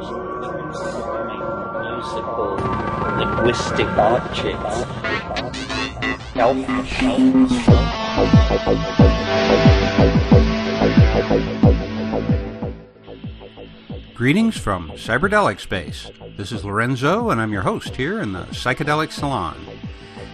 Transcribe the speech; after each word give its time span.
musical 0.00 0.16
linguistic 3.18 3.86
objects. 3.86 4.86
Greetings 14.14 14.56
from 14.56 14.90
Cyberdelic 14.92 15.60
Space. 15.60 16.10
This 16.36 16.50
is 16.52 16.64
Lorenzo, 16.64 17.28
and 17.28 17.38
I'm 17.38 17.52
your 17.52 17.60
host 17.62 17.96
here 17.96 18.22
in 18.22 18.32
the 18.32 18.44
Psychedelic 18.44 19.12
Salon. 19.12 19.56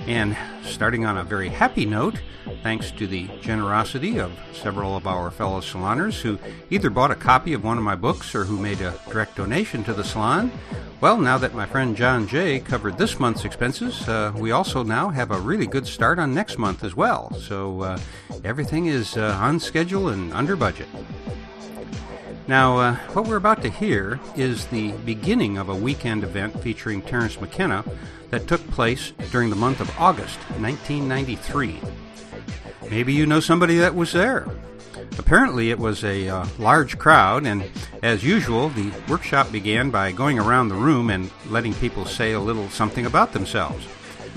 And 0.07 0.37
starting 0.63 1.05
on 1.05 1.19
a 1.19 1.25
very 1.25 1.49
happy 1.49 1.87
note, 1.87 2.21
thanks 2.67 2.91
to 2.91 3.07
the 3.07 3.29
generosity 3.41 4.19
of 4.19 4.33
several 4.53 4.97
of 4.97 5.07
our 5.07 5.31
fellow 5.31 5.61
saloners 5.61 6.21
who 6.21 6.37
either 6.69 6.91
bought 6.91 7.13
a 7.13 7.15
copy 7.15 7.53
of 7.53 7.63
one 7.63 7.79
of 7.79 7.85
my 7.85 7.95
books 7.95 8.35
or 8.35 8.43
who 8.43 8.59
made 8.59 8.81
a 8.81 8.93
direct 9.09 9.37
donation 9.37 9.85
to 9.85 9.95
the 9.95 10.03
salon. 10.03 10.51
Well, 11.01 11.17
now 11.17 11.39
that 11.39 11.55
my 11.55 11.65
friend 11.65 11.97
John 11.97 12.27
Jay 12.27 12.59
covered 12.59 12.99
this 12.99 13.21
month's 13.21 13.45
expenses, 13.45 14.09
uh, 14.09 14.33
we 14.35 14.51
also 14.51 14.83
now 14.83 15.11
have 15.11 15.31
a 15.31 15.39
really 15.39 15.69
good 15.69 15.87
start 15.87 16.19
on 16.19 16.35
next 16.35 16.59
month 16.59 16.83
as 16.83 16.97
well. 16.97 17.33
So 17.35 17.83
uh, 17.83 18.01
everything 18.43 18.87
is 18.87 19.17
uh, 19.17 19.39
on 19.41 19.61
schedule 19.61 20.09
and 20.09 20.33
under 20.33 20.57
budget. 20.57 20.89
Now, 22.49 22.79
uh, 22.79 22.97
what 23.13 23.29
we're 23.29 23.37
about 23.37 23.63
to 23.63 23.71
hear 23.71 24.19
is 24.35 24.67
the 24.67 24.91
beginning 25.05 25.57
of 25.57 25.69
a 25.69 25.77
weekend 25.77 26.25
event 26.25 26.61
featuring 26.65 27.01
Terence 27.01 27.41
McKenna 27.41 27.85
that 28.31 28.49
took 28.49 28.69
place 28.73 29.13
during 29.31 29.51
the 29.51 29.57
month 29.57 29.79
of 29.79 29.89
August 30.01 30.39
1993. 30.59 32.06
Maybe 32.91 33.13
you 33.13 33.27
know 33.27 33.41
somebody 33.41 33.79
that 33.79 33.95
was 33.95 34.13
there. 34.13 34.47
Apparently, 35.19 35.71
it 35.71 35.79
was 35.79 36.05
a 36.05 36.29
uh, 36.29 36.47
large 36.59 36.99
crowd, 36.99 37.47
and 37.47 37.65
as 38.03 38.23
usual, 38.23 38.69
the 38.69 38.93
workshop 39.09 39.51
began 39.51 39.91
by 39.91 40.13
going 40.13 40.39
around 40.39 40.69
the 40.69 40.75
room 40.75 41.11
and 41.11 41.31
letting 41.49 41.75
people 41.75 42.05
say 42.05 42.33
a 42.33 42.41
little 42.41 42.69
something 42.69 43.07
about 43.07 43.33
themselves. 43.33 43.87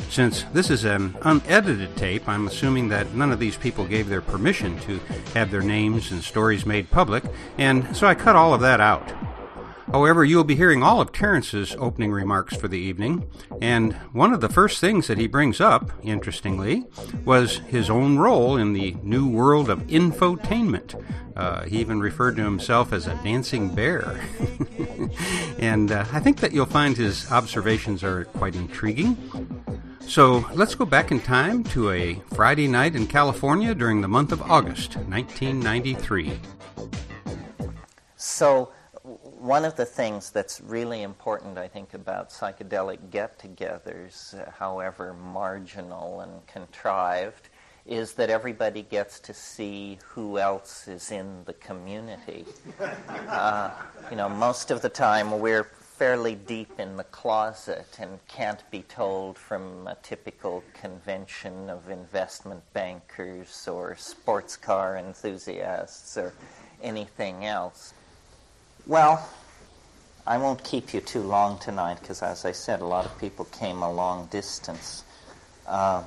Since 0.09 0.43
this 0.53 0.69
is 0.71 0.85
an 0.85 1.15
unedited 1.21 1.95
tape, 1.95 2.27
I'm 2.27 2.47
assuming 2.47 2.89
that 2.89 3.13
none 3.13 3.31
of 3.31 3.39
these 3.39 3.57
people 3.57 3.85
gave 3.85 4.09
their 4.09 4.21
permission 4.21 4.79
to 4.81 4.99
have 5.35 5.51
their 5.51 5.61
names 5.61 6.11
and 6.11 6.23
stories 6.23 6.65
made 6.65 6.89
public, 6.89 7.23
and 7.57 7.95
so 7.95 8.07
I 8.07 8.15
cut 8.15 8.35
all 8.35 8.53
of 8.53 8.61
that 8.61 8.79
out. 8.81 9.07
However, 9.91 10.23
you'll 10.23 10.43
be 10.43 10.55
hearing 10.55 10.83
all 10.83 11.01
of 11.01 11.11
Terence's 11.11 11.75
opening 11.79 12.11
remarks 12.11 12.55
for 12.55 12.67
the 12.67 12.77
evening, 12.77 13.27
and 13.61 13.93
one 14.13 14.33
of 14.33 14.41
the 14.41 14.49
first 14.49 14.79
things 14.79 15.07
that 15.07 15.17
he 15.17 15.27
brings 15.27 15.59
up, 15.59 15.91
interestingly, 16.03 16.85
was 17.25 17.57
his 17.67 17.89
own 17.89 18.17
role 18.19 18.55
in 18.55 18.73
the 18.73 18.95
new 19.01 19.27
world 19.27 19.69
of 19.69 19.79
infotainment. 19.87 21.01
Uh, 21.35 21.63
he 21.65 21.79
even 21.79 21.99
referred 21.99 22.35
to 22.35 22.43
himself 22.43 22.93
as 22.93 23.07
a 23.07 23.15
dancing 23.23 23.73
bear. 23.73 24.19
and 25.59 25.91
uh, 25.91 26.05
I 26.11 26.19
think 26.19 26.39
that 26.41 26.51
you'll 26.51 26.65
find 26.65 26.95
his 26.95 27.31
observations 27.31 28.03
are 28.03 28.25
quite 28.25 28.55
intriguing. 28.55 29.17
So 30.01 30.45
let's 30.53 30.75
go 30.75 30.85
back 30.85 31.11
in 31.11 31.19
time 31.19 31.63
to 31.65 31.91
a 31.91 32.15
Friday 32.33 32.67
night 32.67 32.95
in 32.95 33.07
California 33.07 33.73
during 33.73 34.01
the 34.01 34.07
month 34.07 34.31
of 34.31 34.41
August, 34.41 34.95
1993. 34.95 36.39
So, 38.17 38.71
one 39.39 39.63
of 39.63 39.75
the 39.75 39.85
things 39.85 40.31
that's 40.31 40.59
really 40.61 41.01
important, 41.01 41.57
I 41.57 41.67
think, 41.67 41.93
about 41.93 42.29
psychedelic 42.29 43.09
get 43.09 43.39
togethers, 43.39 44.39
uh, 44.39 44.51
however 44.51 45.13
marginal 45.13 46.21
and 46.21 46.45
contrived, 46.45 47.49
is 47.85 48.13
that 48.13 48.29
everybody 48.29 48.83
gets 48.83 49.19
to 49.21 49.33
see 49.33 49.97
who 50.05 50.37
else 50.37 50.87
is 50.87 51.11
in 51.11 51.43
the 51.45 51.53
community. 51.53 52.45
Uh, 53.29 53.71
you 54.09 54.17
know, 54.17 54.27
most 54.27 54.71
of 54.71 54.81
the 54.81 54.89
time 54.89 55.39
we're 55.39 55.63
fairly 55.63 56.35
deep 56.35 56.79
in 56.79 56.97
the 56.97 57.03
closet 57.05 57.97
and 57.99 58.19
can't 58.27 58.63
be 58.71 58.81
told 58.83 59.37
from 59.37 59.85
a 59.87 59.95
typical 60.01 60.63
convention 60.73 61.69
of 61.69 61.89
investment 61.89 62.61
bankers 62.73 63.67
or 63.67 63.95
sports 63.95 64.57
car 64.57 64.97
enthusiasts 64.97 66.17
or 66.17 66.33
anything 66.81 67.45
else. 67.45 67.93
Well, 68.89 69.23
I 70.25 70.39
won't 70.39 70.63
keep 70.63 70.95
you 70.95 71.01
too 71.01 71.21
long 71.21 71.59
tonight 71.59 71.99
because, 72.01 72.23
as 72.23 72.43
I 72.43 72.53
said, 72.53 72.81
a 72.81 72.87
lot 72.87 73.05
of 73.05 73.15
people 73.19 73.45
came 73.45 73.83
a 73.83 73.91
long 73.93 74.25
distance. 74.31 75.03
Uh, 75.67 76.01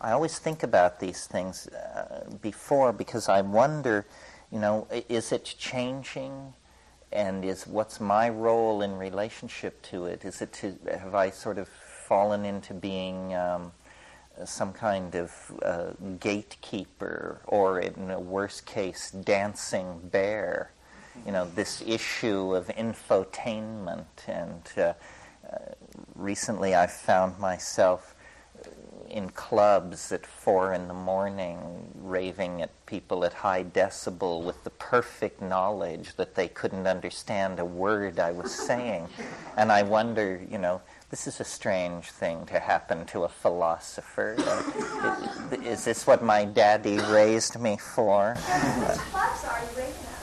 I 0.00 0.12
always 0.12 0.38
think 0.38 0.62
about 0.62 1.00
these 1.00 1.26
things 1.26 1.68
uh, 1.68 2.24
before 2.40 2.94
because 2.94 3.28
I 3.28 3.42
wonder, 3.42 4.06
you 4.50 4.58
know, 4.58 4.88
is 5.10 5.32
it 5.32 5.54
changing? 5.58 6.54
And 7.12 7.44
is 7.44 7.66
what's 7.66 8.00
my 8.00 8.30
role 8.30 8.80
in 8.80 8.96
relationship 8.96 9.82
to 9.90 10.06
it? 10.06 10.24
Is 10.24 10.40
it 10.40 10.50
to 10.54 10.78
have 10.98 11.14
I 11.14 11.28
sort 11.28 11.58
of 11.58 11.68
fallen 11.68 12.46
into 12.46 12.72
being 12.72 13.34
um, 13.34 13.70
some 14.46 14.72
kind 14.72 15.14
of 15.14 15.30
uh, 15.62 15.90
gatekeeper, 16.20 17.42
or 17.44 17.80
in 17.80 18.10
a 18.10 18.18
worst 18.18 18.64
case, 18.64 19.10
dancing 19.10 20.00
bear? 20.10 20.70
You 21.24 21.32
know, 21.32 21.46
this 21.54 21.82
issue 21.86 22.54
of 22.54 22.68
infotainment, 22.68 24.06
and 24.26 24.62
uh, 24.76 24.80
uh, 24.80 25.58
recently 26.14 26.74
I 26.74 26.86
found 26.86 27.38
myself 27.38 28.14
in 29.14 29.30
clubs 29.30 30.10
at 30.12 30.26
four 30.26 30.72
in 30.72 30.88
the 30.88 30.94
morning, 30.94 31.58
raving 31.94 32.62
at 32.62 32.70
people 32.86 33.24
at 33.24 33.32
high 33.32 33.62
decibel 33.62 34.42
with 34.42 34.62
the 34.64 34.70
perfect 34.70 35.40
knowledge 35.40 36.16
that 36.16 36.34
they 36.34 36.48
couldn't 36.48 36.86
understand 36.86 37.60
a 37.60 37.64
word 37.64 38.18
I 38.18 38.32
was 38.32 38.52
saying. 38.52 39.06
And 39.56 39.70
I 39.70 39.82
wonder, 39.82 40.40
you 40.50 40.58
know, 40.58 40.82
this 41.10 41.28
is 41.28 41.38
a 41.38 41.44
strange 41.44 42.10
thing 42.10 42.44
to 42.46 42.58
happen 42.58 43.06
to 43.06 43.22
a 43.22 43.28
philosopher. 43.28 44.36
is 45.64 45.84
this 45.84 46.06
what 46.06 46.24
my 46.24 46.44
daddy 46.44 46.98
raised 46.98 47.60
me 47.60 47.76
for? 47.76 48.34
clubs 48.36 49.44
are 49.44 49.60
you 49.60 49.78
raving 49.78 49.94
at? 50.08 50.13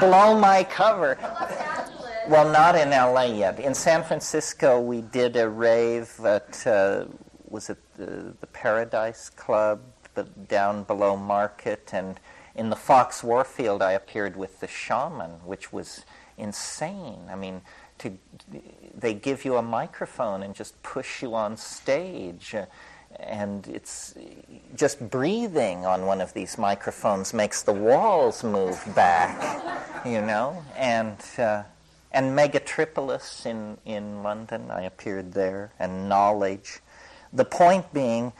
Blow 0.00 0.38
my 0.38 0.64
cover. 0.70 1.18
Well, 2.28 2.50
not 2.50 2.76
in 2.76 2.90
LA 2.90 3.24
yet. 3.24 3.58
In 3.58 3.74
San 3.74 4.04
Francisco, 4.04 4.80
we 4.80 5.00
did 5.02 5.36
a 5.36 5.48
rave 5.48 6.18
at, 6.24 6.66
uh, 6.66 7.06
was 7.48 7.68
it 7.68 7.78
the, 7.96 8.34
the 8.40 8.46
Paradise 8.46 9.28
Club 9.28 9.80
the, 10.14 10.22
down 10.22 10.84
below 10.84 11.16
Market? 11.16 11.90
And 11.92 12.20
in 12.54 12.70
the 12.70 12.76
Fox 12.76 13.24
Warfield, 13.24 13.82
I 13.82 13.92
appeared 13.92 14.36
with 14.36 14.60
the 14.60 14.68
Shamen, 14.68 15.42
which 15.42 15.72
was 15.72 16.04
insane. 16.38 17.28
I 17.28 17.34
mean, 17.34 17.60
to, 17.98 18.12
they 18.94 19.14
give 19.14 19.44
you 19.44 19.56
a 19.56 19.62
microphone 19.62 20.42
and 20.42 20.54
just 20.54 20.80
push 20.82 21.22
you 21.22 21.34
on 21.34 21.56
stage. 21.56 22.54
Uh, 22.54 22.66
and 23.20 23.66
it's 23.66 24.14
just 24.74 25.10
breathing 25.10 25.86
on 25.86 26.06
one 26.06 26.20
of 26.20 26.32
these 26.34 26.58
microphones 26.58 27.32
makes 27.32 27.62
the 27.62 27.72
walls 27.72 28.44
move 28.44 28.82
back, 28.94 30.04
you 30.04 30.20
know? 30.20 30.62
And. 30.76 31.18
Uh, 31.38 31.64
and 32.14 32.38
Megatripolis 32.38 33.44
in, 33.44 33.76
in 33.84 34.22
London, 34.22 34.70
I 34.70 34.82
appeared 34.82 35.32
there, 35.32 35.72
and 35.80 36.08
Knowledge. 36.08 36.78
The 37.32 37.44
point 37.44 37.92
being, 37.92 38.32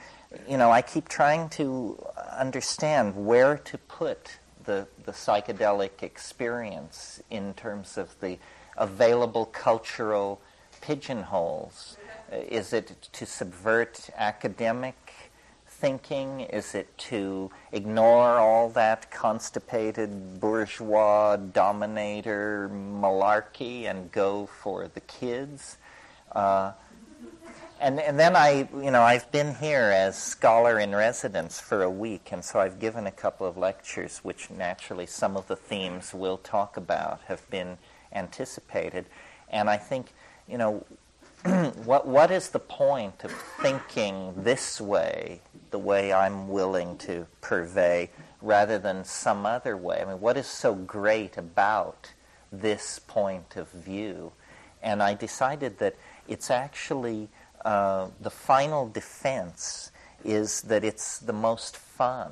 you 0.47 0.57
know, 0.57 0.71
I 0.71 0.81
keep 0.81 1.09
trying 1.09 1.49
to 1.49 2.01
understand 2.31 3.25
where 3.25 3.57
to 3.57 3.77
put 3.77 4.37
the, 4.63 4.87
the 5.03 5.11
psychedelic 5.11 6.03
experience 6.03 7.21
in 7.29 7.53
terms 7.53 7.97
of 7.97 8.17
the 8.21 8.37
available 8.77 9.45
cultural 9.45 10.41
pigeonholes. 10.79 11.97
Is 12.31 12.73
it 12.73 13.09
to 13.13 13.25
subvert 13.25 14.09
academic 14.15 15.13
thinking? 15.67 16.41
Is 16.41 16.73
it 16.73 16.97
to 16.97 17.51
ignore 17.71 18.37
all 18.37 18.69
that 18.69 19.11
constipated 19.11 20.39
bourgeois 20.39 21.35
dominator 21.35 22.69
malarkey 22.73 23.83
and 23.83 24.11
go 24.11 24.47
for 24.47 24.87
the 24.87 25.01
kids? 25.01 25.77
Uh, 26.31 26.71
and, 27.79 27.99
and 27.99 28.17
then 28.17 28.35
I, 28.35 28.67
you 28.73 28.89
know, 28.89 29.01
I've 29.01 29.31
been 29.31 29.53
here 29.53 29.91
as 29.93 30.17
scholar 30.17 30.79
in 30.79 30.95
residence 30.95 31.59
for 31.59 31.83
a 31.83 31.89
week, 31.89 32.29
and 32.31 32.43
so 32.43 32.59
I've 32.59 32.79
given 32.79 33.05
a 33.05 33.11
couple 33.11 33.45
of 33.45 33.57
lectures, 33.57 34.19
which 34.19 34.49
naturally 34.49 35.05
some 35.05 35.35
of 35.35 35.47
the 35.47 35.55
themes 35.57 36.13
we'll 36.13 36.37
talk 36.37 36.77
about 36.77 37.21
have 37.27 37.47
been 37.49 37.77
anticipated. 38.13 39.05
And 39.49 39.69
I 39.69 39.77
think, 39.77 40.07
you 40.47 40.57
know, 40.57 40.85
what, 41.85 42.07
what 42.07 42.31
is 42.31 42.49
the 42.49 42.59
point 42.59 43.23
of 43.23 43.31
thinking 43.61 44.33
this 44.35 44.81
way, 44.81 45.41
the 45.69 45.77
way 45.77 46.11
I'm 46.11 46.49
willing 46.49 46.97
to 46.99 47.27
purvey, 47.41 48.09
rather 48.41 48.79
than 48.79 49.05
some 49.05 49.45
other 49.45 49.77
way? 49.77 50.01
I 50.01 50.05
mean, 50.05 50.19
what 50.19 50.37
is 50.37 50.47
so 50.47 50.73
great 50.73 51.37
about 51.37 52.11
this 52.51 52.97
point 52.97 53.57
of 53.57 53.69
view? 53.69 54.31
And 54.81 55.03
I 55.03 55.13
decided 55.13 55.77
that 55.77 55.95
it's 56.27 56.49
actually 56.49 57.29
uh, 57.63 58.07
the 58.19 58.31
final 58.31 58.89
defense 58.89 59.91
is 60.23 60.61
that 60.61 60.83
it's 60.83 61.19
the 61.19 61.33
most 61.33 61.77
fun. 61.77 62.31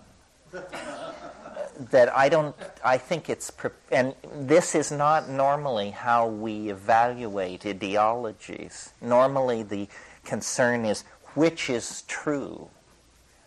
That 1.92 2.16
I 2.16 2.30
don't, 2.30 2.56
I 2.84 2.98
think 2.98 3.30
it's, 3.30 3.52
and 3.92 4.14
this 4.34 4.76
is 4.76 4.92
not 4.92 5.30
normally 5.30 5.92
how 5.92 6.28
we 6.28 6.70
evaluate 6.70 7.66
ideologies. 7.66 8.94
Normally 9.02 9.64
the 9.64 9.88
concern 10.24 10.86
is 10.86 11.04
which 11.34 11.70
is 11.70 12.04
true. 12.04 12.70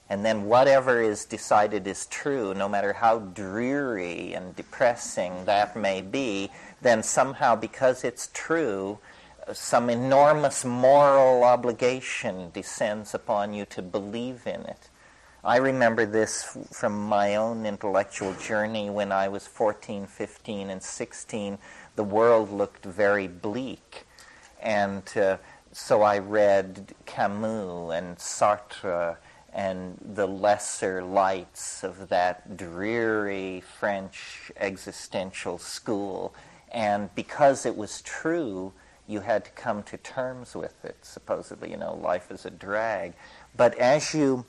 And 0.09 0.25
then 0.25 0.45
whatever 0.45 1.01
is 1.01 1.25
decided 1.25 1.87
is 1.87 2.07
true, 2.07 2.55
no 2.55 2.69
matter 2.69 2.93
how 2.93 3.19
dreary 3.19 4.35
and 4.35 4.55
depressing 4.55 5.45
that 5.47 5.77
may 5.77 6.01
be, 6.01 6.51
then 6.81 7.03
somehow 7.03 7.57
because 7.57 8.05
it's 8.05 8.31
true, 8.33 8.99
some 9.53 9.91
enormous 9.91 10.65
moral 10.65 11.43
obligation 11.43 12.51
descends 12.53 13.15
upon 13.15 13.53
you 13.53 13.65
to 13.67 13.83
believe 13.83 14.47
in 14.47 14.61
it. 14.63 14.89
I 15.47 15.59
remember 15.59 16.07
this 16.07 16.59
from 16.73 17.01
my 17.07 17.37
own 17.37 17.67
intellectual 17.67 18.35
journey 18.35 18.91
when 18.91 19.13
I 19.13 19.29
was 19.29 19.47
14, 19.47 20.09
15, 20.09 20.71
and 20.71 20.83
16. 20.83 21.59
The 21.95 22.03
world 22.03 22.51
looked 22.51 22.85
very 22.85 23.29
bleak. 23.29 24.07
And 24.61 25.05
uh, 25.17 25.37
so 25.71 26.03
I 26.03 26.19
read 26.19 26.97
Camus 27.07 27.93
and 27.95 28.17
Sartre 28.17 29.19
and 29.53 29.97
the 30.01 30.27
lesser 30.27 31.05
lights 31.05 31.85
of 31.85 32.09
that 32.09 32.57
dreary 32.57 33.63
French 33.79 34.51
existential 34.57 35.59
school. 35.59 36.35
And 36.73 37.15
because 37.15 37.65
it 37.65 37.77
was 37.77 38.03
true, 38.03 38.73
you 39.07 39.21
had 39.21 39.45
to 39.45 39.53
come 39.53 39.85
to 39.85 39.97
terms 39.97 40.57
with 40.57 40.85
it. 40.85 40.97
Supposedly, 41.03 41.71
you 41.71 41.77
know, 41.77 41.95
life 41.95 42.33
is 42.33 42.45
a 42.45 42.51
drag. 42.51 43.13
But 43.57 43.79
as 43.79 44.13
you 44.13 44.45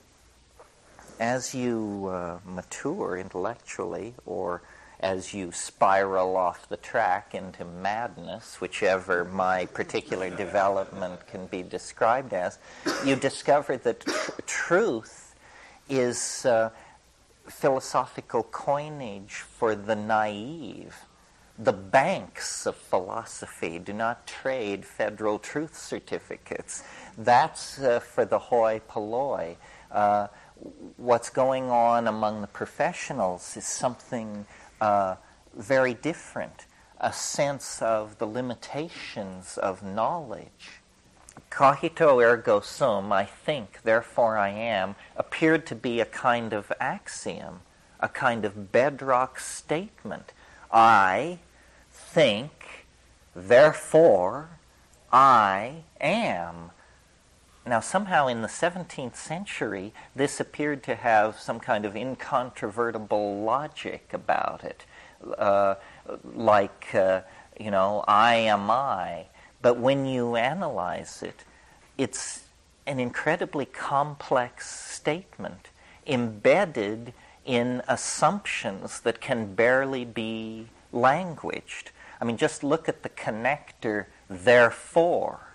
as 1.20 1.54
you 1.54 2.08
uh, 2.10 2.38
mature 2.44 3.18
intellectually, 3.18 4.14
or 4.26 4.62
as 5.00 5.32
you 5.32 5.52
spiral 5.52 6.36
off 6.36 6.68
the 6.68 6.76
track 6.76 7.34
into 7.34 7.64
madness, 7.64 8.60
whichever 8.60 9.24
my 9.24 9.66
particular 9.66 10.28
development 10.30 11.26
can 11.28 11.46
be 11.46 11.62
described 11.62 12.32
as, 12.32 12.58
you 13.04 13.14
discover 13.14 13.76
that 13.76 14.00
tr- 14.00 14.30
truth 14.46 15.34
is 15.88 16.44
uh, 16.44 16.70
philosophical 17.46 18.42
coinage 18.42 19.34
for 19.34 19.74
the 19.74 19.94
naive. 19.94 20.96
The 21.58 21.72
banks 21.72 22.66
of 22.66 22.76
philosophy 22.76 23.78
do 23.78 23.92
not 23.92 24.26
trade 24.26 24.84
federal 24.84 25.38
truth 25.38 25.76
certificates. 25.76 26.82
That's 27.16 27.80
uh, 27.80 28.00
for 28.00 28.24
the 28.24 28.38
hoi 28.38 28.80
polloi. 28.88 29.56
Uh, 29.90 30.28
what's 30.96 31.30
going 31.30 31.70
on 31.70 32.06
among 32.06 32.40
the 32.40 32.46
professionals 32.46 33.56
is 33.56 33.64
something 33.64 34.46
uh, 34.80 35.16
very 35.54 35.94
different 35.94 36.66
a 37.00 37.12
sense 37.12 37.80
of 37.80 38.18
the 38.18 38.26
limitations 38.26 39.56
of 39.58 39.82
knowledge. 39.82 40.80
Cogito 41.50 42.20
ergo 42.20 42.60
sum, 42.60 43.12
I 43.12 43.24
think, 43.24 43.80
therefore 43.84 44.36
I 44.36 44.50
am, 44.50 44.96
appeared 45.16 45.64
to 45.66 45.74
be 45.74 46.00
a 46.00 46.04
kind 46.04 46.52
of 46.52 46.72
axiom, 46.80 47.60
a 48.00 48.08
kind 48.08 48.44
of 48.44 48.72
bedrock 48.72 49.38
statement. 49.38 50.32
I 50.72 51.38
think, 51.92 52.86
therefore 53.34 54.50
I 55.12 55.84
am. 56.00 56.72
Now, 57.68 57.80
somehow 57.80 58.28
in 58.28 58.40
the 58.40 58.48
17th 58.48 59.14
century, 59.14 59.92
this 60.16 60.40
appeared 60.40 60.82
to 60.84 60.94
have 60.94 61.38
some 61.38 61.60
kind 61.60 61.84
of 61.84 61.94
incontrovertible 61.94 63.42
logic 63.42 64.08
about 64.14 64.64
it, 64.64 64.86
uh, 65.36 65.74
like, 66.34 66.94
uh, 66.94 67.20
you 67.60 67.70
know, 67.70 68.04
I 68.08 68.36
am 68.36 68.70
I. 68.70 69.26
But 69.60 69.78
when 69.78 70.06
you 70.06 70.34
analyze 70.36 71.22
it, 71.22 71.44
it's 71.98 72.44
an 72.86 72.98
incredibly 72.98 73.66
complex 73.66 74.70
statement 74.70 75.68
embedded 76.06 77.12
in 77.44 77.82
assumptions 77.86 79.00
that 79.00 79.20
can 79.20 79.54
barely 79.54 80.06
be 80.06 80.68
languaged. 80.90 81.90
I 82.18 82.24
mean, 82.24 82.38
just 82.38 82.64
look 82.64 82.88
at 82.88 83.02
the 83.02 83.10
connector, 83.10 84.06
therefore 84.30 85.47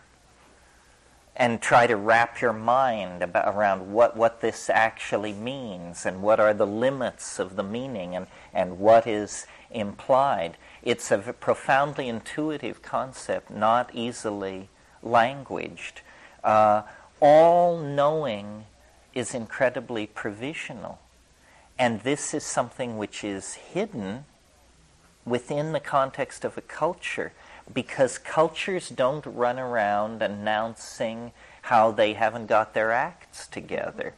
and 1.36 1.62
try 1.62 1.88
to 1.88 1.96
wrap 1.96 2.42
your 2.42 2.54
mind 2.54 3.24
about, 3.24 3.56
around 3.56 3.92
what, 3.92 4.16
what 4.16 4.42
this 4.42 4.70
actually 4.70 5.34
means 5.34 6.06
and 6.06 6.22
what 6.22 6.40
are 6.40 6.54
the 6.54 6.68
limits 6.68 7.40
of 7.40 7.56
the 7.56 7.64
meaning 7.64 8.16
and, 8.16 8.28
and 8.54 8.78
what 8.78 9.08
is 9.08 9.48
implied. 9.72 10.58
It's 10.84 11.10
a 11.12 11.18
profoundly 11.18 12.08
intuitive 12.08 12.82
concept, 12.82 13.50
not 13.50 13.90
easily 13.94 14.70
languaged. 15.02 16.02
Uh, 16.44 16.84
all 17.20 17.80
knowing 17.80 18.66
is 19.16 19.34
incredibly 19.34 20.06
provisional. 20.06 21.00
And 21.80 22.02
this 22.02 22.34
is 22.34 22.44
something 22.44 22.98
which 22.98 23.24
is 23.24 23.56
hidden 23.56 24.26
within 25.26 25.72
the 25.72 25.80
context 25.80 26.46
of 26.46 26.58
a 26.58 26.62
culture 26.62 27.32
because 27.72 28.18
cultures 28.18 28.90
don't 28.90 29.26
run 29.26 29.60
around 29.60 30.22
announcing 30.22 31.32
how 31.64 31.92
they 31.92 32.14
haven't 32.14 32.48
got 32.48 32.74
their 32.74 32.92
acts 32.92 33.48
together. 33.48 34.14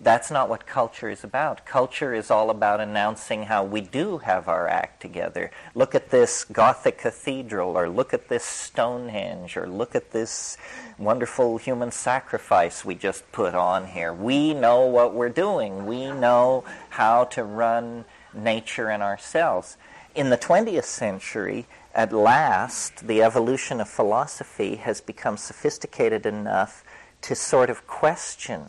That's 0.00 0.30
not 0.30 0.50
what 0.50 0.66
culture 0.66 1.08
is 1.08 1.24
about. 1.24 1.64
Culture 1.64 2.12
is 2.12 2.30
all 2.30 2.50
about 2.50 2.80
announcing 2.80 3.44
how 3.44 3.64
we 3.64 3.80
do 3.80 4.18
have 4.18 4.46
our 4.46 4.68
act 4.68 5.00
together. 5.00 5.50
Look 5.74 5.94
at 5.94 6.10
this 6.10 6.44
Gothic 6.44 6.98
cathedral, 6.98 7.78
or 7.78 7.88
look 7.88 8.12
at 8.12 8.28
this 8.28 8.44
Stonehenge, 8.44 9.56
or 9.56 9.66
look 9.66 9.94
at 9.94 10.10
this 10.10 10.58
wonderful 10.98 11.56
human 11.56 11.90
sacrifice 11.90 12.84
we 12.84 12.94
just 12.94 13.30
put 13.32 13.54
on 13.54 13.86
here. 13.86 14.12
We 14.12 14.52
know 14.52 14.84
what 14.84 15.14
we're 15.14 15.30
doing, 15.30 15.86
we 15.86 16.10
know 16.10 16.64
how 16.90 17.24
to 17.24 17.42
run 17.42 18.04
nature 18.34 18.90
and 18.90 19.02
ourselves. 19.02 19.78
In 20.14 20.28
the 20.28 20.38
20th 20.38 20.84
century, 20.84 21.66
at 21.96 22.12
last, 22.12 23.06
the 23.06 23.22
evolution 23.22 23.80
of 23.80 23.88
philosophy 23.88 24.76
has 24.76 25.00
become 25.00 25.38
sophisticated 25.38 26.26
enough 26.26 26.84
to 27.22 27.34
sort 27.34 27.70
of 27.70 27.86
question 27.86 28.66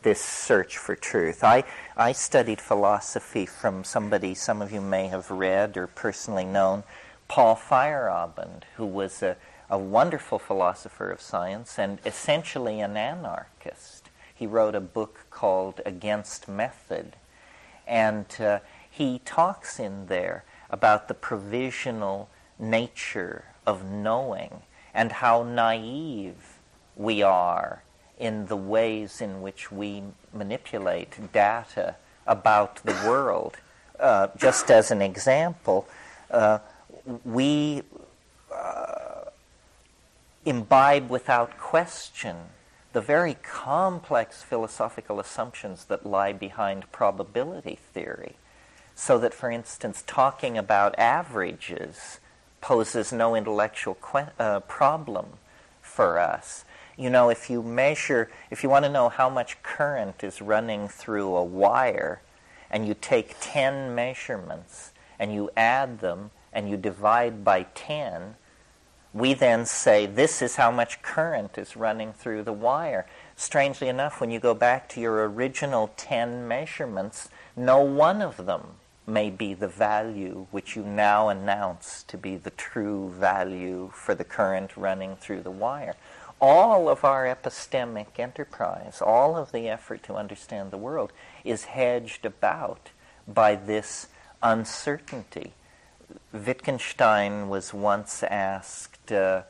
this 0.00 0.22
search 0.22 0.78
for 0.78 0.96
truth. 0.96 1.44
I, 1.44 1.64
I 1.98 2.12
studied 2.12 2.62
philosophy 2.62 3.44
from 3.44 3.84
somebody 3.84 4.34
some 4.34 4.62
of 4.62 4.72
you 4.72 4.80
may 4.80 5.08
have 5.08 5.30
read 5.30 5.76
or 5.76 5.86
personally 5.86 6.46
known, 6.46 6.84
Paul 7.28 7.56
Feyerabend, 7.56 8.62
who 8.76 8.86
was 8.86 9.22
a, 9.22 9.36
a 9.68 9.76
wonderful 9.76 10.38
philosopher 10.38 11.10
of 11.10 11.20
science 11.20 11.78
and 11.78 11.98
essentially 12.06 12.80
an 12.80 12.96
anarchist. 12.96 14.08
He 14.34 14.46
wrote 14.46 14.74
a 14.74 14.80
book 14.80 15.26
called 15.30 15.82
Against 15.84 16.48
Method. 16.48 17.16
And 17.86 18.24
uh, 18.40 18.60
he 18.90 19.20
talks 19.26 19.78
in 19.78 20.06
there 20.06 20.44
about 20.70 21.08
the 21.08 21.14
provisional 21.14 22.30
nature 22.58 23.44
of 23.66 23.84
knowing 23.84 24.62
and 24.94 25.12
how 25.12 25.42
naive 25.42 26.58
we 26.96 27.22
are 27.22 27.82
in 28.18 28.46
the 28.46 28.56
ways 28.56 29.20
in 29.20 29.42
which 29.42 29.72
we 29.72 30.02
manipulate 30.32 31.32
data 31.32 31.96
about 32.26 32.76
the 32.84 32.92
world. 33.06 33.56
Uh, 33.98 34.28
just 34.36 34.70
as 34.70 34.90
an 34.90 35.02
example, 35.02 35.86
uh, 36.30 36.58
we 37.24 37.82
uh, 38.54 39.24
imbibe 40.44 41.10
without 41.10 41.58
question 41.58 42.36
the 42.92 43.00
very 43.00 43.34
complex 43.42 44.42
philosophical 44.42 45.18
assumptions 45.18 45.86
that 45.86 46.04
lie 46.04 46.32
behind 46.32 46.90
probability 46.92 47.78
theory. 47.94 48.36
So 48.94 49.18
that, 49.18 49.32
for 49.32 49.50
instance, 49.50 50.04
talking 50.06 50.58
about 50.58 50.98
averages 50.98 52.20
poses 52.62 53.12
no 53.12 53.34
intellectual 53.34 53.96
que- 53.96 54.32
uh, 54.38 54.60
problem 54.60 55.34
for 55.82 56.18
us. 56.18 56.64
You 56.96 57.10
know, 57.10 57.28
if 57.28 57.50
you 57.50 57.62
measure, 57.62 58.30
if 58.50 58.62
you 58.62 58.70
want 58.70 58.86
to 58.86 58.90
know 58.90 59.10
how 59.10 59.28
much 59.28 59.62
current 59.62 60.24
is 60.24 60.40
running 60.40 60.88
through 60.88 61.36
a 61.36 61.44
wire, 61.44 62.22
and 62.72 62.88
you 62.88 62.94
take 62.94 63.36
10 63.40 63.94
measurements 63.94 64.92
and 65.18 65.32
you 65.32 65.50
add 65.56 66.00
them 66.00 66.30
and 66.52 66.70
you 66.70 66.76
divide 66.78 67.44
by 67.44 67.64
10, 67.74 68.34
we 69.12 69.34
then 69.34 69.66
say 69.66 70.06
this 70.06 70.40
is 70.40 70.56
how 70.56 70.70
much 70.70 71.02
current 71.02 71.58
is 71.58 71.76
running 71.76 72.14
through 72.14 72.42
the 72.42 72.52
wire. 72.52 73.06
Strangely 73.36 73.88
enough, 73.88 74.20
when 74.20 74.30
you 74.30 74.40
go 74.40 74.54
back 74.54 74.88
to 74.88 75.00
your 75.00 75.28
original 75.28 75.92
10 75.98 76.48
measurements, 76.48 77.28
no 77.54 77.80
one 77.80 78.22
of 78.22 78.46
them 78.46 78.76
may 79.06 79.30
be 79.30 79.54
the 79.54 79.68
value 79.68 80.46
which 80.50 80.76
you 80.76 80.82
now 80.82 81.28
announce 81.28 82.04
to 82.04 82.16
be 82.16 82.36
the 82.36 82.50
true 82.50 83.10
value 83.10 83.90
for 83.94 84.14
the 84.14 84.24
current 84.24 84.76
running 84.76 85.16
through 85.16 85.42
the 85.42 85.50
wire. 85.50 85.94
All 86.40 86.88
of 86.88 87.04
our 87.04 87.24
epistemic 87.24 88.18
enterprise, 88.18 89.00
all 89.00 89.36
of 89.36 89.52
the 89.52 89.68
effort 89.68 90.02
to 90.04 90.14
understand 90.14 90.70
the 90.70 90.76
world, 90.76 91.12
is 91.44 91.64
hedged 91.64 92.24
about 92.24 92.90
by 93.26 93.54
this 93.54 94.08
uncertainty. 94.42 95.52
Wittgenstein 96.32 97.48
was 97.48 97.72
once 97.72 98.22
asked 98.24 99.12
uh, 99.12 99.42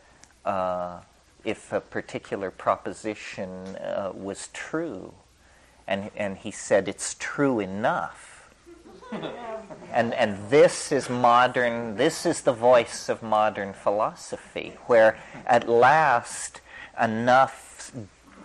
uh, 0.45 1.01
if 1.45 1.73
a 1.73 1.81
particular 1.81 2.51
proposition 2.51 3.77
uh, 3.77 4.13
was 4.15 4.49
true, 4.53 5.15
and, 5.87 6.11
and 6.17 6.39
he 6.39 6.51
said, 6.51 6.89
It's 6.89 7.17
true 7.19 7.59
enough. 7.59 8.32
and, 9.93 10.15
and 10.15 10.51
this 10.51 10.93
is 10.93 11.09
modern, 11.09 11.97
this 11.97 12.25
is 12.27 12.43
the 12.43 12.53
voice 12.53 13.09
of 13.09 13.23
modern 13.23 13.73
philosophy, 13.73 14.77
where 14.87 15.19
at 15.47 15.69
last 15.69 16.61
enough 17.01 17.93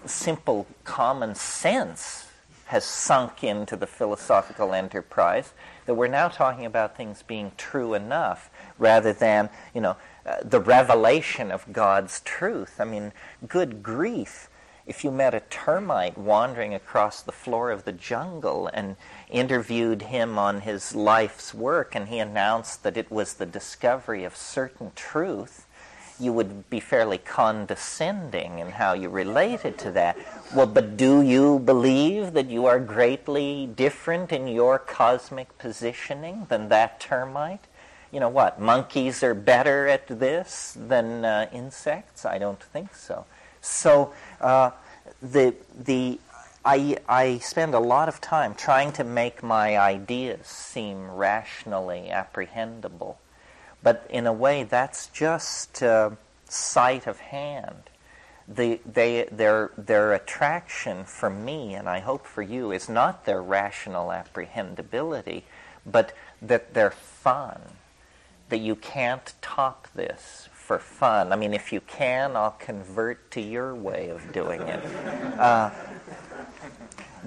simple 0.06 0.68
common 0.84 1.36
sense 1.36 2.28
has 2.66 2.84
sunk 2.84 3.44
into 3.44 3.78
the 3.78 3.88
philosophical 3.88 4.74
enterprise 4.74 5.54
that 5.86 5.94
we're 5.94 6.08
now 6.08 6.28
talking 6.28 6.66
about 6.66 6.98
things 6.98 7.24
being 7.24 7.52
true 7.56 7.94
enough 7.94 8.50
rather 8.78 9.14
than, 9.14 9.50
you 9.74 9.80
know, 9.80 9.96
uh, 10.26 10.36
the 10.44 10.60
revelation 10.60 11.50
of 11.50 11.72
God's 11.72 12.20
truth. 12.22 12.76
I 12.80 12.84
mean, 12.84 13.14
good 13.48 13.82
grief. 13.82 14.50
If 14.88 15.04
you 15.04 15.12
met 15.12 15.34
a 15.34 15.42
termite 15.42 16.18
wandering 16.18 16.74
across 16.74 17.22
the 17.22 17.34
floor 17.34 17.72
of 17.72 17.84
the 17.84 17.92
jungle 17.92 18.70
and 18.74 18.96
interviewed 19.30 20.04
him 20.04 20.40
on 20.40 20.62
his 20.62 20.96
life's 20.96 21.54
work 21.54 21.94
and 21.94 22.08
he 22.08 22.20
announced 22.20 22.84
that 22.84 22.96
it 22.96 23.12
was 23.12 23.34
the 23.34 23.46
discovery 23.46 24.24
of 24.24 24.38
certain 24.38 24.94
truth, 24.96 25.68
you 26.18 26.32
would 26.32 26.70
be 26.70 26.80
fairly 26.80 27.18
condescending 27.18 28.60
in 28.60 28.72
how 28.72 28.94
you 28.94 29.10
related 29.10 29.78
to 29.80 29.92
that. 29.92 30.18
Well, 30.56 30.68
but 30.68 30.96
do 30.96 31.22
you 31.22 31.60
believe 31.60 32.32
that 32.32 32.50
you 32.50 32.66
are 32.66 32.80
greatly 32.80 33.68
different 33.68 34.32
in 34.32 34.48
your 34.48 34.80
cosmic 34.80 35.58
positioning 35.58 36.48
than 36.48 36.70
that 36.70 37.02
termite? 37.02 37.68
You 38.10 38.22
know 38.22 38.30
what? 38.30 38.62
Monkeys 38.62 39.22
are 39.22 39.34
better 39.34 39.86
at 39.86 40.08
this 40.08 40.78
than 40.80 41.26
uh, 41.26 41.50
insects? 41.52 42.26
I 42.26 42.38
don't 42.38 42.64
think 42.64 42.96
so. 42.96 43.26
So 43.60 44.14
uh, 44.42 44.72
the 45.22 45.56
the 45.84 46.20
I, 46.68 46.98
I 47.08 47.38
spend 47.38 47.74
a 47.74 47.80
lot 47.80 48.10
of 48.10 48.20
time 48.20 48.54
trying 48.54 48.92
to 48.94 49.06
make 49.06 49.42
my 49.42 49.78
ideas 49.78 50.48
seem 50.48 51.10
rationally 51.10 52.10
apprehendable. 52.12 53.16
But 53.82 54.06
in 54.10 54.28
a 54.28 54.34
way, 54.34 54.64
that's 54.64 55.08
just 55.08 55.82
uh, 55.82 56.10
sight 56.50 57.08
of 57.08 57.20
hand. 57.20 57.84
The, 58.50 58.82
they, 58.86 59.30
their, 59.32 59.72
their 59.78 60.14
attraction 60.14 61.06
for 61.06 61.30
me, 61.30 61.74
and 61.74 61.88
I 61.88 62.00
hope 62.00 62.26
for 62.26 62.42
you, 62.42 62.74
is 62.74 62.90
not 62.90 63.24
their 63.24 63.42
rational 63.42 64.10
apprehendability, 64.10 65.44
but 65.86 66.12
that 66.42 66.74
they're 66.74 66.92
fun. 66.92 67.62
That 68.50 68.60
you 68.60 68.76
can't 68.76 69.34
top 69.42 69.88
this 69.96 70.47
for 70.68 70.80
fun. 70.80 71.32
I 71.32 71.38
mean, 71.38 71.54
if 71.54 71.72
you 71.72 71.80
can, 71.82 72.36
I'll 72.36 72.52
convert 72.60 73.32
to 73.32 73.42
your 73.42 73.74
way 73.74 74.10
of 74.10 74.34
doing 74.34 74.62
it. 74.62 74.86
Uh, 75.40 75.72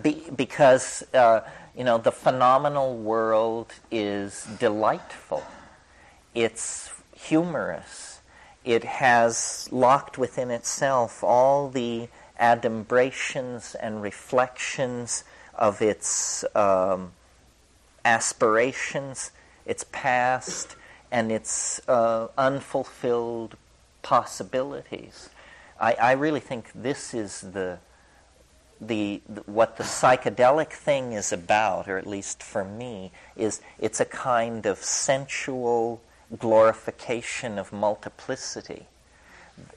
be, 0.03 0.23
because, 0.37 1.03
uh, 1.15 1.41
you 1.75 1.85
know, 1.85 1.97
the 1.97 2.13
phenomenal 2.13 2.97
world 2.97 3.73
is 3.91 4.47
delightful 4.59 5.43
it's 6.35 6.91
humorous. 7.17 8.21
It 8.65 8.85
has 8.85 9.69
locked 9.73 10.19
within 10.19 10.51
itself 10.51 11.25
all 11.25 11.69
the 11.69 12.09
adumbrations 12.41 13.75
and 13.81 14.03
reflections 14.03 15.25
of 15.55 15.83
its 15.83 16.45
um, 16.55 17.13
aspirations, 18.05 19.33
its 19.67 19.85
past, 19.93 20.77
and 21.11 21.33
its 21.33 21.81
uh, 21.89 22.29
unfulfilled 22.39 23.57
possibilities. 24.03 25.31
I, 25.81 25.95
I, 25.95 26.13
really 26.13 26.41
think 26.41 26.71
this 26.75 27.15
is 27.15 27.41
the, 27.41 27.79
the, 28.81 29.21
the, 29.29 29.41
what 29.43 29.77
the 29.77 29.85
psychedelic 29.85 30.71
thing 30.71 31.13
is 31.13 31.33
about, 31.33 31.89
or 31.89 31.99
at 31.99 32.07
least 32.07 32.43
for 32.43 32.65
me, 32.65 33.13
is 33.37 33.61
it's 33.79 34.01
a 34.01 34.05
kind 34.05 34.67
of 34.67 34.79
sensual 34.79 36.01
glorification 36.39 37.59
of 37.59 37.73
multiplicity. 37.73 38.87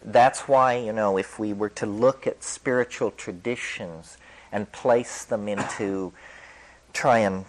That's 0.03 0.41
why, 0.41 0.75
you 0.75 0.93
know, 0.93 1.17
if 1.17 1.39
we 1.39 1.51
were 1.51 1.69
to 1.69 1.85
look 1.85 2.27
at 2.27 2.43
spiritual 2.43 3.11
traditions 3.11 4.17
and 4.51 4.71
place 4.71 5.25
them 5.25 5.47
into, 5.47 6.13
try 6.93 7.19
and 7.19 7.45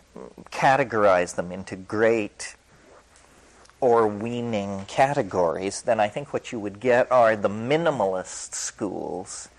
categorize 0.50 1.34
them 1.36 1.52
into 1.52 1.76
great 1.76 2.56
or 3.84 4.08
weaning 4.08 4.82
categories, 4.88 5.82
then 5.82 6.00
I 6.00 6.08
think 6.08 6.32
what 6.32 6.50
you 6.50 6.58
would 6.58 6.80
get 6.80 7.12
are 7.12 7.36
the 7.36 7.50
minimalist 7.50 8.54
schools, 8.54 9.50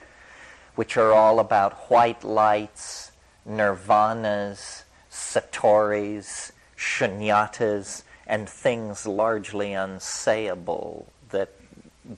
which 0.73 0.97
are 0.97 1.13
all 1.13 1.39
about 1.39 1.91
white 1.91 2.23
lights, 2.23 3.11
nirvanas, 3.47 4.81
satoris, 5.11 6.51
shunyatas, 6.75 8.01
and 8.25 8.49
things 8.49 9.05
largely 9.05 9.73
unsayable 9.73 11.05
that 11.29 11.49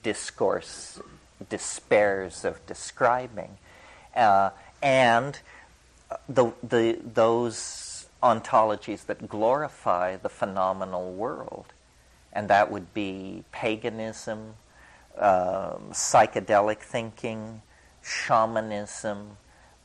discourse 0.02 0.98
despairs 1.50 2.42
of 2.42 2.64
describing. 2.64 3.58
Uh, 4.16 4.48
and 4.82 5.40
the, 6.26 6.52
the, 6.62 6.98
those 7.04 8.06
ontologies 8.22 9.04
that 9.04 9.28
glorify 9.28 10.16
the 10.16 10.30
phenomenal 10.30 11.12
world. 11.12 11.74
And 12.32 12.48
that 12.48 12.70
would 12.70 12.92
be 12.94 13.44
paganism, 13.52 14.54
um, 15.16 15.90
psychedelic 15.90 16.78
thinking, 16.78 17.62
shamanism. 18.02 19.36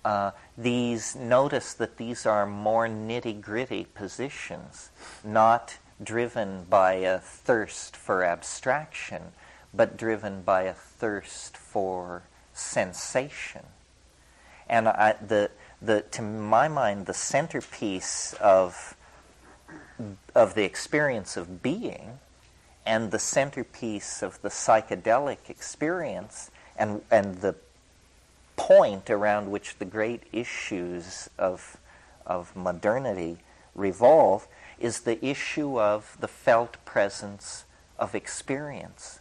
Uh, 0.06 0.32
these 0.58 1.16
notice 1.16 1.74
that 1.74 1.98
these 1.98 2.26
are 2.26 2.46
more 2.46 2.88
nitty 2.88 3.40
gritty 3.42 3.86
positions, 3.96 4.92
not 5.24 5.78
driven 6.04 6.66
by 6.70 6.94
a 6.94 7.20
thirst 7.20 7.96
for 7.96 8.24
abstraction, 8.24 9.22
but 9.74 9.98
driven 9.98 10.42
by 10.42 10.64
a 10.64 10.74
thirst 10.74 11.56
for 11.56 12.24
sensation. 12.54 13.64
And 14.70 14.88
I, 14.88 15.16
the, 15.26 15.52
the, 15.82 16.02
to 16.12 16.22
my 16.22 16.68
mind, 16.68 17.06
the 17.06 17.14
centerpiece 17.14 18.34
of, 18.40 18.96
of 20.36 20.56
the 20.56 20.64
experience 20.64 21.38
of 21.38 21.62
being 21.62 22.20
and 22.86 23.12
the 23.12 23.20
centerpiece 23.20 24.22
of 24.22 24.42
the 24.42 24.50
psychedelic 24.50 25.50
experience 25.50 26.52
and, 26.78 27.02
and 27.10 27.36
the 27.38 27.56
point 28.56 29.10
around 29.10 29.50
which 29.50 29.78
the 29.78 29.86
great 29.86 30.24
issues 30.32 31.30
of, 31.38 31.78
of 32.26 32.56
modernity 32.56 33.38
revolve 33.76 34.48
is 34.80 35.02
the 35.02 35.24
issue 35.26 35.80
of 35.80 36.18
the 36.20 36.28
felt 36.28 36.84
presence 36.86 37.66
of 37.98 38.14
experience, 38.14 39.20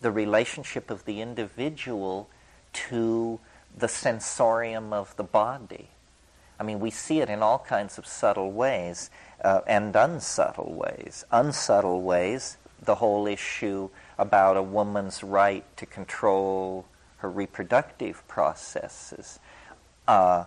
the 0.00 0.10
relationship 0.10 0.90
of 0.90 1.04
the 1.04 1.20
individual 1.20 2.28
to 2.72 3.40
the 3.76 3.88
sensorium 3.88 4.92
of 4.92 5.16
the 5.16 5.24
body. 5.24 5.88
I 6.58 6.62
mean, 6.62 6.80
we 6.80 6.90
see 6.90 7.20
it 7.20 7.30
in 7.30 7.42
all 7.42 7.58
kinds 7.58 7.96
of 7.96 8.06
subtle 8.06 8.52
ways 8.52 9.10
uh, 9.42 9.62
and 9.66 9.96
unsubtle 9.96 10.74
ways. 10.74 11.24
Unsubtle 11.32 12.02
ways, 12.02 12.58
the 12.82 12.96
whole 12.96 13.26
issue 13.26 13.90
about 14.18 14.56
a 14.56 14.62
woman's 14.62 15.22
right 15.22 15.64
to 15.76 15.86
control 15.86 16.86
her 17.18 17.30
reproductive 17.30 18.26
processes. 18.28 19.38
Uh, 20.08 20.44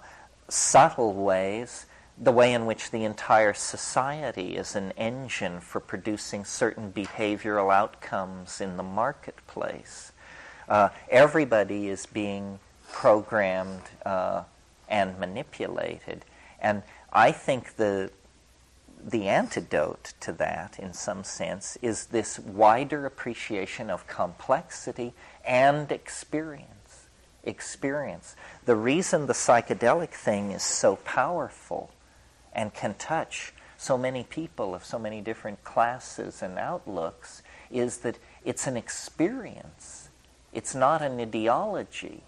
subtle 0.49 1.13
ways, 1.13 1.85
the 2.17 2.31
way 2.31 2.53
in 2.53 2.65
which 2.65 2.91
the 2.91 3.03
entire 3.03 3.53
society 3.53 4.55
is 4.55 4.75
an 4.75 4.91
engine 4.97 5.59
for 5.59 5.79
producing 5.79 6.45
certain 6.45 6.91
behavioral 6.91 7.73
outcomes 7.73 8.61
in 8.61 8.77
the 8.77 8.83
marketplace. 8.83 10.11
Uh, 10.69 10.89
everybody 11.09 11.89
is 11.89 12.05
being 12.05 12.59
programmed 12.91 13.81
uh, 14.05 14.43
and 14.87 15.17
manipulated. 15.19 16.23
And 16.61 16.83
I 17.11 17.31
think 17.31 17.75
the, 17.75 18.11
the 19.05 19.27
antidote 19.27 20.13
to 20.21 20.31
that, 20.33 20.79
in 20.79 20.93
some 20.93 21.23
sense, 21.23 21.77
is 21.81 22.07
this 22.07 22.39
wider 22.39 23.05
appreciation 23.05 23.89
of 23.89 24.07
complexity 24.07 25.13
and 25.45 25.91
experience. 25.91 27.07
Experience. 27.43 28.35
The 28.65 28.75
reason 28.75 29.27
the 29.27 29.33
psychedelic 29.33 30.11
thing 30.11 30.51
is 30.51 30.63
so 30.63 30.95
powerful 30.97 31.91
and 32.53 32.73
can 32.73 32.93
touch 32.93 33.53
so 33.77 33.97
many 33.97 34.23
people 34.23 34.73
of 34.73 34.85
so 34.85 34.97
many 34.97 35.19
different 35.19 35.63
classes 35.65 36.41
and 36.41 36.57
outlooks 36.57 37.41
is 37.69 37.97
that 37.97 38.17
it's 38.45 38.65
an 38.65 38.77
experience. 38.77 40.09
It's 40.53 40.73
not 40.73 41.01
an 41.01 41.19
ideology. 41.19 42.23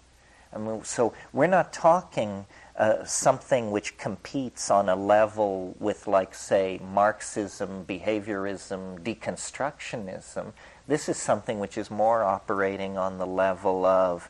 I 0.52 0.58
mean, 0.58 0.84
so 0.84 1.14
we're 1.32 1.46
not 1.46 1.72
talking 1.72 2.46
uh, 2.76 3.04
something 3.04 3.70
which 3.70 3.96
competes 3.96 4.70
on 4.70 4.88
a 4.88 4.96
level 4.96 5.74
with, 5.78 6.06
like, 6.06 6.34
say, 6.34 6.78
Marxism, 6.92 7.84
behaviorism, 7.86 9.00
deconstructionism. 9.00 10.52
This 10.86 11.08
is 11.08 11.16
something 11.16 11.58
which 11.58 11.78
is 11.78 11.90
more 11.90 12.22
operating 12.22 12.98
on 12.98 13.18
the 13.18 13.26
level 13.26 13.86
of 13.86 14.28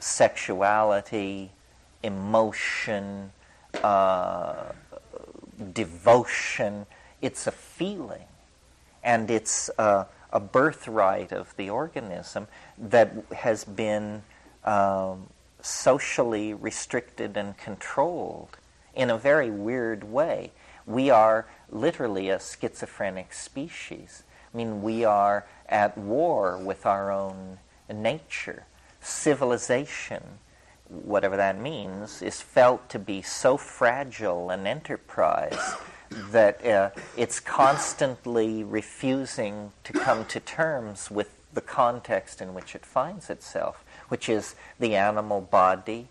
sexuality, 0.00 1.52
emotion, 2.02 3.30
uh, 3.84 4.72
devotion. 5.72 6.86
It's 7.22 7.46
a 7.46 7.52
feeling, 7.52 8.26
and 9.04 9.30
it's 9.30 9.70
a, 9.78 10.06
a 10.32 10.40
birthright 10.40 11.32
of 11.32 11.56
the 11.56 11.70
organism 11.70 12.48
that 12.78 13.12
has 13.32 13.64
been 13.64 14.22
um, 14.64 15.28
socially 15.66 16.54
restricted 16.54 17.36
and 17.36 17.56
controlled 17.58 18.56
in 18.94 19.10
a 19.10 19.18
very 19.18 19.50
weird 19.50 20.04
way. 20.04 20.52
We 20.86 21.10
are 21.10 21.46
literally 21.70 22.30
a 22.30 22.38
schizophrenic 22.38 23.32
species. 23.32 24.22
I 24.52 24.56
mean, 24.56 24.82
we 24.82 25.04
are 25.04 25.44
at 25.68 25.98
war 25.98 26.56
with 26.56 26.86
our 26.86 27.10
own 27.10 27.58
nature. 27.92 28.64
Civilization, 29.00 30.22
whatever 30.88 31.36
that 31.36 31.60
means, 31.60 32.22
is 32.22 32.40
felt 32.40 32.88
to 32.90 32.98
be 32.98 33.20
so 33.20 33.56
fragile 33.56 34.50
an 34.50 34.66
enterprise 34.66 35.74
that 36.30 36.64
uh, 36.64 36.90
it's 37.16 37.40
constantly 37.40 38.62
refusing 38.62 39.72
to 39.84 39.92
come 39.92 40.24
to 40.26 40.38
terms 40.38 41.10
with 41.10 41.30
the 41.52 41.60
context 41.60 42.40
in 42.40 42.54
which 42.54 42.74
it 42.74 42.86
finds 42.86 43.28
itself 43.30 43.82
which 44.08 44.28
is 44.28 44.54
the 44.78 44.94
animal 44.94 45.40
body, 45.40 46.08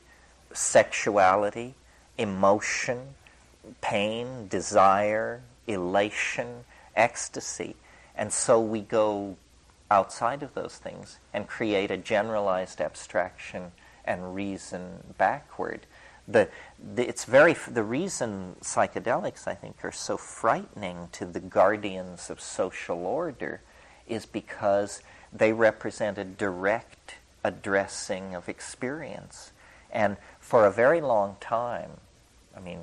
sexuality, 0.53 1.75
emotion, 2.17 2.99
pain, 3.81 4.47
desire, 4.47 5.41
elation, 5.67 6.65
ecstasy. 6.95 7.75
And 8.15 8.31
so 8.31 8.59
we 8.59 8.81
go 8.81 9.35
outside 9.91 10.43
of 10.43 10.53
those 10.53 10.75
things 10.75 11.19
and 11.33 11.47
create 11.47 11.91
a 11.91 11.97
generalized 11.97 12.81
abstraction 12.81 13.71
and 14.05 14.35
reason 14.35 15.03
backward. 15.17 15.85
The, 16.27 16.49
the, 16.95 17.07
it's 17.07 17.25
very 17.25 17.53
the 17.53 17.83
reason 17.83 18.55
psychedelics 18.61 19.47
I 19.47 19.53
think 19.53 19.83
are 19.83 19.91
so 19.91 20.17
frightening 20.17 21.09
to 21.13 21.25
the 21.25 21.39
guardians 21.39 22.29
of 22.29 22.41
social 22.41 23.05
order 23.05 23.61
is 24.07 24.25
because 24.25 25.01
they 25.31 25.53
represent 25.53 26.17
a 26.17 26.23
direct 26.23 27.15
addressing 27.45 28.33
of 28.33 28.49
experience. 28.49 29.51
And 29.91 30.17
for 30.39 30.65
a 30.65 30.71
very 30.71 30.99
long 30.99 31.37
time, 31.39 31.91
I 32.57 32.59
mean, 32.59 32.79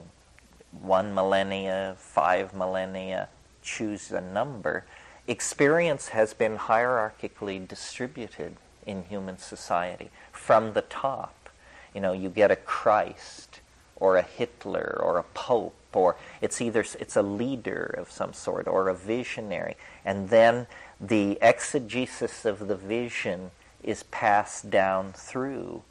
one 0.70 1.12
millennia, 1.14 1.96
five 1.98 2.54
millennia, 2.54 3.28
choose 3.60 4.12
a 4.12 4.20
number, 4.20 4.84
experience 5.26 6.08
has 6.10 6.32
been 6.32 6.56
hierarchically 6.56 7.66
distributed 7.66 8.56
in 8.86 9.02
human 9.04 9.36
society 9.36 10.10
from 10.30 10.74
the 10.74 10.82
top. 10.82 11.50
You 11.92 12.00
know, 12.00 12.12
you 12.12 12.28
get 12.28 12.52
a 12.52 12.56
Christ 12.56 13.60
or 13.96 14.16
a 14.16 14.22
Hitler 14.22 14.96
or 15.02 15.18
a 15.18 15.24
pope 15.34 15.74
or 15.92 16.16
it's 16.40 16.60
either 16.60 16.84
it's 16.98 17.16
a 17.16 17.22
leader 17.22 17.94
of 17.98 18.10
some 18.10 18.32
sort 18.32 18.66
or 18.66 18.88
a 18.88 18.94
visionary 18.94 19.76
and 20.04 20.30
then 20.30 20.66
the 21.00 21.36
exegesis 21.42 22.44
of 22.44 22.66
the 22.66 22.76
vision 22.76 23.50
is 23.82 24.04
passed 24.04 24.70
down 24.70 25.12
through, 25.12 25.82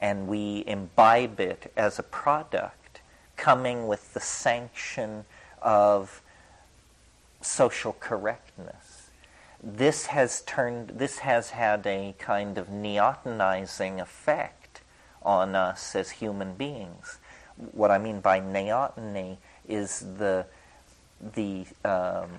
and 0.00 0.28
we 0.28 0.64
imbibe 0.66 1.40
it 1.40 1.72
as 1.76 1.98
a 1.98 2.02
product, 2.02 3.00
coming 3.36 3.86
with 3.86 4.14
the 4.14 4.20
sanction 4.20 5.24
of 5.62 6.22
social 7.40 7.96
correctness. 8.00 9.10
This 9.62 10.06
has 10.06 10.42
turned, 10.42 10.90
this 10.90 11.18
has 11.20 11.50
had 11.50 11.86
a 11.86 12.14
kind 12.18 12.58
of 12.58 12.68
neotenizing 12.68 14.00
effect 14.00 14.82
on 15.22 15.54
us 15.54 15.96
as 15.96 16.10
human 16.10 16.54
beings. 16.54 17.18
What 17.72 17.90
I 17.90 17.98
mean 17.98 18.20
by 18.20 18.40
neoteny 18.40 19.38
is 19.68 20.00
the, 20.18 20.46
the 21.20 21.66
um, 21.84 22.30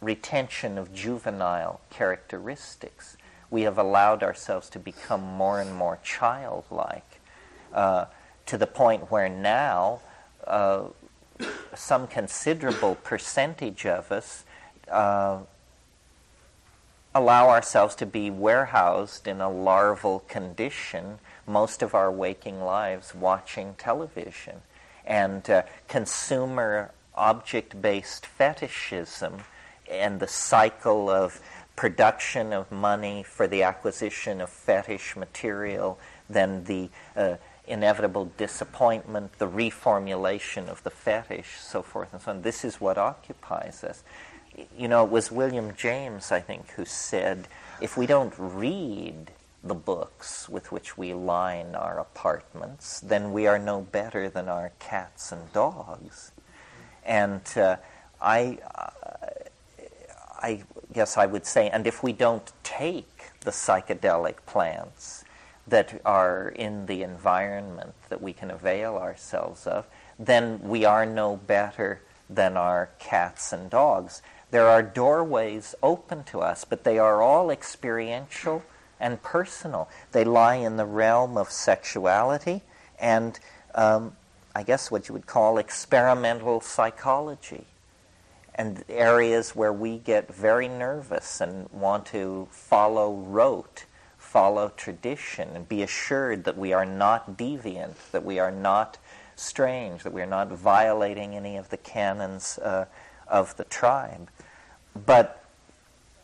retention 0.00 0.78
of 0.78 0.94
juvenile 0.94 1.80
characteristics 1.90 3.16
we 3.52 3.62
have 3.62 3.76
allowed 3.76 4.22
ourselves 4.22 4.70
to 4.70 4.78
become 4.78 5.20
more 5.20 5.60
and 5.60 5.74
more 5.74 5.98
childlike 6.02 7.20
uh, 7.74 8.06
to 8.46 8.56
the 8.56 8.66
point 8.66 9.10
where 9.10 9.28
now 9.28 10.00
uh, 10.46 10.84
some 11.74 12.06
considerable 12.06 12.94
percentage 12.94 13.84
of 13.84 14.10
us 14.10 14.44
uh, 14.90 15.38
allow 17.14 17.50
ourselves 17.50 17.94
to 17.94 18.06
be 18.06 18.30
warehoused 18.30 19.28
in 19.28 19.40
a 19.40 19.50
larval 19.50 20.20
condition 20.20 21.18
most 21.46 21.82
of 21.82 21.94
our 21.94 22.10
waking 22.10 22.62
lives 22.62 23.14
watching 23.14 23.74
television. 23.76 24.62
And 25.04 25.48
uh, 25.50 25.62
consumer 25.88 26.92
object 27.14 27.82
based 27.82 28.24
fetishism 28.24 29.42
and 29.90 30.20
the 30.20 30.28
cycle 30.28 31.10
of 31.10 31.40
production 31.76 32.52
of 32.52 32.70
money 32.70 33.22
for 33.22 33.46
the 33.46 33.62
acquisition 33.62 34.40
of 34.40 34.50
fetish 34.50 35.16
material, 35.16 35.98
then 36.28 36.64
the 36.64 36.90
uh, 37.16 37.36
inevitable 37.66 38.30
disappointment, 38.36 39.38
the 39.38 39.48
reformulation 39.48 40.68
of 40.68 40.82
the 40.82 40.90
fetish, 40.90 41.56
so 41.60 41.82
forth 41.82 42.12
and 42.12 42.22
so 42.22 42.32
on. 42.32 42.42
This 42.42 42.64
is 42.64 42.80
what 42.80 42.98
occupies 42.98 43.84
us. 43.84 44.02
You 44.76 44.88
know, 44.88 45.04
it 45.04 45.10
was 45.10 45.32
William 45.32 45.74
James, 45.76 46.30
I 46.30 46.40
think, 46.40 46.70
who 46.72 46.84
said, 46.84 47.48
if 47.80 47.96
we 47.96 48.06
don't 48.06 48.34
read 48.36 49.30
the 49.64 49.74
books 49.74 50.48
with 50.48 50.72
which 50.72 50.98
we 50.98 51.14
line 51.14 51.74
our 51.74 51.98
apartments, 51.98 53.00
then 53.00 53.32
we 53.32 53.46
are 53.46 53.58
no 53.58 53.80
better 53.80 54.28
than 54.28 54.48
our 54.48 54.72
cats 54.78 55.32
and 55.32 55.52
dogs. 55.52 56.32
And 57.04 57.42
uh, 57.56 57.76
I, 58.20 58.58
uh, 58.74 58.90
I 60.42 60.64
guess 60.92 61.16
I 61.16 61.26
would 61.26 61.46
say, 61.46 61.68
and 61.68 61.86
if 61.86 62.02
we 62.02 62.12
don't 62.12 62.52
take 62.62 63.30
the 63.40 63.50
psychedelic 63.50 64.36
plants 64.46 65.24
that 65.66 66.00
are 66.04 66.48
in 66.48 66.86
the 66.86 67.02
environment 67.02 67.94
that 68.08 68.22
we 68.22 68.32
can 68.32 68.50
avail 68.50 68.96
ourselves 68.96 69.66
of, 69.66 69.86
then 70.18 70.60
we 70.62 70.84
are 70.84 71.06
no 71.06 71.36
better 71.36 72.00
than 72.28 72.56
our 72.56 72.90
cats 72.98 73.52
and 73.52 73.70
dogs. 73.70 74.22
There 74.50 74.68
are 74.68 74.82
doorways 74.82 75.74
open 75.82 76.24
to 76.24 76.40
us, 76.40 76.64
but 76.64 76.84
they 76.84 76.98
are 76.98 77.22
all 77.22 77.50
experiential 77.50 78.62
and 79.00 79.22
personal. 79.22 79.88
They 80.12 80.24
lie 80.24 80.56
in 80.56 80.76
the 80.76 80.86
realm 80.86 81.36
of 81.36 81.50
sexuality 81.50 82.62
and, 82.98 83.38
um, 83.74 84.16
I 84.54 84.62
guess, 84.62 84.90
what 84.90 85.08
you 85.08 85.14
would 85.14 85.26
call 85.26 85.58
experimental 85.58 86.60
psychology 86.60 87.66
and 88.54 88.84
areas 88.88 89.56
where 89.56 89.72
we 89.72 89.98
get 89.98 90.32
very 90.32 90.68
nervous 90.68 91.40
and 91.40 91.68
want 91.70 92.06
to 92.06 92.48
follow 92.50 93.14
rote, 93.14 93.86
follow 94.18 94.70
tradition, 94.76 95.50
and 95.54 95.68
be 95.68 95.82
assured 95.82 96.44
that 96.44 96.58
we 96.58 96.72
are 96.72 96.84
not 96.84 97.36
deviant, 97.36 97.94
that 98.12 98.24
we 98.24 98.38
are 98.38 98.50
not 98.50 98.98
strange, 99.36 100.02
that 100.02 100.12
we 100.12 100.22
are 100.22 100.26
not 100.26 100.48
violating 100.48 101.34
any 101.34 101.56
of 101.56 101.70
the 101.70 101.76
canons 101.76 102.58
uh, 102.58 102.84
of 103.26 103.56
the 103.56 103.64
tribe. 103.64 104.28
But 104.94 105.42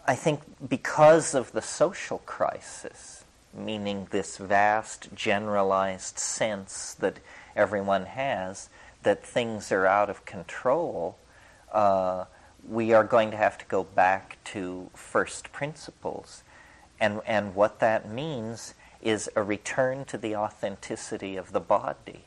I 0.07 0.15
think 0.15 0.41
because 0.69 1.35
of 1.35 1.53
the 1.53 1.63
social 1.63 2.19
crisis, 2.19 3.25
meaning 3.55 4.09
this 4.11 4.37
vast 4.37 5.15
generalized 5.15 6.19
sense 6.19 6.95
that 6.95 7.19
everyone 7.57 8.05
has 8.07 8.69
that 9.03 9.25
things 9.25 9.73
are 9.73 9.87
out 9.87 10.11
of 10.11 10.25
control, 10.25 11.17
uh, 11.73 12.25
we 12.69 12.93
are 12.93 13.05
going 13.05 13.31
to 13.31 13.37
have 13.37 13.59
to 13.59 13.65
go 13.67 13.85
back 13.85 14.39
to 14.45 14.91
first 14.95 15.53
principles. 15.53 16.43
And, 17.01 17.21
and 17.27 17.55
what 17.55 17.81
that 17.81 18.11
means 18.11 18.75
is 19.01 19.31
a 19.37 19.43
return 19.43 20.05
to 20.07 20.19
the 20.19 20.35
authenticity 20.35 21.37
of 21.37 21.53
the 21.53 21.61
body. 21.61 22.25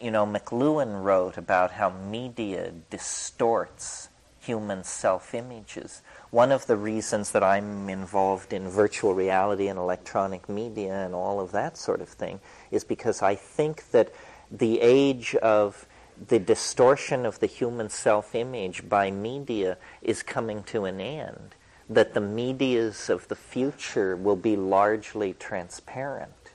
You 0.00 0.10
know, 0.10 0.26
McLuhan 0.26 1.02
wrote 1.02 1.36
about 1.36 1.72
how 1.72 1.90
media 1.90 2.72
distorts 2.90 4.08
human 4.40 4.82
self 4.82 5.34
images. 5.34 6.02
One 6.30 6.50
of 6.50 6.66
the 6.66 6.76
reasons 6.76 7.32
that 7.32 7.44
I'm 7.44 7.88
involved 7.88 8.52
in 8.52 8.68
virtual 8.68 9.14
reality 9.14 9.68
and 9.68 9.78
electronic 9.78 10.48
media 10.48 11.04
and 11.04 11.14
all 11.14 11.40
of 11.40 11.52
that 11.52 11.76
sort 11.76 12.00
of 12.00 12.08
thing 12.08 12.40
is 12.70 12.82
because 12.82 13.22
I 13.22 13.34
think 13.34 13.90
that 13.90 14.12
the 14.50 14.80
age 14.80 15.34
of 15.36 15.86
the 16.28 16.38
distortion 16.38 17.24
of 17.24 17.40
the 17.40 17.46
human 17.46 17.88
self 17.88 18.34
image 18.34 18.88
by 18.88 19.10
media 19.10 19.78
is 20.02 20.22
coming 20.22 20.62
to 20.64 20.84
an 20.84 21.00
end, 21.00 21.54
that 21.88 22.14
the 22.14 22.20
medias 22.20 23.08
of 23.08 23.28
the 23.28 23.36
future 23.36 24.14
will 24.14 24.36
be 24.36 24.56
largely 24.56 25.32
transparent, 25.34 26.52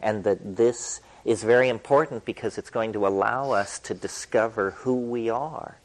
and 0.00 0.24
that 0.24 0.56
this 0.56 1.00
is 1.24 1.44
very 1.44 1.68
important 1.68 2.24
because 2.24 2.58
it's 2.58 2.70
going 2.70 2.92
to 2.92 3.06
allow 3.06 3.52
us 3.52 3.78
to 3.78 3.94
discover 3.94 4.70
who 4.70 4.96
we 4.96 5.28
are. 5.28 5.78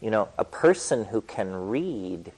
You 0.00 0.10
know, 0.10 0.28
a 0.38 0.44
person 0.44 1.06
who 1.06 1.20
can 1.20 1.68
read 1.68 2.32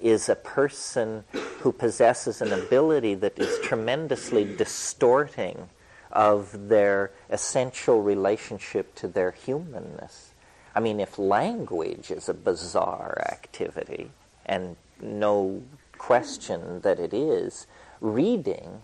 is 0.00 0.28
a 0.28 0.36
person 0.36 1.24
who 1.60 1.72
possesses 1.72 2.40
an 2.40 2.52
ability 2.52 3.14
that 3.16 3.38
is 3.38 3.58
tremendously 3.60 4.44
distorting 4.56 5.68
of 6.12 6.68
their 6.68 7.10
essential 7.30 8.02
relationship 8.02 8.94
to 8.96 9.08
their 9.08 9.30
humanness. 9.30 10.32
I 10.74 10.80
mean, 10.80 11.00
if 11.00 11.18
language 11.18 12.10
is 12.10 12.28
a 12.28 12.34
bizarre 12.34 13.20
activity, 13.30 14.10
and 14.46 14.76
no 15.00 15.62
question 15.98 16.80
that 16.80 16.98
it 16.98 17.12
is, 17.12 17.66
reading 18.00 18.82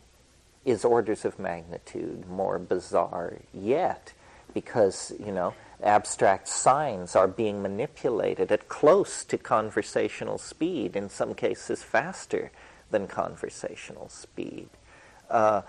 is 0.64 0.84
orders 0.84 1.24
of 1.24 1.38
magnitude 1.38 2.28
more 2.28 2.58
bizarre 2.58 3.38
yet 3.52 4.12
because, 4.52 5.12
you 5.18 5.32
know, 5.32 5.54
abstract 5.82 6.48
signs 6.48 7.14
are 7.14 7.28
being 7.28 7.60
manipulated 7.62 8.50
at 8.50 8.68
close 8.68 9.24
to 9.24 9.36
conversational 9.36 10.38
speed, 10.38 10.96
in 10.96 11.10
some 11.10 11.34
cases 11.34 11.82
faster 11.82 12.50
than 12.90 13.06
conversational 13.06 14.08
speed. 14.08 14.68
Uh, 15.28 15.62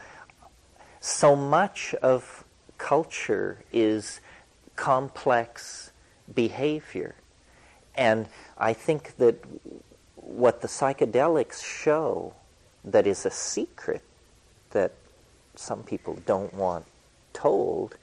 so 1.05 1.35
much 1.35 1.93
of 2.01 2.43
culture 2.79 3.59
is 3.71 4.21
complex 4.75 5.91
behavior. 6.33 7.13
And 7.93 8.27
I 8.57 8.73
think 8.73 9.15
that 9.17 9.35
what 10.15 10.61
the 10.61 10.67
psychedelics 10.67 11.63
show 11.63 12.33
that 12.83 13.05
is 13.05 13.23
a 13.25 13.29
secret 13.29 14.01
that 14.71 14.93
some 15.53 15.83
people 15.83 16.17
don't 16.25 16.53
want 16.55 16.85
told 17.33 17.97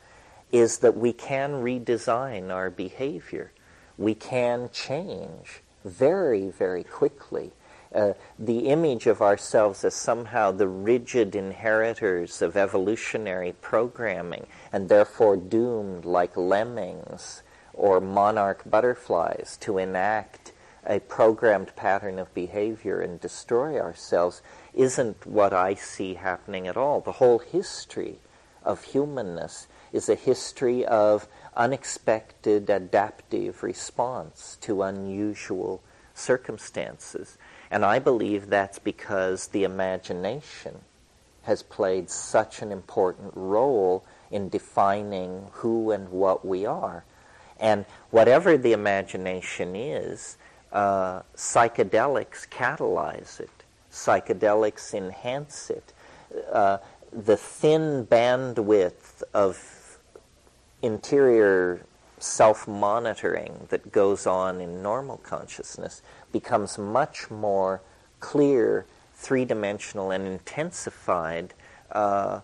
is 0.52 0.78
that 0.78 0.96
we 0.96 1.12
can 1.12 1.54
redesign 1.54 2.50
our 2.54 2.70
behavior. 2.70 3.50
We 3.98 4.14
can 4.14 4.70
change 4.72 5.60
very, 5.84 6.50
very 6.50 6.84
quickly. 6.84 7.50
Uh, 7.94 8.14
the 8.38 8.68
image 8.68 9.07
of 9.07 9.20
ourselves 9.20 9.85
as 9.85 9.94
somehow 9.94 10.50
the 10.50 10.68
rigid 10.68 11.37
inheritors 11.37 12.40
of 12.40 12.57
evolutionary 12.57 13.52
programming 13.61 14.46
and 14.72 14.88
therefore 14.88 15.37
doomed 15.37 16.05
like 16.05 16.35
lemmings 16.35 17.42
or 17.74 18.00
monarch 18.00 18.62
butterflies 18.64 19.59
to 19.61 19.76
enact 19.76 20.52
a 20.87 21.00
programmed 21.00 21.74
pattern 21.76 22.18
of 22.18 22.33
behavior 22.35 23.00
and 23.00 23.20
destroy 23.20 23.78
ourselves 23.78 24.42
isn't 24.74 25.26
what 25.26 25.52
I 25.52 25.74
see 25.74 26.14
happening 26.14 26.66
at 26.66 26.76
all. 26.76 27.00
The 27.00 27.12
whole 27.12 27.38
history 27.38 28.18
of 28.64 28.83
humanness 28.83 29.68
is 29.92 30.09
a 30.09 30.14
history 30.14 30.85
of 30.87 31.28
unexpected 31.57 32.70
adaptive 32.70 33.62
response 33.62 34.57
to 34.62 34.83
unusual 34.83 35.83
circumstances. 36.14 37.37
And 37.72 37.87
I 37.87 37.98
believe 38.00 38.50
that's 38.50 38.78
because 38.78 39.46
the 39.48 39.64
imagination 39.64 40.82
has 41.44 41.62
played 41.62 42.11
such 42.11 42.61
an 42.61 42.70
important 42.70 43.32
role 43.35 44.04
in 44.30 44.50
defining 44.50 45.46
who 45.52 45.90
and 45.90 46.11
what 46.11 46.44
we 46.44 46.66
are. 46.66 47.04
And 47.58 47.87
whatever 48.11 48.58
the 48.58 48.74
imagination 48.74 49.74
is, 49.74 50.37
uh, 50.70 51.22
psychedelics 51.35 52.46
catalyze 52.46 53.40
it, 53.40 53.64
psychedelics 53.90 54.92
enhance 54.92 55.70
it. 55.70 55.94
Uh, 56.52 56.76
the 57.11 57.38
thin 57.38 58.06
bandwidth 58.06 59.22
of 59.32 59.98
interior 60.82 61.87
self 62.22 62.68
monitoring 62.68 63.66
that 63.68 63.92
goes 63.92 64.26
on 64.26 64.61
in 64.61 64.82
normal 64.82 65.18
consciousness 65.18 66.02
becomes 66.30 66.78
much 66.78 67.30
more 67.30 67.80
clear, 68.20 68.87
three 69.14 69.44
dimensional, 69.44 70.11
and 70.11 70.26
intensified 70.26 71.54
uh, 71.90 72.40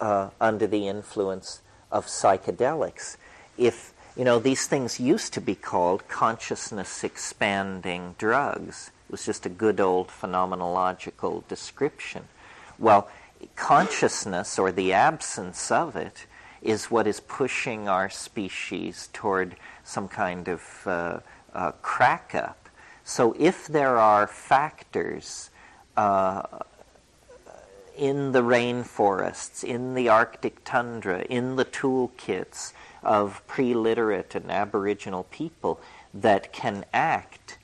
uh, 0.00 0.30
under 0.40 0.66
the 0.66 0.88
influence 0.88 1.62
of 1.90 2.06
psychedelics. 2.06 3.16
If 3.56 3.94
you 4.16 4.24
know, 4.24 4.38
these 4.38 4.66
things 4.66 5.00
used 5.00 5.32
to 5.34 5.40
be 5.40 5.56
called 5.56 6.06
consciousness 6.08 7.02
expanding 7.02 8.14
drugs. 8.16 8.92
It 9.08 9.12
was 9.12 9.26
just 9.26 9.44
a 9.44 9.48
good 9.48 9.80
old 9.80 10.08
phenomenological 10.08 11.46
description. 11.48 12.24
Well, 12.78 13.08
consciousness, 13.56 14.58
or 14.58 14.70
the 14.70 14.92
absence 14.92 15.70
of 15.70 15.96
it, 15.96 16.26
is 16.64 16.90
what 16.90 17.06
is 17.06 17.20
pushing 17.20 17.88
our 17.88 18.10
species 18.10 19.08
toward 19.12 19.56
some 19.84 20.08
kind 20.08 20.48
of 20.48 20.62
uh, 20.86 21.20
uh, 21.54 21.72
crack 21.82 22.34
up. 22.34 22.68
So, 23.04 23.36
if 23.38 23.66
there 23.66 23.98
are 23.98 24.26
factors 24.26 25.50
uh, 25.96 26.42
in 27.96 28.32
the 28.32 28.42
rainforests, 28.42 29.62
in 29.62 29.94
the 29.94 30.08
Arctic 30.08 30.64
tundra, 30.64 31.20
in 31.28 31.56
the 31.56 31.64
toolkits, 31.64 32.72
of 33.04 33.46
pre-literate 33.46 34.34
and 34.34 34.50
aboriginal 34.50 35.24
people 35.24 35.78
that 36.12 36.52
can 36.52 36.84
act 36.92 37.58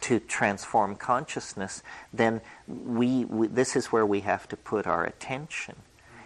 to 0.00 0.18
transform 0.18 0.96
consciousness, 0.96 1.82
then 2.12 2.40
we, 2.66 3.24
we, 3.26 3.46
this 3.46 3.76
is 3.76 3.86
where 3.86 4.06
we 4.06 4.20
have 4.20 4.48
to 4.48 4.56
put 4.56 4.86
our 4.86 5.04
attention. 5.04 5.76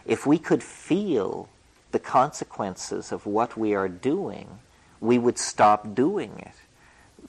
If 0.06 0.26
we 0.26 0.38
could 0.38 0.62
feel 0.62 1.48
the 1.92 1.98
consequences 1.98 3.12
of 3.12 3.26
what 3.26 3.56
we 3.56 3.74
are 3.74 3.88
doing, 3.88 4.60
we 5.00 5.18
would 5.18 5.38
stop 5.38 5.94
doing 5.94 6.38
it. 6.38 6.54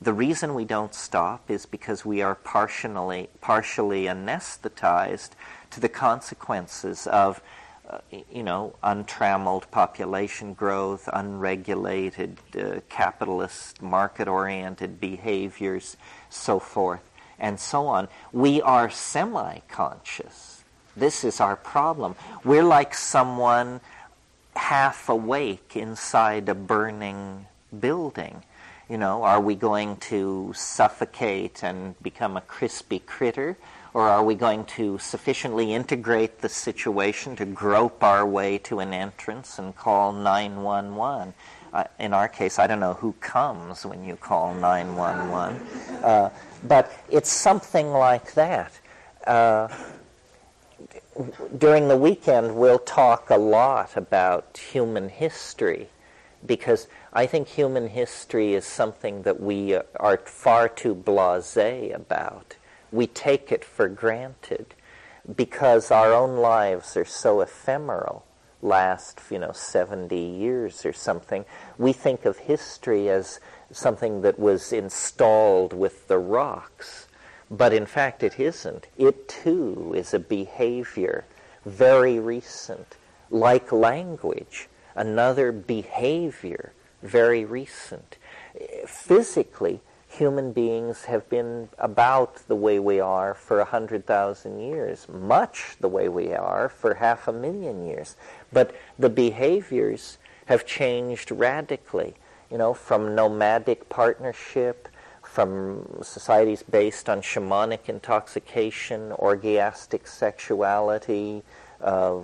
The 0.02 0.14
reason 0.14 0.56
we 0.56 0.66
don't 0.66 0.96
stop 0.96 1.50
is 1.50 1.66
because 1.66 2.04
we 2.06 2.22
are 2.22 2.36
partially, 2.36 3.30
partially 3.40 4.06
anesthetized 4.06 5.32
to 5.70 5.80
the 5.80 5.90
consequences 5.90 7.08
of 7.08 7.42
uh, 7.90 8.00
you 8.32 8.42
know, 8.42 8.74
untrammeled 8.84 9.70
population 9.70 10.54
growth, 10.54 11.10
unregulated 11.12 12.38
uh, 12.58 12.80
capitalist 12.90 13.82
market-oriented 13.82 15.00
behaviors, 15.00 15.98
so 16.30 16.58
forth, 16.58 17.02
and 17.38 17.60
so 17.60 17.88
on. 17.88 18.08
We 18.32 18.62
are 18.62 18.90
semi-conscious. 18.90 20.64
This 20.96 21.24
is 21.24 21.42
our 21.42 21.58
problem. 21.58 22.16
We're 22.46 22.64
like 22.64 22.94
someone 22.94 23.82
half 24.56 25.10
awake 25.10 25.76
inside 25.76 26.50
a 26.50 26.56
burning 26.56 27.48
building. 27.80 28.44
You 28.90 28.98
know, 28.98 29.24
are 29.24 29.40
we 29.40 29.56
going 29.56 29.98
to 30.12 30.52
suffocate 30.54 31.64
and 31.64 32.02
become 32.04 32.36
a 32.36 32.42
crispy 32.42 33.00
critter? 33.00 33.58
Or 33.94 34.08
are 34.08 34.24
we 34.24 34.36
going 34.36 34.66
to 34.78 34.98
sufficiently 35.00 35.74
integrate 35.74 36.40
the 36.40 36.50
situation 36.50 37.36
to 37.38 37.46
grope 37.46 38.04
our 38.04 38.26
way 38.26 38.58
to 38.60 38.80
an 38.80 38.94
entrance 38.94 39.60
and 39.60 39.76
call 39.76 40.14
911? 40.14 41.34
Uh, 41.74 41.84
in 42.00 42.14
our 42.14 42.28
case, 42.28 42.60
I 42.60 42.68
don't 42.68 42.80
know 42.80 42.94
who 42.94 43.14
comes 43.22 43.86
when 43.86 44.04
you 44.04 44.18
call 44.18 44.54
911, 44.54 46.04
uh, 46.04 46.30
but 46.66 46.92
it's 47.10 47.32
something 47.32 47.92
like 47.92 48.34
that. 48.34 48.78
Uh, 49.26 49.70
during 51.58 51.88
the 51.88 51.98
weekend, 51.98 52.56
we'll 52.56 52.80
talk 52.80 53.30
a 53.30 53.38
lot 53.38 53.98
about 53.98 54.58
human 54.72 55.10
history 55.10 55.90
because 56.46 56.88
I 57.14 57.26
think 57.26 57.48
human 57.48 57.90
history 57.90 58.54
is 58.54 58.66
something 58.66 59.24
that 59.24 59.40
we 59.40 59.76
are 59.76 60.18
far 60.18 60.70
too 60.70 60.96
blase 60.96 61.58
about. 61.94 62.56
We 62.92 63.08
take 63.08 63.52
it 63.52 63.64
for 63.64 63.88
granted 63.88 64.74
because 65.36 65.92
our 65.92 66.14
own 66.14 66.38
lives 66.38 66.98
are 66.98 67.06
so 67.06 67.42
ephemeral 67.42 68.26
last 68.64 69.20
you 69.32 69.40
know 69.40 69.52
70 69.52 70.16
years 70.16 70.86
or 70.86 70.94
something. 70.94 71.46
We 71.78 71.94
think 71.94 72.26
of 72.26 72.38
history 72.38 73.10
as 73.10 73.40
something 73.72 74.22
that 74.22 74.40
was 74.40 74.74
installed 74.74 75.74
with 75.74 76.08
the 76.08 76.18
rocks 76.18 77.08
but 77.52 77.74
in 77.74 77.86
fact 77.86 78.24
it 78.24 78.40
isn't. 78.40 78.88
It 78.98 79.28
too 79.28 79.94
is 79.96 80.14
a 80.14 80.20
behavior 80.20 81.26
very 81.66 82.18
recent 82.18 82.98
like 83.30 83.72
language. 83.72 84.68
Another 84.96 85.52
behavior 85.52 86.74
very 87.04 87.46
recent. 87.46 88.18
Physically 88.86 89.82
human 90.08 90.52
beings 90.52 91.06
have 91.06 91.30
been 91.30 91.70
about 91.78 92.36
the 92.48 92.56
way 92.56 92.80
we 92.80 93.00
are 93.00 93.34
for 93.34 93.60
a 93.60 93.66
hundred 93.66 94.06
thousand 94.06 94.60
years, 94.60 95.08
much 95.08 95.76
the 95.80 95.88
way 95.88 96.10
we 96.10 96.34
are 96.34 96.68
for 96.68 96.96
half 96.96 97.28
a 97.28 97.34
million 97.34 97.86
years. 97.86 98.16
But 98.52 98.76
the 99.00 99.10
behaviors 99.10 100.18
have 100.48 100.66
changed 100.66 101.32
radically, 101.32 102.16
you 102.50 102.58
know, 102.58 102.74
from 102.74 103.16
nomadic 103.16 103.88
partnership, 103.88 104.90
from 105.32 105.88
societies 106.02 106.62
based 106.62 107.08
on 107.08 107.22
shamanic 107.22 107.88
intoxication, 107.88 109.12
orgiastic 109.12 110.06
sexuality, 110.06 111.42
uh, 111.80 112.18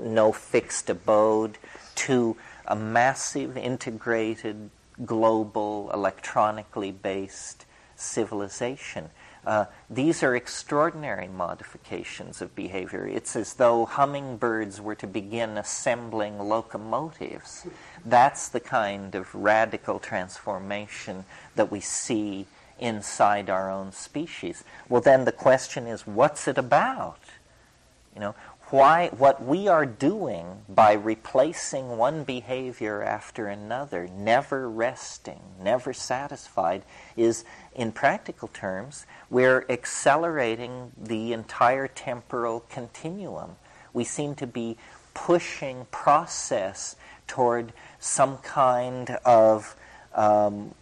no 0.00 0.32
fixed 0.32 0.88
abode, 0.88 1.58
to 1.94 2.34
a 2.66 2.74
massive, 2.74 3.58
integrated, 3.58 4.70
global, 5.04 5.90
electronically 5.92 6.92
based 6.92 7.66
civilization. 7.94 9.10
Uh, 9.44 9.64
these 9.90 10.22
are 10.22 10.36
extraordinary 10.36 11.26
modifications 11.26 12.40
of 12.40 12.54
behavior. 12.54 13.06
It's 13.06 13.34
as 13.34 13.54
though 13.54 13.86
hummingbirds 13.86 14.80
were 14.80 14.94
to 14.96 15.06
begin 15.06 15.58
assembling 15.58 16.38
locomotives. 16.38 17.66
That's 18.04 18.48
the 18.48 18.60
kind 18.60 19.14
of 19.16 19.34
radical 19.34 19.98
transformation 19.98 21.24
that 21.56 21.72
we 21.72 21.80
see 21.80 22.46
inside 22.78 23.50
our 23.50 23.70
own 23.70 23.90
species. 23.92 24.62
Well, 24.88 25.00
then 25.00 25.24
the 25.24 25.32
question 25.32 25.86
is 25.86 26.06
what's 26.06 26.46
it 26.46 26.58
about? 26.58 27.18
You 28.14 28.20
know, 28.20 28.34
why, 28.72 29.08
what 29.18 29.44
we 29.44 29.68
are 29.68 29.84
doing 29.84 30.62
by 30.66 30.94
replacing 30.94 31.98
one 31.98 32.24
behavior 32.24 33.02
after 33.02 33.46
another, 33.46 34.08
never 34.08 34.66
resting, 34.66 35.40
never 35.60 35.92
satisfied, 35.92 36.82
is, 37.14 37.44
in 37.74 37.92
practical 37.92 38.48
terms, 38.48 39.06
we're 39.30 39.64
accelerating 39.68 40.92
the 40.96 41.32
entire 41.32 41.88
temporal 41.88 42.60
continuum. 42.68 43.56
We 43.92 44.04
seem 44.04 44.34
to 44.36 44.46
be 44.46 44.76
pushing 45.14 45.86
process 45.90 46.96
toward 47.26 47.72
some 47.98 48.38
kind 48.38 49.10
of 49.24 49.74
um, 50.14 50.74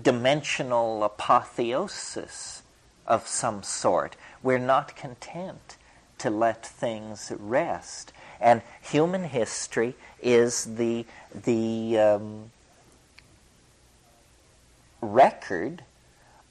dimensional 0.00 1.04
apotheosis 1.04 2.62
of 3.06 3.26
some 3.26 3.62
sort. 3.62 4.16
We're 4.42 4.58
not 4.58 4.94
content 4.96 5.76
to 6.18 6.30
let 6.30 6.64
things 6.64 7.32
rest. 7.38 8.12
And 8.40 8.62
human 8.80 9.24
history 9.24 9.94
is 10.22 10.76
the, 10.76 11.06
the 11.34 11.98
um, 11.98 12.50
record 15.00 15.84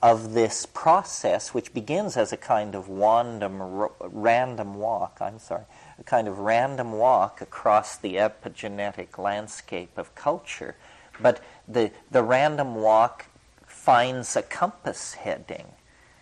of 0.01 0.33
this 0.33 0.65
process, 0.65 1.53
which 1.53 1.73
begins 1.73 2.15
as 2.15 2.31
a 2.31 2.37
kind 2.37 2.73
of 2.73 2.87
random, 2.87 3.89
random 3.99 4.75
walk, 4.75 5.17
I'm 5.19 5.39
sorry, 5.39 5.65
a 5.99 6.03
kind 6.03 6.27
of 6.27 6.39
random 6.39 6.93
walk 6.93 7.41
across 7.41 7.97
the 7.97 8.15
epigenetic 8.15 9.17
landscape 9.17 9.97
of 9.97 10.15
culture. 10.15 10.75
But 11.19 11.41
the, 11.67 11.91
the 12.09 12.23
random 12.23 12.75
walk 12.75 13.25
finds 13.67 14.35
a 14.35 14.41
compass 14.41 15.15
heading. 15.15 15.65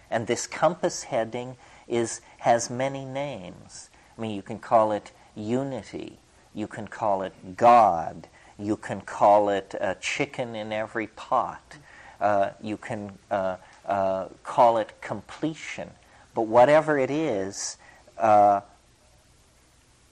And 0.10 0.26
this 0.26 0.48
compass 0.48 1.04
heading 1.04 1.58
is 1.88 2.22
has 2.40 2.70
many 2.70 3.06
names. 3.06 3.90
I 4.18 4.22
mean, 4.22 4.32
you 4.32 4.42
can 4.42 4.60
call 4.60 4.92
it 4.92 5.12
unity, 5.36 6.18
you 6.54 6.68
can 6.68 6.88
call 6.88 7.22
it 7.22 7.58
God, 7.58 8.28
you 8.58 8.76
can 8.78 9.02
call 9.02 9.50
it 9.50 9.76
a 9.80 9.96
chicken 10.00 10.56
in 10.56 10.72
every 10.74 11.08
pot, 11.08 11.78
uh, 12.20 12.52
you 12.62 12.78
can 12.78 13.18
uh, 13.30 13.58
uh, 13.86 14.28
call 14.44 14.78
it 14.78 15.00
completion. 15.02 15.92
But 16.34 16.44
whatever 16.44 16.98
it 16.98 17.12
is, 17.12 17.78
uh, 18.18 18.62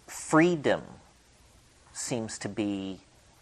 freedom 0.07 0.81
seems 1.93 2.37
to 2.39 2.49
be 2.49 2.99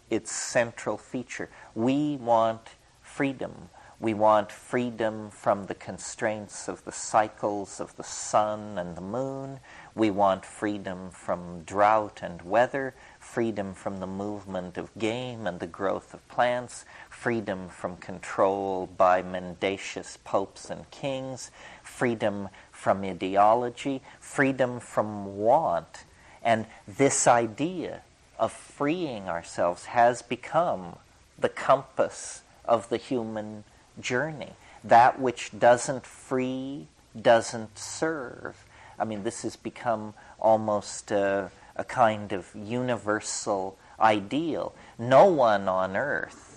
its 0.09 0.31
central 0.31 0.97
feature. 0.97 1.49
We 1.75 2.17
want 2.17 2.69
freedom. 3.01 3.69
We 3.99 4.13
want 4.13 4.51
freedom 4.51 5.29
from 5.29 5.67
the 5.67 5.75
constraints 5.75 6.67
of 6.67 6.83
the 6.83 6.91
cycles 6.91 7.79
of 7.79 7.95
the 7.95 8.03
sun 8.03 8.77
and 8.77 8.97
the 8.97 9.01
moon. 9.01 9.59
We 9.95 10.11
want 10.11 10.45
freedom 10.45 11.09
from 11.09 11.61
drought 11.63 12.19
and 12.21 12.41
weather, 12.41 12.95
freedom 13.19 13.73
from 13.73 13.99
the 13.99 14.07
movement 14.07 14.77
of 14.77 14.93
game 14.97 15.47
and 15.47 15.59
the 15.59 15.67
growth 15.67 16.13
of 16.13 16.27
plants, 16.27 16.83
freedom 17.23 17.69
from 17.69 17.95
control 17.95 18.85
by 18.97 19.21
mendacious 19.21 20.17
popes 20.25 20.69
and 20.69 20.91
kings, 20.91 21.51
freedom 21.81 22.49
from 22.69 23.01
ideology, 23.01 24.01
freedom 24.19 24.77
from 24.77 25.37
want. 25.37 26.03
And 26.43 26.65
this 26.85 27.25
idea 27.25 28.01
of 28.37 28.51
freeing 28.51 29.29
ourselves 29.29 29.85
has 29.85 30.21
become 30.21 30.97
the 31.39 31.47
compass 31.47 32.41
of 32.65 32.89
the 32.89 32.97
human 32.97 33.63
journey. 34.01 34.51
That 34.83 35.17
which 35.17 35.57
doesn't 35.57 36.05
free 36.05 36.87
doesn't 37.19 37.77
serve. 37.77 38.65
I 38.99 39.05
mean, 39.05 39.23
this 39.23 39.43
has 39.43 39.55
become 39.55 40.13
almost 40.41 41.09
a, 41.09 41.51
a 41.77 41.85
kind 41.85 42.33
of 42.33 42.49
universal 42.53 43.77
ideal. 43.97 44.75
No 44.99 45.27
one 45.27 45.69
on 45.69 45.95
earth 45.95 46.52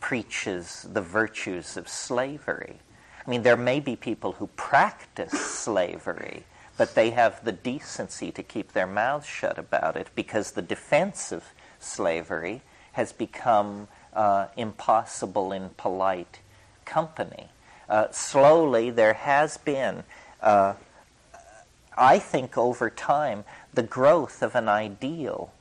preaches 0.00 0.86
the 0.92 1.00
virtues 1.00 1.76
of 1.76 1.88
slavery. 1.88 2.78
I 3.24 3.30
mean, 3.30 3.42
there 3.42 3.56
may 3.56 3.80
be 3.80 3.96
people 3.96 4.32
who 4.32 4.48
practice 4.48 5.32
slavery, 5.32 6.44
but 6.76 6.94
they 6.94 7.10
have 7.10 7.44
the 7.44 7.52
decency 7.52 8.32
to 8.32 8.42
keep 8.42 8.72
their 8.72 8.86
mouths 8.86 9.26
shut 9.26 9.58
about 9.58 9.96
it 9.96 10.08
because 10.14 10.52
the 10.52 10.62
defense 10.62 11.30
of 11.30 11.44
slavery 11.78 12.62
has 12.92 13.12
become 13.12 13.88
uh, 14.14 14.46
impossible 14.56 15.52
in 15.52 15.70
polite 15.76 16.40
company. 16.84 17.48
Uh, 17.88 18.10
slowly, 18.10 18.90
there 18.90 19.14
has 19.14 19.58
been, 19.58 20.04
uh, 20.40 20.74
I 21.96 22.18
think, 22.18 22.56
over 22.56 22.88
time, 22.88 23.44
the 23.72 23.82
growth 23.82 24.42
of 24.42 24.54
an 24.54 24.68
ideal 24.68 25.52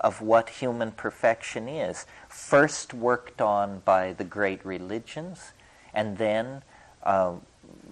of 0.00 0.20
what 0.20 0.50
human 0.50 0.92
perfection 0.92 1.68
is, 1.68 2.04
first 2.34 2.92
worked 2.92 3.40
on 3.40 3.80
by 3.84 4.12
the 4.12 4.24
great 4.24 4.64
religions, 4.66 5.52
and 5.94 6.18
then, 6.18 6.62
uh, 7.04 7.34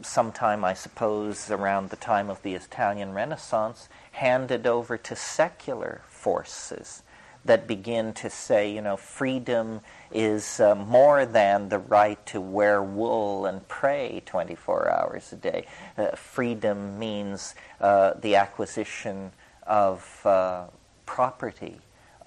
sometime, 0.03 0.65
I 0.65 0.75
suppose, 0.75 1.49
around 1.49 1.91
the 1.91 1.97
time 1.97 2.29
of 2.29 2.43
the 2.43 2.55
Italian 2.55 3.15
Renaissance, 3.15 3.89
handed 4.13 4.67
over 4.67 4.99
to 4.99 5.15
secular 5.15 6.03
forces 6.09 7.03
that 7.45 7.69
begin 7.69 8.13
to 8.15 8.29
say, 8.29 8.73
you 8.73 8.81
know, 8.81 8.97
freedom 8.97 9.81
is 10.11 10.61
uh, 10.61 10.75
more 10.75 11.25
than 11.25 11.69
the 11.69 11.79
right 11.79 12.25
to 12.27 12.41
wear 12.41 12.83
wool 12.83 13.47
and 13.47 13.67
pray 13.69 14.23
24 14.27 14.91
hours 14.91 15.33
a 15.33 15.37
day. 15.37 15.67
Uh, 15.97 16.11
freedom 16.17 16.99
means 16.99 17.55
uh, 17.81 18.15
the 18.15 18.37
acquisition 18.37 19.33
of 19.67 20.21
uh, 20.27 20.65
property, 21.07 21.81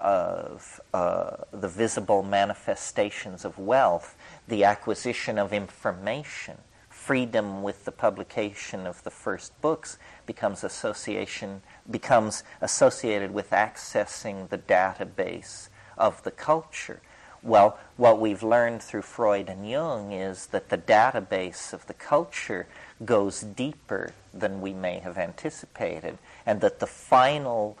of 0.06 0.80
uh, 0.94 1.36
the 1.52 1.66
visible 1.66 2.22
manifestations 2.22 3.44
of 3.44 3.58
wealth, 3.58 4.16
the 4.46 4.62
acquisition 4.62 5.36
of 5.36 5.52
information. 5.52 6.56
Freedom 6.88 7.60
with 7.60 7.84
the 7.84 7.90
publication 7.90 8.86
of 8.86 9.02
the 9.02 9.10
first 9.10 9.60
books 9.60 9.98
becomes 10.24 10.62
association 10.62 11.60
becomes 11.90 12.44
associated 12.60 13.34
with 13.34 13.50
accessing 13.50 14.48
the 14.48 14.58
database 14.58 15.68
of 15.98 16.22
the 16.22 16.30
culture. 16.30 17.00
Well, 17.42 17.76
what 17.96 18.20
we've 18.20 18.44
learned 18.44 18.82
through 18.82 19.02
Freud 19.02 19.48
and 19.48 19.68
Jung 19.68 20.12
is 20.12 20.46
that 20.46 20.68
the 20.68 20.78
database 20.78 21.72
of 21.72 21.84
the 21.88 21.94
culture 21.94 22.68
goes 23.04 23.40
deeper 23.40 24.12
than 24.32 24.60
we 24.60 24.72
may 24.72 25.00
have 25.00 25.18
anticipated, 25.18 26.18
and 26.44 26.60
that 26.60 26.78
the 26.78 26.86
final 26.86 27.76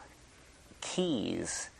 keys 0.80 1.70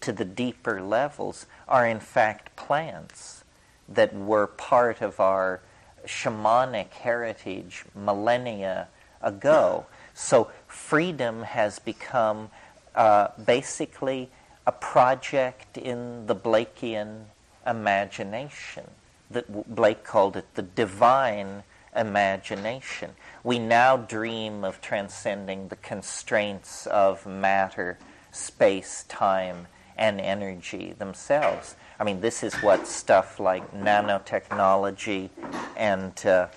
to 0.00 0.12
the 0.12 0.24
deeper 0.24 0.80
levels 0.80 1.46
are 1.68 1.86
in 1.86 2.00
fact 2.00 2.56
plants 2.56 3.44
that 3.88 4.14
were 4.14 4.46
part 4.46 5.00
of 5.00 5.20
our 5.20 5.60
shamanic 6.06 6.90
heritage 6.90 7.84
millennia 7.94 8.88
ago. 9.20 9.86
So 10.14 10.50
freedom 10.66 11.42
has 11.42 11.78
become 11.78 12.50
uh, 12.94 13.28
basically 13.44 14.30
a 14.66 14.72
project 14.72 15.76
in 15.76 16.26
the 16.26 16.34
Blakean 16.34 17.24
imagination. 17.66 18.84
That 19.30 19.74
Blake 19.74 20.04
called 20.04 20.36
it 20.36 20.54
the 20.54 20.62
divine 20.62 21.62
imagination. 21.94 23.12
We 23.44 23.58
now 23.58 23.96
dream 23.96 24.64
of 24.64 24.80
transcending 24.80 25.68
the 25.68 25.76
constraints 25.76 26.86
of 26.86 27.26
matter, 27.26 27.98
space, 28.32 29.04
time, 29.08 29.66
and 30.00 30.20
energy 30.20 30.94
themselves. 30.98 31.76
I 32.00 32.04
mean, 32.04 32.20
this 32.20 32.42
is 32.42 32.54
what 32.56 32.88
stuff 32.88 33.38
like 33.38 33.72
nanotechnology 33.72 35.28
and 35.76 36.26
uh, 36.26 36.48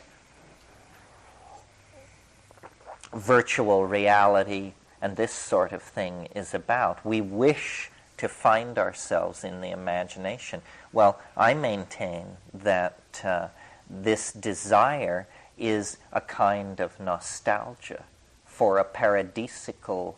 virtual 3.13 3.86
reality 3.86 4.73
and 5.01 5.17
this 5.17 5.34
sort 5.34 5.73
of 5.73 5.84
thing 5.84 6.29
is 6.34 6.53
about. 6.53 7.06
We 7.06 7.19
wish 7.19 7.91
to 8.15 8.29
find 8.29 8.79
ourselves 8.79 9.43
in 9.43 9.60
the 9.60 9.71
imagination. 9.71 10.62
Well, 10.93 11.19
I 11.36 11.53
maintain 11.53 12.38
that 12.53 12.97
uh, 13.21 13.49
this 13.89 14.32
desire 14.32 15.27
is 15.58 15.97
a 16.13 16.21
kind 16.21 16.79
of 16.79 16.97
nostalgia 17.01 18.06
for 18.45 18.79
a 18.79 18.86
paradisical 18.86 20.15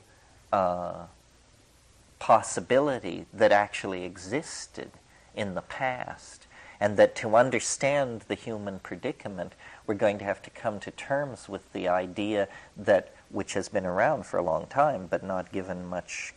uh, 0.53 1.05
possibility 2.25 3.27
that 3.31 3.51
actually 3.51 4.03
existed 4.03 4.89
in 5.35 5.53
the 5.53 5.61
past. 5.61 6.47
And 6.79 6.97
that 6.97 7.15
to 7.17 7.35
understand 7.35 8.21
the 8.21 8.33
human 8.33 8.79
predicament, 8.79 9.53
we're 9.85 9.93
going 9.93 10.17
to 10.17 10.25
have 10.25 10.41
to 10.41 10.49
come 10.49 10.79
to 10.79 10.89
terms 10.89 11.47
with 11.47 11.71
the 11.71 11.87
idea 11.87 12.47
that, 12.75 13.13
which 13.29 13.53
has 13.53 13.69
been 13.69 13.85
around 13.85 14.25
for 14.25 14.39
a 14.39 14.43
long 14.43 14.65
time 14.65 15.05
but 15.05 15.23
not 15.23 15.51
given 15.51 15.85
much 15.85 16.33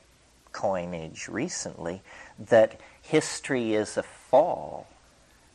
coinage 0.52 1.26
recently, 1.26 2.02
that 2.38 2.78
history 3.00 3.72
is 3.72 3.96
a 3.96 4.02
fall, 4.02 4.88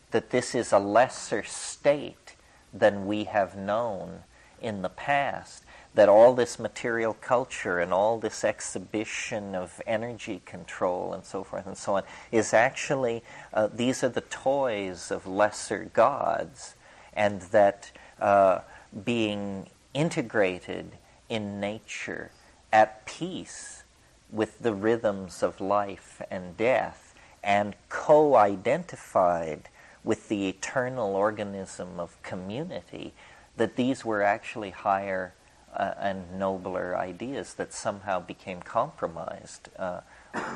that 0.09 0.31
this 0.31 0.55
is 0.55 0.71
a 0.71 0.79
lesser 0.79 1.43
state 1.43 2.33
than 2.73 3.05
we 3.05 3.25
have 3.25 3.55
known 3.55 4.23
in 4.59 4.81
the 4.81 4.89
past, 4.89 5.62
that 5.95 6.09
all 6.09 6.33
this 6.33 6.57
material 6.57 7.13
culture 7.13 7.79
and 7.79 7.93
all 7.93 8.17
this 8.17 8.43
exhibition 8.43 9.53
of 9.53 9.81
energy 9.85 10.41
control 10.45 11.13
and 11.13 11.23
so 11.23 11.43
forth 11.43 11.67
and 11.67 11.77
so 11.77 11.95
on 11.95 12.03
is 12.31 12.53
actually, 12.53 13.23
uh, 13.53 13.67
these 13.71 14.03
are 14.03 14.09
the 14.09 14.21
toys 14.21 15.11
of 15.11 15.27
lesser 15.27 15.89
gods, 15.93 16.75
and 17.13 17.41
that 17.43 17.91
uh, 18.19 18.59
being 19.05 19.67
integrated 19.93 20.91
in 21.29 21.59
nature 21.59 22.31
at 22.71 23.05
peace 23.05 23.83
with 24.31 24.59
the 24.59 24.73
rhythms 24.73 25.43
of 25.43 25.61
life 25.61 26.21
and 26.31 26.57
death 26.57 27.13
and 27.43 27.75
co 27.89 28.35
identified 28.35 29.69
with 30.03 30.27
the 30.27 30.47
eternal 30.47 31.15
organism 31.15 31.99
of 31.99 32.21
community, 32.23 33.13
that 33.57 33.75
these 33.75 34.03
were 34.03 34.23
actually 34.23 34.71
higher 34.71 35.33
uh, 35.75 35.93
and 35.99 36.39
nobler 36.39 36.97
ideas 36.97 37.53
that 37.55 37.73
somehow 37.73 38.19
became 38.19 38.61
compromised 38.61 39.69
uh, 39.77 40.01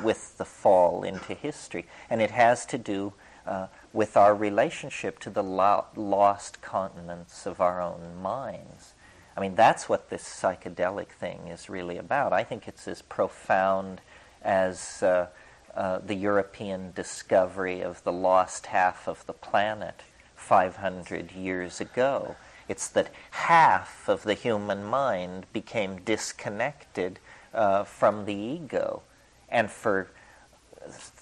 with 0.02 0.38
the 0.38 0.44
fall 0.44 1.02
into 1.02 1.34
history. 1.34 1.86
And 2.10 2.20
it 2.20 2.30
has 2.30 2.66
to 2.66 2.78
do 2.78 3.12
uh, 3.46 3.68
with 3.92 4.16
our 4.16 4.34
relationship 4.34 5.18
to 5.20 5.30
the 5.30 5.42
lo- 5.42 5.86
lost 5.96 6.60
continents 6.60 7.46
of 7.46 7.60
our 7.60 7.80
own 7.80 8.20
minds. 8.20 8.94
I 9.36 9.40
mean, 9.40 9.54
that's 9.54 9.88
what 9.88 10.10
this 10.10 10.24
psychedelic 10.24 11.08
thing 11.08 11.48
is 11.48 11.70
really 11.70 11.96
about. 11.96 12.32
I 12.32 12.44
think 12.44 12.68
it's 12.68 12.88
as 12.88 13.02
profound 13.02 14.00
as 14.42 15.02
uh, 15.02 15.28
uh, 15.74 15.98
the 15.98 16.14
European 16.14 16.92
discovery 16.92 17.80
of 17.80 18.02
the 18.02 18.12
lost 18.12 18.66
half 18.66 19.06
of 19.06 19.24
the 19.26 19.32
planet 19.32 20.02
500 20.34 21.32
years 21.32 21.80
ago. 21.80 22.36
It's 22.68 22.88
that 22.88 23.10
half 23.30 24.08
of 24.08 24.22
the 24.22 24.34
human 24.34 24.84
mind 24.84 25.46
became 25.52 26.02
disconnected 26.02 27.18
uh, 27.54 27.84
from 27.84 28.26
the 28.26 28.34
ego. 28.34 29.02
And 29.48 29.70
for 29.70 30.10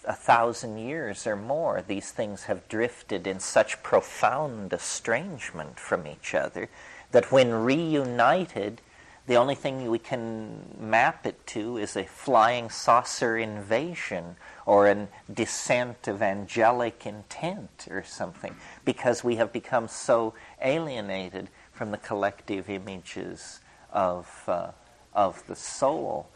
a 0.04 0.12
thousand 0.12 0.78
years 0.78 1.26
or 1.26 1.36
more, 1.36 1.82
these 1.86 2.10
things 2.10 2.44
have 2.44 2.68
drifted 2.68 3.26
in 3.26 3.40
such 3.40 3.82
profound 3.82 4.72
estrangement 4.72 5.78
from 5.78 6.06
each 6.06 6.34
other 6.34 6.68
that 7.12 7.32
when 7.32 7.52
reunited, 7.52 8.80
the 9.26 9.36
only 9.36 9.54
thing 9.54 9.90
we 9.90 9.98
can 9.98 10.76
map 10.78 11.26
it 11.26 11.46
to 11.48 11.78
is 11.78 11.96
a 11.96 12.04
flying 12.04 12.70
saucer 12.70 13.36
invasion 13.36 14.36
or 14.66 14.88
a 14.88 15.08
descent 15.32 16.06
of 16.08 16.22
angelic 16.22 17.06
intent 17.06 17.88
or 17.90 18.02
something, 18.02 18.54
because 18.86 19.22
we 19.22 19.36
have 19.36 19.52
become 19.52 19.86
so 19.88 20.32
alienated 20.62 21.50
from 21.72 21.90
the 21.90 21.98
collective 21.98 22.70
images 22.70 23.60
of, 23.92 24.44
uh, 24.48 24.70
of 25.12 25.46
the 25.46 25.56
soul. 25.56 26.30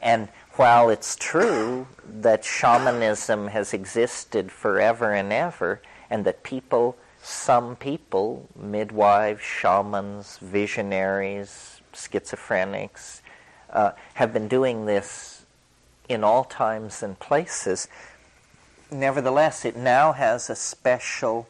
And 0.00 0.28
while 0.52 0.88
it's 0.88 1.16
true 1.16 1.86
that 2.06 2.42
shamanism 2.42 3.48
has 3.48 3.74
existed 3.74 4.50
forever 4.50 5.12
and 5.12 5.30
ever, 5.30 5.82
and 6.08 6.24
that 6.24 6.42
people 6.42 6.96
some 7.28 7.74
people, 7.74 8.48
midwives, 8.54 9.42
shamans, 9.42 10.38
visionaries, 10.38 11.80
schizophrenics, 11.92 13.20
uh, 13.70 13.90
have 14.14 14.32
been 14.32 14.46
doing 14.46 14.86
this 14.86 15.44
in 16.08 16.22
all 16.22 16.44
times 16.44 17.02
and 17.02 17.18
places. 17.18 17.88
Nevertheless, 18.92 19.64
it 19.64 19.76
now 19.76 20.12
has 20.12 20.48
a 20.48 20.54
special 20.54 21.48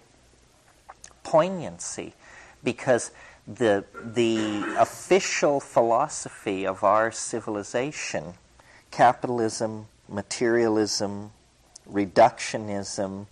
poignancy 1.26 2.14
because 2.62 3.10
the, 3.48 3.84
the 3.92 4.76
official 4.78 5.58
philosophy 5.58 6.64
of 6.64 6.84
our 6.84 7.10
civilization, 7.10 8.34
capitalism, 8.92 9.86
materialism, 10.08 11.32
reductionism, 11.90 13.26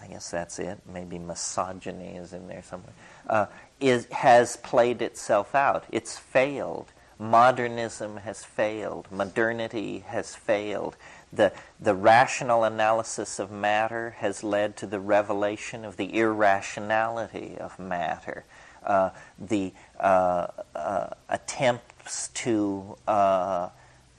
I 0.00 0.06
guess 0.06 0.30
that's 0.30 0.58
it. 0.58 0.80
Maybe 0.90 1.18
misogyny 1.18 2.16
is 2.16 2.32
in 2.32 2.48
there 2.48 2.62
somewhere. 2.62 2.94
Uh, 3.28 3.46
is, 3.78 4.06
has 4.06 4.56
played 4.56 5.02
itself 5.02 5.54
out. 5.54 5.84
It's 5.92 6.16
failed. 6.16 6.92
Modernism 7.18 8.16
has 8.18 8.42
failed. 8.42 9.06
Modernity 9.10 9.98
has 10.06 10.34
failed. 10.34 10.96
The, 11.34 11.52
the 11.80 11.94
rational 11.94 12.62
analysis 12.64 13.38
of 13.38 13.50
matter 13.50 14.10
has 14.18 14.44
led 14.44 14.76
to 14.76 14.86
the 14.86 15.00
revelation 15.00 15.84
of 15.84 15.96
the 15.96 16.16
irrationality 16.16 17.56
of 17.58 17.78
matter. 17.78 18.44
Uh, 18.84 19.10
the 19.38 19.72
uh, 19.98 20.46
uh 20.74 21.08
attempts 21.28 22.28
to 22.28 22.96
uh, 23.08 23.70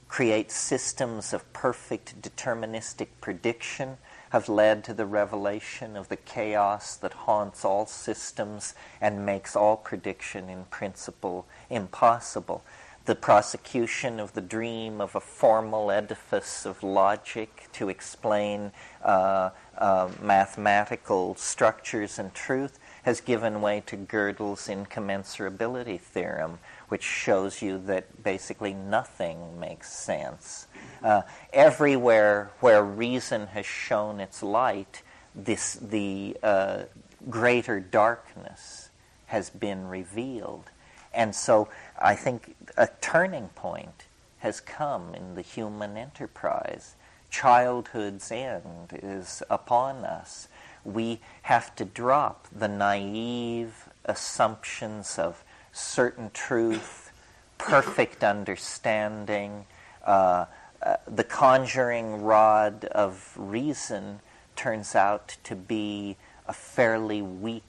create 0.08 0.50
systems 0.50 1.32
of 1.32 1.52
perfect 1.52 2.20
deterministic 2.20 3.08
prediction 3.20 3.96
have 4.30 4.48
led 4.48 4.84
to 4.84 4.92
the 4.92 5.06
revelation 5.06 5.96
of 5.96 6.08
the 6.08 6.16
chaos 6.16 6.96
that 6.96 7.12
haunts 7.12 7.64
all 7.64 7.86
systems 7.86 8.74
and 9.00 9.24
makes 9.24 9.54
all 9.56 9.76
prediction 9.76 10.48
in 10.48 10.64
principle 10.64 11.46
impossible. 11.70 12.62
The 13.06 13.14
prosecution 13.14 14.18
of 14.18 14.32
the 14.32 14.40
dream 14.40 15.00
of 15.00 15.14
a 15.14 15.20
formal 15.20 15.92
edifice 15.92 16.66
of 16.66 16.82
logic 16.82 17.68
to 17.74 17.88
explain 17.88 18.72
uh, 19.04 19.50
uh, 19.78 20.10
mathematical 20.20 21.36
structures 21.36 22.18
and 22.18 22.34
truth 22.34 22.80
has 23.04 23.20
given 23.20 23.60
way 23.60 23.80
to 23.86 23.96
Gödel's 23.96 24.66
incommensurability 24.66 26.00
theorem, 26.00 26.58
which 26.88 27.04
shows 27.04 27.62
you 27.62 27.78
that 27.86 28.24
basically 28.24 28.74
nothing 28.74 29.60
makes 29.60 29.92
sense. 29.92 30.66
Uh, 31.00 31.22
everywhere 31.52 32.50
where 32.58 32.82
reason 32.82 33.46
has 33.46 33.66
shown 33.66 34.18
its 34.18 34.42
light, 34.42 35.02
this, 35.32 35.74
the 35.74 36.36
uh, 36.42 36.82
greater 37.30 37.78
darkness 37.78 38.90
has 39.26 39.48
been 39.48 39.86
revealed. 39.86 40.70
And 41.14 41.34
so 41.34 41.68
I 41.98 42.14
think 42.14 42.54
a 42.76 42.88
turning 43.00 43.48
point 43.48 44.04
has 44.38 44.60
come 44.60 45.14
in 45.14 45.34
the 45.34 45.42
human 45.42 45.96
enterprise. 45.96 46.94
Childhood's 47.30 48.30
end 48.30 48.98
is 49.02 49.42
upon 49.50 50.04
us. 50.04 50.48
We 50.84 51.20
have 51.42 51.74
to 51.76 51.84
drop 51.84 52.46
the 52.54 52.68
naive 52.68 53.88
assumptions 54.04 55.18
of 55.18 55.42
certain 55.72 56.30
truth, 56.32 57.12
perfect 57.58 58.22
understanding, 58.22 59.66
uh, 60.04 60.46
uh, 60.82 60.96
the 61.06 61.24
conjuring 61.24 62.22
rod 62.22 62.84
of 62.86 63.32
reason 63.36 64.20
turns 64.54 64.94
out 64.94 65.36
to 65.44 65.56
be 65.56 66.16
a 66.46 66.52
fairly 66.52 67.20
weak 67.20 67.62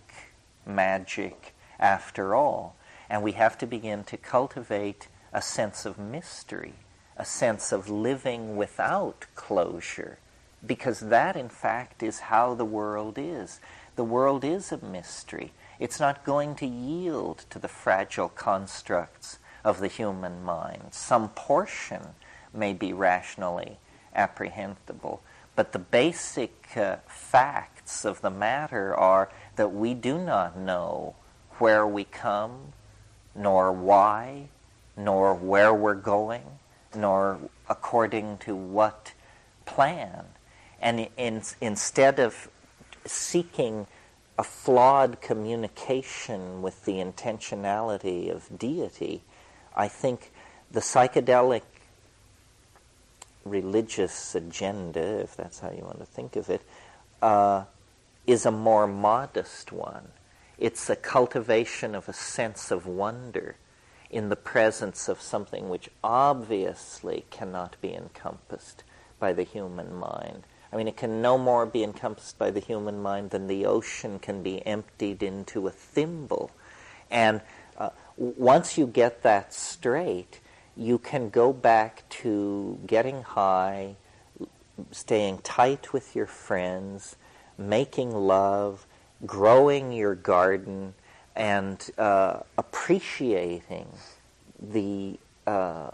magic 0.65 1.55
after 1.79 2.35
all. 2.35 2.76
And 3.09 3.23
we 3.23 3.33
have 3.33 3.57
to 3.59 3.65
begin 3.65 4.03
to 4.05 4.17
cultivate 4.17 5.07
a 5.33 5.41
sense 5.41 5.85
of 5.85 5.97
mystery, 5.97 6.73
a 7.15 7.25
sense 7.25 7.71
of 7.71 7.89
living 7.89 8.58
without 8.58 9.25
closure, 9.35 10.19
because 10.65 10.99
that, 10.99 11.35
in 11.35 11.49
fact, 11.49 12.03
is 12.03 12.19
how 12.19 12.53
the 12.53 12.65
world 12.65 13.17
is. 13.17 13.60
The 13.95 14.03
world 14.03 14.43
is 14.43 14.71
a 14.71 14.83
mystery. 14.83 15.53
It's 15.79 15.99
not 15.99 16.25
going 16.25 16.55
to 16.55 16.67
yield 16.67 17.45
to 17.49 17.60
the 17.60 17.67
fragile 17.67 18.29
constructs 18.29 19.39
of 19.63 19.79
the 19.79 19.87
human 19.87 20.43
mind. 20.43 20.89
Some 20.91 21.29
portion 21.29 22.01
may 22.53 22.73
be 22.73 22.93
rationally 22.93 23.79
apprehendable, 24.15 25.19
but 25.55 25.71
the 25.71 25.79
basic 25.79 26.75
uh, 26.75 26.97
facts 27.08 28.05
of 28.05 28.21
the 28.21 28.29
matter 28.29 28.95
are 28.95 29.29
that 29.55 29.73
we 29.73 29.93
do 29.93 30.17
not 30.17 30.58
know 30.58 31.15
where 31.60 31.85
we 31.85 32.03
come, 32.03 32.73
nor 33.38 33.71
why, 33.71 34.50
nor 34.96 35.33
where 35.33 35.73
we're 35.73 35.94
going, 35.94 36.44
nor 36.96 37.40
according 37.69 38.38
to 38.40 38.56
what 38.56 39.13
plan. 39.65 40.25
And 40.81 41.08
in, 41.17 41.44
instead 41.62 42.19
of 42.19 42.50
seeking 43.06 43.88
a 44.38 44.44
flawed 44.44 45.21
communication 45.21 46.62
with 46.62 46.85
the 46.85 46.94
intentionality 46.94 48.31
of 48.31 48.58
deity, 48.58 49.21
I 49.75 49.88
think 49.88 50.31
the 50.71 50.79
psychedelic 50.79 51.62
religious 53.46 54.35
agenda, 54.35 55.21
if 55.21 55.35
that's 55.35 55.60
how 55.60 55.71
you 55.71 55.83
want 55.83 56.00
to 56.00 56.06
think 56.06 56.35
of 56.35 56.50
it, 56.50 56.62
uh, 57.21 57.63
is 58.25 58.46
a 58.46 58.52
more 58.52 58.88
modest 58.88 59.71
one. 59.71 60.10
It's 60.58 60.89
a 60.89 60.95
cultivation 60.95 61.93
of 61.93 62.10
a 62.10 62.13
sense 62.13 62.71
of 62.71 62.87
wonder 62.87 63.55
in 64.10 64.29
the 64.29 64.35
presence 64.35 65.08
of 65.08 65.21
something 65.21 65.69
which 65.69 65.89
obviously 66.03 67.25
cannot 67.29 67.75
be 67.81 67.93
encompassed 67.93 68.83
by 69.19 69.33
the 69.33 69.43
human 69.43 69.93
mind. 69.93 70.43
I 70.71 70.77
mean, 70.77 70.87
it 70.87 70.97
can 70.97 71.21
no 71.21 71.37
more 71.37 71.65
be 71.65 71.83
encompassed 71.83 72.37
by 72.39 72.51
the 72.51 72.60
human 72.60 73.01
mind 73.01 73.29
than 73.29 73.47
the 73.47 73.65
ocean 73.65 74.17
can 74.19 74.41
be 74.41 74.65
emptied 74.65 75.21
into 75.21 75.67
a 75.67 75.71
thimble. 75.71 76.51
And 77.12 77.41
uh, 77.77 77.89
once 78.17 78.77
you 78.77 78.87
get 78.87 79.21
that 79.21 79.53
straight, 79.53 80.39
you 80.75 80.97
can 80.97 81.29
go 81.29 81.53
back 81.53 82.08
to 82.10 82.79
getting 82.87 83.21
high, 83.21 83.95
staying 84.91 85.39
tight 85.39 85.93
with 85.93 86.15
your 86.15 86.25
friends, 86.25 87.15
making 87.58 88.13
love, 88.13 88.87
growing 89.25 89.91
your 89.91 90.15
garden, 90.15 90.93
and 91.35 91.89
uh, 91.97 92.39
appreciating 92.57 93.87
the 94.59 95.19
uh, 95.45 95.91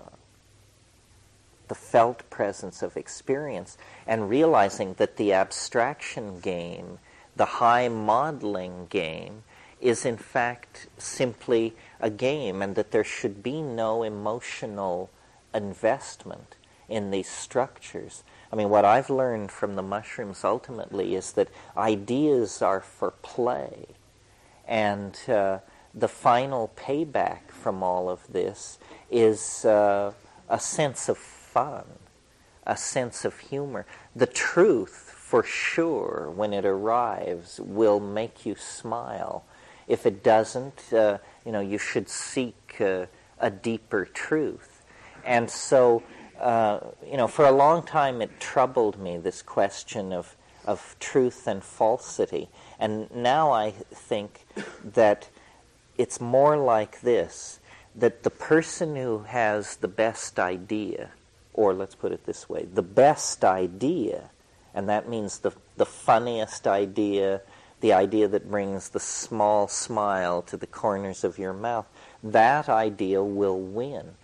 the 1.67 1.75
felt 1.75 2.29
presence 2.29 2.81
of 2.81 2.97
experience, 2.97 3.77
and 4.05 4.29
realizing 4.29 4.95
that 4.95 5.17
the 5.17 5.33
abstraction 5.33 6.39
game, 6.39 6.99
the 7.35 7.45
high 7.45 7.87
modeling 7.87 8.87
game, 8.89 9.43
is 9.79 10.05
in 10.05 10.17
fact 10.17 10.87
simply 10.97 11.73
a 11.99 12.09
game, 12.09 12.61
and 12.61 12.75
that 12.75 12.91
there 12.91 13.03
should 13.03 13.41
be 13.41 13.61
no 13.61 14.03
emotional 14.03 15.09
investment 15.53 16.55
in 16.89 17.11
these 17.11 17.29
structures. 17.29 18.23
I 18.53 18.55
mean, 18.55 18.69
what 18.69 18.85
I've 18.85 19.09
learned 19.09 19.51
from 19.51 19.75
the 19.75 19.81
mushrooms 19.81 20.43
ultimately 20.43 21.15
is 21.15 21.31
that 21.31 21.47
ideas 21.75 22.61
are 22.61 22.81
for 22.81 23.09
play. 23.23 23.87
And 24.67 25.19
uh, 25.27 25.57
the 25.95 26.07
final 26.07 26.71
payback 26.75 27.49
from 27.49 27.81
all 27.81 28.11
of 28.11 28.31
this 28.31 28.77
is 29.09 29.65
uh, 29.65 30.13
a 30.47 30.59
sense 30.59 31.09
of 31.09 31.17
fun, 31.17 31.85
a 32.67 32.77
sense 32.77 33.25
of 33.25 33.39
humor. 33.39 33.87
The 34.15 34.27
truth, 34.27 35.15
for 35.17 35.41
sure, 35.41 36.31
when 36.35 36.53
it 36.53 36.63
arrives, 36.63 37.59
will 37.59 37.99
make 37.99 38.45
you 38.45 38.55
smile. 38.55 39.45
If 39.87 40.05
it 40.05 40.23
doesn't, 40.23 40.93
uh, 40.93 41.17
you 41.43 41.51
know, 41.51 41.59
you 41.59 41.79
should 41.79 42.07
seek 42.07 42.79
uh, 42.79 43.07
a 43.39 43.49
deeper 43.49 44.05
truth. 44.05 44.83
And 45.25 45.49
so 45.49 46.03
uh, 46.43 46.79
you 47.09 47.15
know, 47.15 47.27
for 47.27 47.45
a 47.45 47.51
long 47.51 47.83
time 47.83 48.21
it 48.21 48.39
troubled 48.39 48.99
me, 48.99 49.17
this 49.17 49.41
question 49.41 50.11
of, 50.11 50.35
of 50.65 50.95
truth 50.99 51.47
and 51.47 51.63
falsity. 51.63 52.49
And 52.77 53.09
now 53.15 53.51
I 53.51 53.71
think 53.71 54.45
that 54.83 55.29
it's 55.97 56.19
more 56.19 56.57
like 56.57 57.01
this 57.01 57.59
that 57.95 58.23
the 58.23 58.29
person 58.29 58.95
who 58.95 59.19
has 59.19 59.75
the 59.77 59.87
best 59.87 60.39
idea, 60.39 61.11
or 61.53 61.73
let's 61.75 61.93
put 61.93 62.11
it 62.11 62.25
this 62.25 62.49
way, 62.49 62.65
the 62.73 62.81
best 62.81 63.45
idea, 63.45 64.31
and 64.73 64.89
that 64.89 65.07
means 65.07 65.39
the, 65.39 65.51
the 65.77 65.85
funniest 65.85 66.65
idea, 66.65 67.39
the 67.81 67.93
idea 67.93 68.27
that 68.27 68.49
brings 68.49 68.89
the 68.89 68.99
small 68.99 69.67
smile 69.67 70.41
to 70.41 70.57
the 70.57 70.65
corners 70.65 71.23
of 71.23 71.37
your 71.37 71.53
mouth, 71.53 71.85
that 72.23 72.67
idea 72.67 73.23
will 73.23 73.59
win 73.59 74.15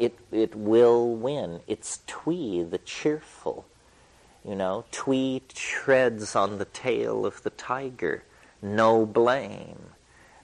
it, 0.00 0.18
it 0.32 0.54
will 0.54 1.14
win. 1.14 1.60
It's 1.66 2.00
Tui, 2.06 2.62
the 2.62 2.78
cheerful. 2.78 3.66
You 4.42 4.56
know, 4.56 4.86
Tui 4.90 5.42
treads 5.52 6.34
on 6.34 6.56
the 6.56 6.64
tail 6.64 7.26
of 7.26 7.42
the 7.42 7.50
tiger. 7.50 8.24
No 8.62 9.04
blame. 9.04 9.90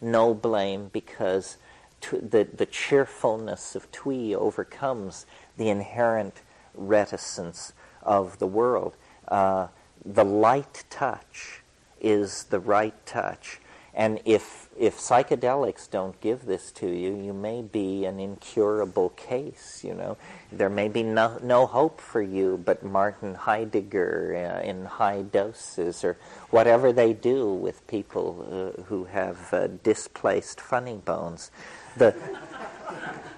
No 0.02 0.34
blame 0.34 0.90
because 0.92 1.57
the, 2.02 2.46
the 2.54 2.66
cheerfulness 2.66 3.74
of 3.74 3.90
Tui 3.90 4.34
overcomes 4.34 5.24
the 5.57 5.70
inherent 5.70 6.42
reticence 6.74 7.72
of 8.02 8.38
the 8.38 8.46
world. 8.46 8.94
Uh, 9.26 9.68
the 10.04 10.24
light 10.24 10.84
touch 10.90 11.62
is 11.98 12.44
the 12.44 12.61
right 12.61 13.07
touch. 13.07 13.59
And 13.97 14.20
if, 14.26 14.68
if 14.78 14.99
psychedelics 14.99 15.90
don't 15.90 16.20
give 16.20 16.44
this 16.44 16.70
to 16.72 16.86
you, 16.86 17.16
you 17.16 17.32
may 17.32 17.62
be 17.62 18.05
an 18.05 18.20
incurable 18.20 19.09
case, 19.11 19.82
you 19.82 19.94
know. 19.94 20.18
There 20.53 20.68
may 20.68 20.88
be 20.88 21.03
no, 21.03 21.38
no 21.42 21.64
hope 21.64 21.99
for 21.99 22.20
you 22.20 22.62
but 22.62 22.84
Martin 22.84 23.34
Heidegger 23.34 24.61
uh, 24.61 24.62
in 24.62 24.84
high 24.84 25.22
doses 25.22 26.05
or 26.05 26.18
whatever 26.51 26.92
they 26.92 27.14
do 27.14 27.49
with 27.49 27.86
people 27.86 28.74
uh, 28.78 28.82
who 28.82 29.05
have 29.07 29.55
uh, 29.55 29.68
displaced 29.82 30.61
funny 30.61 30.99
bones. 30.99 31.51
The, 31.97 32.14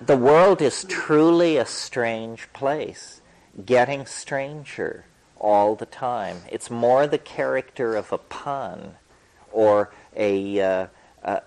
the 0.05 0.17
world 0.17 0.61
is 0.61 0.83
truly 0.89 1.57
a 1.57 1.67
strange 1.67 2.53
place, 2.53 3.21
getting 3.65 4.07
stranger 4.07 5.05
all 5.39 5.77
the 5.77 5.87
time. 5.87 6.39
It's 6.51 6.69
more 6.69 7.07
the 7.07 7.19
character 7.19 7.95
of 7.95 8.11
a 8.13 8.19
pun 8.19 8.97
or 9.53 9.93
a, 10.19 10.61
uh, 10.61 10.87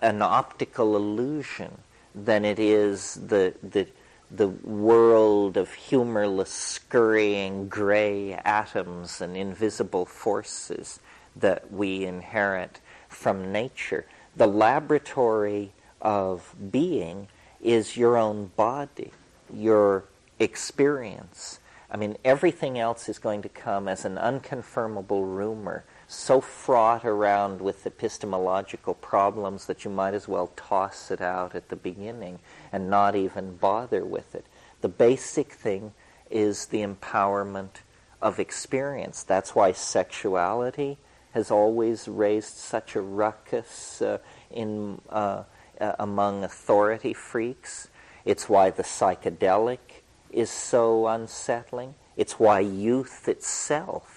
an 0.02 0.22
optical 0.22 0.96
illusion 0.96 1.78
than 2.16 2.46
it 2.46 2.60
is 2.60 3.16
the, 3.16 3.54
the, 3.62 3.88
the 4.30 4.48
world 4.48 5.58
of 5.58 5.74
humorless, 5.74 6.52
scurrying 6.52 7.68
gray 7.68 8.34
atoms 8.34 9.22
and 9.22 9.38
invisible 9.38 10.06
forces 10.06 11.00
that 11.36 11.72
we 11.72 12.06
inherit 12.06 12.80
from 13.08 13.52
nature. 13.52 14.06
The 14.36 14.48
laboratory 14.48 15.72
of 16.02 16.56
being 16.72 17.28
is 17.62 17.98
your 17.98 18.18
own 18.18 18.52
body, 18.56 19.12
your 19.54 20.06
experience. 20.40 21.60
I 21.90 21.98
mean, 21.98 22.18
everything 22.24 22.80
else 22.80 23.10
is 23.10 23.20
going 23.20 23.42
to 23.44 23.50
come 23.50 23.88
as 23.88 24.06
an 24.06 24.16
unconfirmable 24.16 25.36
rumor 25.36 25.84
so 26.12 26.42
fraught 26.42 27.06
around 27.06 27.62
with 27.62 27.86
epistemological 27.86 28.94
problems 28.96 29.66
that 29.68 29.86
you 29.86 29.90
might 29.90 30.14
as 30.14 30.28
well 30.28 30.52
toss 30.58 31.10
it 31.10 31.22
out 31.22 31.56
at 31.56 31.70
the 31.70 31.76
beginning 31.78 32.38
and 32.74 32.90
not 32.90 33.16
even 33.16 33.56
bother 33.56 34.04
with 34.04 34.36
it. 34.36 34.46
The 34.82 34.90
basic 34.90 35.54
thing 35.54 35.94
is 36.30 36.66
the 36.66 36.82
empowerment 36.82 37.82
of 38.22 38.40
experience. 38.42 39.24
That's 39.24 39.56
why 39.56 39.72
sexuality 39.72 40.98
has 41.32 41.50
always 41.50 42.10
raised 42.10 42.58
such 42.58 42.96
a 42.96 43.02
ruckus 43.02 44.02
uh, 44.02 44.18
in, 44.50 45.00
uh, 45.10 45.44
uh, 45.80 45.94
among 45.98 46.44
authority 46.44 47.14
freaks. 47.14 47.88
It's 48.26 48.50
why 48.50 48.70
the 48.70 48.84
psychedelic 48.84 50.04
is 50.30 50.50
so 50.50 51.08
unsettling. 51.08 51.96
It's 52.18 52.38
why 52.38 52.60
youth 52.60 53.30
itself 53.30 54.11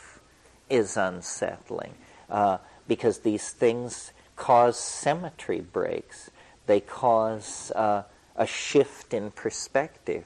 is 0.70 0.96
unsettling 0.96 1.94
uh, 2.30 2.58
because 2.88 3.18
these 3.20 3.50
things 3.50 4.12
cause 4.36 4.78
symmetry 4.78 5.60
breaks. 5.60 6.30
They 6.66 6.80
cause 6.80 7.70
uh, 7.72 8.04
a 8.36 8.46
shift 8.46 9.14
in 9.14 9.30
perspective. 9.30 10.24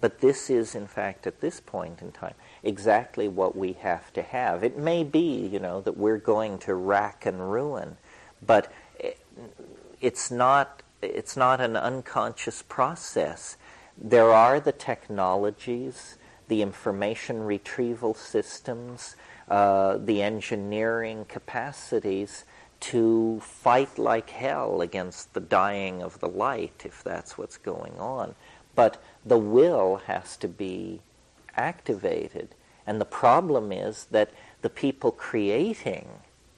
But 0.00 0.20
this 0.20 0.48
is, 0.48 0.74
in 0.74 0.86
fact, 0.86 1.26
at 1.26 1.40
this 1.40 1.60
point 1.60 2.00
in 2.00 2.12
time, 2.12 2.34
exactly 2.62 3.26
what 3.26 3.56
we 3.56 3.72
have 3.74 4.12
to 4.12 4.22
have. 4.22 4.62
It 4.62 4.78
may 4.78 5.02
be, 5.02 5.48
you 5.48 5.58
know, 5.58 5.80
that 5.80 5.96
we're 5.96 6.18
going 6.18 6.58
to 6.58 6.74
rack 6.74 7.26
and 7.26 7.50
ruin, 7.50 7.96
but 8.44 8.72
it's 10.00 10.30
not, 10.30 10.82
it's 11.02 11.36
not 11.36 11.60
an 11.60 11.76
unconscious 11.76 12.62
process. 12.62 13.56
There 13.96 14.30
are 14.32 14.60
the 14.60 14.70
technologies, 14.72 16.16
the 16.46 16.62
information 16.62 17.42
retrieval 17.42 18.14
systems, 18.14 19.16
uh, 19.48 19.98
the 19.98 20.22
engineering 20.22 21.24
capacities 21.28 22.44
to 22.80 23.40
fight 23.40 23.98
like 23.98 24.30
hell 24.30 24.80
against 24.80 25.34
the 25.34 25.40
dying 25.40 26.02
of 26.02 26.20
the 26.20 26.28
light, 26.28 26.82
if 26.84 27.02
that's 27.02 27.36
what's 27.36 27.56
going 27.56 27.98
on. 27.98 28.34
But 28.74 29.02
the 29.24 29.38
will 29.38 30.02
has 30.06 30.36
to 30.38 30.48
be 30.48 31.00
activated. 31.56 32.54
And 32.86 33.00
the 33.00 33.04
problem 33.04 33.72
is 33.72 34.06
that 34.10 34.30
the 34.62 34.70
people 34.70 35.10
creating 35.10 36.08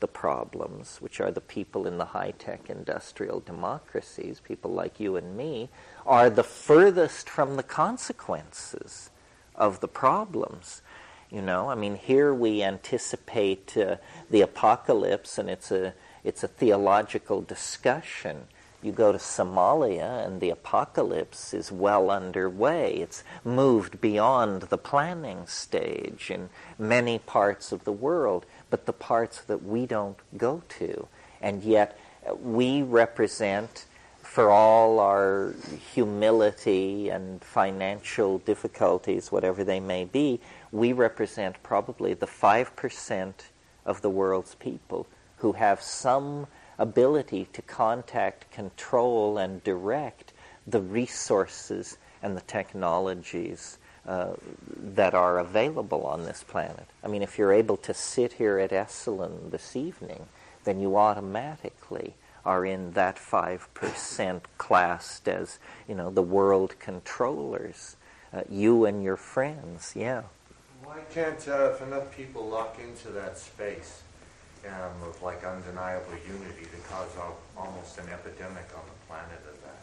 the 0.00 0.08
problems, 0.08 0.98
which 1.00 1.20
are 1.20 1.30
the 1.30 1.40
people 1.40 1.86
in 1.86 1.98
the 1.98 2.06
high 2.06 2.32
tech 2.38 2.68
industrial 2.68 3.40
democracies, 3.40 4.40
people 4.40 4.72
like 4.72 4.98
you 4.98 5.16
and 5.16 5.36
me, 5.36 5.68
are 6.06 6.30
the 6.30 6.42
furthest 6.42 7.28
from 7.28 7.56
the 7.56 7.62
consequences 7.62 9.10
of 9.54 9.80
the 9.80 9.88
problems. 9.88 10.82
You 11.30 11.42
know, 11.42 11.70
I 11.70 11.76
mean, 11.76 11.94
here 11.94 12.34
we 12.34 12.62
anticipate 12.62 13.76
uh, 13.76 13.96
the 14.30 14.40
apocalypse, 14.40 15.38
and 15.38 15.48
it's 15.48 15.70
a 15.70 15.94
it's 16.24 16.42
a 16.42 16.48
theological 16.48 17.40
discussion. 17.40 18.48
You 18.82 18.92
go 18.92 19.12
to 19.12 19.18
Somalia, 19.18 20.26
and 20.26 20.40
the 20.40 20.50
apocalypse 20.50 21.54
is 21.54 21.70
well 21.70 22.10
underway. 22.10 22.94
It's 22.94 23.22
moved 23.44 24.00
beyond 24.00 24.62
the 24.62 24.78
planning 24.78 25.46
stage 25.46 26.30
in 26.30 26.48
many 26.78 27.18
parts 27.18 27.70
of 27.70 27.84
the 27.84 27.92
world, 27.92 28.44
but 28.68 28.86
the 28.86 28.92
parts 28.92 29.40
that 29.42 29.62
we 29.62 29.86
don't 29.86 30.18
go 30.36 30.62
to. 30.80 31.06
And 31.40 31.62
yet, 31.62 31.96
we 32.42 32.82
represent, 32.82 33.84
for 34.22 34.50
all 34.50 34.98
our 34.98 35.54
humility 35.94 37.08
and 37.08 37.42
financial 37.44 38.38
difficulties, 38.38 39.30
whatever 39.30 39.62
they 39.62 39.80
may 39.80 40.04
be, 40.04 40.40
we 40.72 40.92
represent 40.92 41.62
probably 41.62 42.14
the 42.14 42.26
5% 42.26 43.34
of 43.84 44.02
the 44.02 44.10
world's 44.10 44.54
people 44.54 45.06
who 45.38 45.52
have 45.52 45.80
some 45.80 46.46
ability 46.78 47.48
to 47.52 47.62
contact, 47.62 48.50
control, 48.50 49.38
and 49.38 49.62
direct 49.64 50.32
the 50.66 50.80
resources 50.80 51.98
and 52.22 52.36
the 52.36 52.42
technologies 52.42 53.78
uh, 54.06 54.32
that 54.76 55.14
are 55.14 55.38
available 55.38 56.02
on 56.02 56.24
this 56.24 56.42
planet. 56.42 56.86
I 57.04 57.08
mean, 57.08 57.22
if 57.22 57.38
you're 57.38 57.52
able 57.52 57.76
to 57.78 57.94
sit 57.94 58.34
here 58.34 58.58
at 58.58 58.70
Esalen 58.70 59.50
this 59.50 59.76
evening, 59.76 60.26
then 60.64 60.80
you 60.80 60.96
automatically 60.96 62.14
are 62.44 62.64
in 62.64 62.92
that 62.92 63.16
5% 63.16 64.40
classed 64.56 65.28
as, 65.28 65.58
you 65.86 65.94
know, 65.94 66.10
the 66.10 66.22
world 66.22 66.76
controllers. 66.78 67.96
Uh, 68.32 68.42
you 68.48 68.84
and 68.84 69.02
your 69.02 69.16
friends, 69.16 69.92
yeah. 69.94 70.22
Why 70.90 70.98
can't, 71.14 71.46
uh, 71.46 71.70
if 71.70 71.82
enough 71.82 72.10
people 72.16 72.48
lock 72.48 72.80
into 72.82 73.10
that 73.10 73.38
space, 73.38 74.02
um, 74.66 75.08
of 75.08 75.22
like 75.22 75.44
undeniable 75.44 76.14
unity 76.26 76.64
to 76.64 76.92
cause 76.92 77.06
almost 77.56 77.96
an 77.98 78.08
epidemic 78.08 78.66
on 78.74 78.82
the 78.86 79.06
planet 79.06 79.38
of 79.48 79.62
that? 79.62 79.78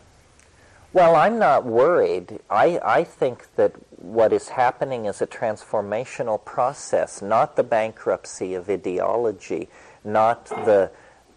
Well, 0.92 1.16
I'm 1.16 1.40
not 1.40 1.64
worried. 1.64 2.42
I, 2.50 2.82
I 2.84 3.06
think 3.06 3.56
that 3.56 3.72
what 4.02 4.34
is 4.34 4.50
happening 4.50 5.06
is 5.06 5.22
a 5.22 5.28
transformational 5.28 6.44
process, 6.44 7.22
not 7.22 7.56
the 7.56 7.64
bankruptcy 7.64 8.54
of 8.54 8.70
ideology, 8.70 9.70
not 10.04 10.48
the 10.48 10.92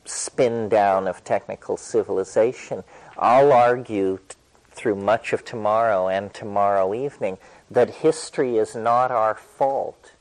spin 0.05 0.68
down 0.68 1.07
of 1.07 1.23
technical 1.23 1.77
civilization. 1.77 2.83
I'll 3.16 3.53
argue 3.53 4.18
t- 4.29 4.35
through 4.73 4.97
much 4.97 5.33
of 5.33 5.45
tomorrow 5.45 6.09
and 6.09 6.35
tomorrow 6.35 6.93
evening 6.93 7.39
that 7.71 7.91
history 7.91 8.57
is 8.57 8.75
not 8.75 9.11
our 9.11 9.35
fault 9.35 10.12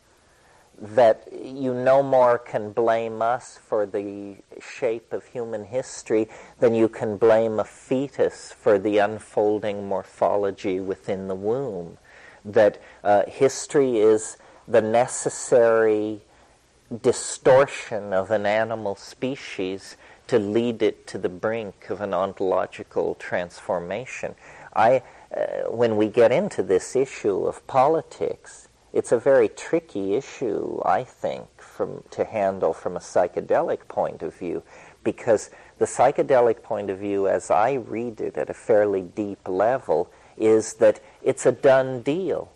that 0.82 1.28
you 1.34 1.74
no 1.74 2.02
more 2.02 2.38
can 2.38 2.72
blame 2.72 3.22
us 3.22 3.60
for 3.62 3.86
the 3.86 4.36
shape 4.62 5.12
of 5.12 5.26
human 5.26 5.66
history 5.66 6.28
than 6.60 6.74
you 6.74 6.88
can 6.88 7.18
blame 7.18 7.60
a 7.60 7.66
fetus 7.66 8.52
for 8.52 8.80
the 8.80 8.98
unfolding 8.98 9.88
morphology 9.88 10.80
within 10.80 11.28
the 11.28 11.36
womb. 11.36 11.98
That 12.46 12.82
uh, 13.04 13.24
history 13.28 13.98
is 13.98 14.38
the 14.68 14.82
necessary 14.82 16.22
distortion 17.02 18.14
of 18.14 18.32
an 18.32 18.46
animal 18.46 18.96
species 18.96 19.98
to 20.28 20.40
lead 20.40 20.82
it 20.82 21.06
to 21.08 21.18
the 21.18 21.30
brink 21.30 21.90
of 21.90 22.02
an 22.02 22.14
ontological 22.14 23.16
transformation. 23.16 24.36
I, 24.74 25.04
uh, 25.36 25.70
when 25.70 25.98
we 25.98 26.08
get 26.08 26.32
into 26.32 26.64
this 26.64 26.96
issue 26.96 27.46
of 27.46 27.66
politics, 27.68 28.68
it's 28.92 29.12
a 29.12 29.20
very 29.20 29.48
tricky 29.48 30.16
issue, 30.16 30.82
I 30.84 31.04
think, 31.04 31.48
from, 31.58 32.04
to 32.12 32.26
handle 32.26 32.74
from 32.74 32.96
a 32.96 33.00
psychedelic 33.00 33.88
point 33.88 34.24
of 34.24 34.36
view, 34.36 34.64
because 35.04 35.52
the 35.78 35.86
psychedelic 35.86 36.64
point 36.64 36.90
of 36.90 36.98
view, 36.98 37.28
as 37.28 37.52
I 37.52 37.74
read 37.74 38.20
it 38.20 38.38
at 38.38 38.50
a 38.50 38.54
fairly 38.54 39.04
deep 39.04 39.48
level, 39.48 40.10
is 40.38 40.74
that 40.76 41.00
it's 41.22 41.46
a 41.46 41.52
done 41.52 42.02
deal. 42.02 42.52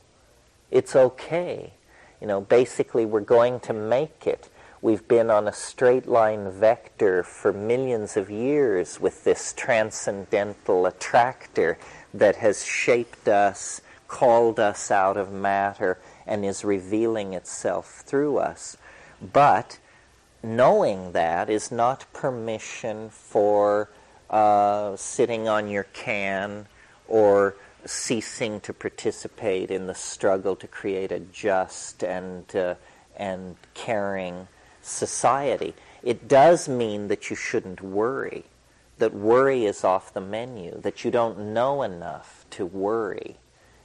It's 0.71 0.95
okay. 0.95 1.73
You 2.19 2.27
know, 2.27 2.41
basically, 2.41 3.05
we're 3.05 3.19
going 3.19 3.59
to 3.61 3.73
make 3.73 4.25
it. 4.25 4.49
We've 4.81 5.07
been 5.07 5.29
on 5.29 5.47
a 5.47 5.53
straight 5.53 6.07
line 6.07 6.51
vector 6.51 7.23
for 7.23 7.53
millions 7.53 8.17
of 8.17 8.29
years 8.29 8.99
with 8.99 9.23
this 9.23 9.53
transcendental 9.53 10.85
attractor 10.85 11.77
that 12.13 12.37
has 12.37 12.65
shaped 12.65 13.27
us, 13.27 13.81
called 14.07 14.59
us 14.59 14.91
out 14.91 15.17
of 15.17 15.31
matter, 15.31 15.99
and 16.27 16.45
is 16.45 16.63
revealing 16.63 17.33
itself 17.33 18.03
through 18.05 18.37
us. 18.37 18.77
But 19.21 19.79
knowing 20.43 21.13
that 21.13 21.49
is 21.49 21.71
not 21.71 22.11
permission 22.13 23.09
for 23.09 23.89
uh, 24.29 24.95
sitting 24.95 25.47
on 25.47 25.69
your 25.69 25.83
can 25.83 26.67
or 27.07 27.55
ceasing 27.85 28.59
to 28.61 28.73
participate 28.73 29.69
in 29.69 29.87
the 29.87 29.95
struggle 29.95 30.55
to 30.55 30.67
create 30.67 31.11
a 31.11 31.19
just 31.19 32.03
and, 32.03 32.55
uh, 32.55 32.75
and 33.17 33.55
caring 33.73 34.47
society. 34.81 35.73
It 36.01 36.27
does 36.27 36.67
mean 36.67 37.07
that 37.07 37.29
you 37.29 37.35
shouldn't 37.35 37.81
worry, 37.81 38.45
that 38.97 39.13
worry 39.13 39.65
is 39.65 39.83
off 39.83 40.13
the 40.13 40.21
menu, 40.21 40.79
that 40.81 41.03
you 41.03 41.11
don't 41.11 41.37
know 41.53 41.81
enough 41.81 42.45
to 42.51 42.65
worry 42.65 43.37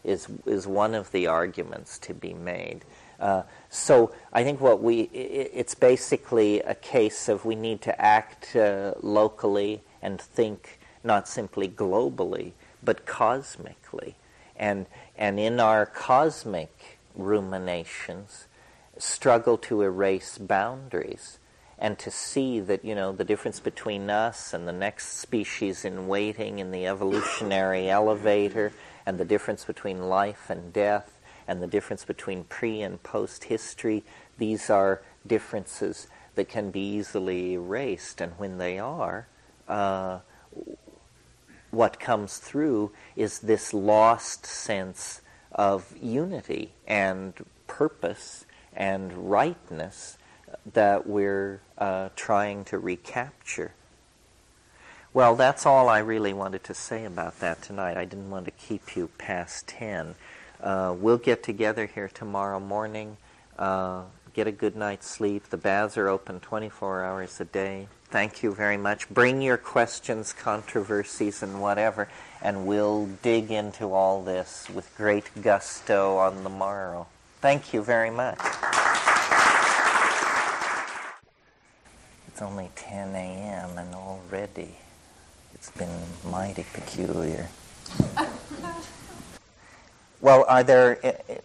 is, 0.05 0.29
is 0.47 0.67
one 0.67 0.95
of 0.95 1.13
the 1.13 1.27
arguments 1.27 1.99
to 1.99 2.15
be 2.15 2.33
made. 2.33 2.85
Uh, 3.19 3.43
so 3.69 4.13
I 4.33 4.45
think 4.45 4.61
what 4.61 4.83
we, 4.83 5.03
it's 5.03 5.75
basically 5.75 6.61
a 6.61 6.75
case 6.75 7.29
of 7.29 7.45
we 7.45 7.57
need 7.57 7.83
to 7.83 8.01
act 8.01 8.55
uh, 8.55 8.95
locally 9.03 9.83
and 10.01 10.21
think 10.21 10.79
not 11.03 11.29
simply 11.29 11.69
globally, 11.69 12.53
but 12.83 13.07
cosmically. 13.07 14.17
And, 14.57 14.87
and 15.17 15.41
in 15.41 15.59
our 15.59 15.85
cosmic 15.87 16.99
ruminations, 17.15 18.47
struggle 18.99 19.59
to 19.59 19.83
erase 19.83 20.39
boundaries 20.39 21.39
and 21.79 21.99
to 21.99 22.11
see 22.11 22.61
that 22.61 22.85
you 22.85 22.95
know 22.95 23.13
the 23.13 23.25
difference 23.25 23.61
between 23.61 24.11
us 24.11 24.53
and 24.53 24.67
the 24.67 24.73
next 24.73 25.19
species 25.19 25.85
in 25.85 26.09
waiting 26.09 26.59
in 26.59 26.71
the 26.71 26.87
evolutionary 26.87 27.89
elevator 28.01 28.73
and 29.07 29.19
the 29.19 29.25
difference 29.25 29.65
between 29.65 30.09
life 30.09 30.51
and 30.51 30.73
death 30.73 31.19
and 31.49 31.63
the 31.63 31.67
difference 31.67 32.05
between 32.05 32.45
pre 32.45 32.83
and 32.83 33.03
post 33.03 33.45
history, 33.45 34.05
these 34.37 34.69
are 34.69 35.01
differences 35.27 36.07
that 36.35 36.49
can 36.49 36.71
be 36.71 36.81
easily 36.81 37.55
erased. 37.55 38.21
And 38.21 38.33
when 38.33 38.59
they 38.59 38.79
are, 38.79 39.27
uh, 39.67 40.19
what 41.71 41.99
comes 41.99 42.37
through 42.37 42.93
is 43.17 43.39
this 43.41 43.73
lost 43.73 44.45
sense 44.45 45.23
of 45.51 45.95
unity 46.01 46.75
and 46.87 47.33
purpose 47.67 48.45
and 48.75 49.31
rightness 49.31 50.18
that 50.73 51.07
we're 51.07 51.61
uh, 51.77 52.11
trying 52.17 52.65
to 52.67 52.79
recapture. 52.79 53.73
Well, 55.15 55.37
that's 55.37 55.65
all 55.67 55.89
I 55.89 55.99
really 55.99 56.33
wanted 56.33 56.65
to 56.65 56.75
say 56.75 57.05
about 57.05 57.41
that 57.41 57.63
tonight. 57.63 57.97
I 57.97 58.05
didn't 58.05 58.31
want 58.31 58.45
to 58.45 58.51
keep 58.51 58.95
you 58.95 59.09
past 59.19 59.67
10. 59.69 60.15
Uh, 60.63 60.95
we'll 60.99 61.19
get 61.19 61.43
together 61.43 61.87
here 61.87 62.09
tomorrow 62.09 62.61
morning, 62.61 63.17
uh, 63.59 64.03
get 64.35 64.47
a 64.47 64.53
good 64.53 64.77
night's 64.77 65.09
sleep. 65.09 65.49
The 65.49 65.57
baths 65.57 65.97
are 65.97 66.09
open 66.09 66.41
24 66.41 67.05
hours 67.05 67.41
a 67.41 67.45
day. 67.45 67.89
Thank 68.11 68.43
you 68.43 68.55
very 68.55 68.77
much. 68.77 69.09
Bring 69.09 69.43
your 69.43 69.57
questions, 69.57 70.33
controversies, 70.33 71.43
and 71.43 71.61
whatever, 71.61 72.09
and 72.43 72.67
we'll 72.67 73.07
dig 73.23 73.51
into 73.51 73.93
all 73.93 74.23
this 74.23 74.69
with 74.73 74.95
great 74.97 75.31
gusto 75.43 76.17
on 76.17 76.43
the 76.43 76.51
morrow. 76.51 77.07
Thank 77.41 77.73
you 77.73 77.83
very 77.83 78.11
much. 78.11 78.39
It's 82.39 82.43
only 82.45 82.71
10 82.77 83.17
a.m. 83.17 83.79
and 83.79 83.93
already. 83.97 84.77
It's 85.55 85.73
been 85.73 85.91
mighty 86.25 86.65
peculiar. 86.73 87.49
well, 90.21 90.45
are 90.49 90.63
there. 90.63 91.05
Eh, 91.05 91.13
eh, 91.29 91.39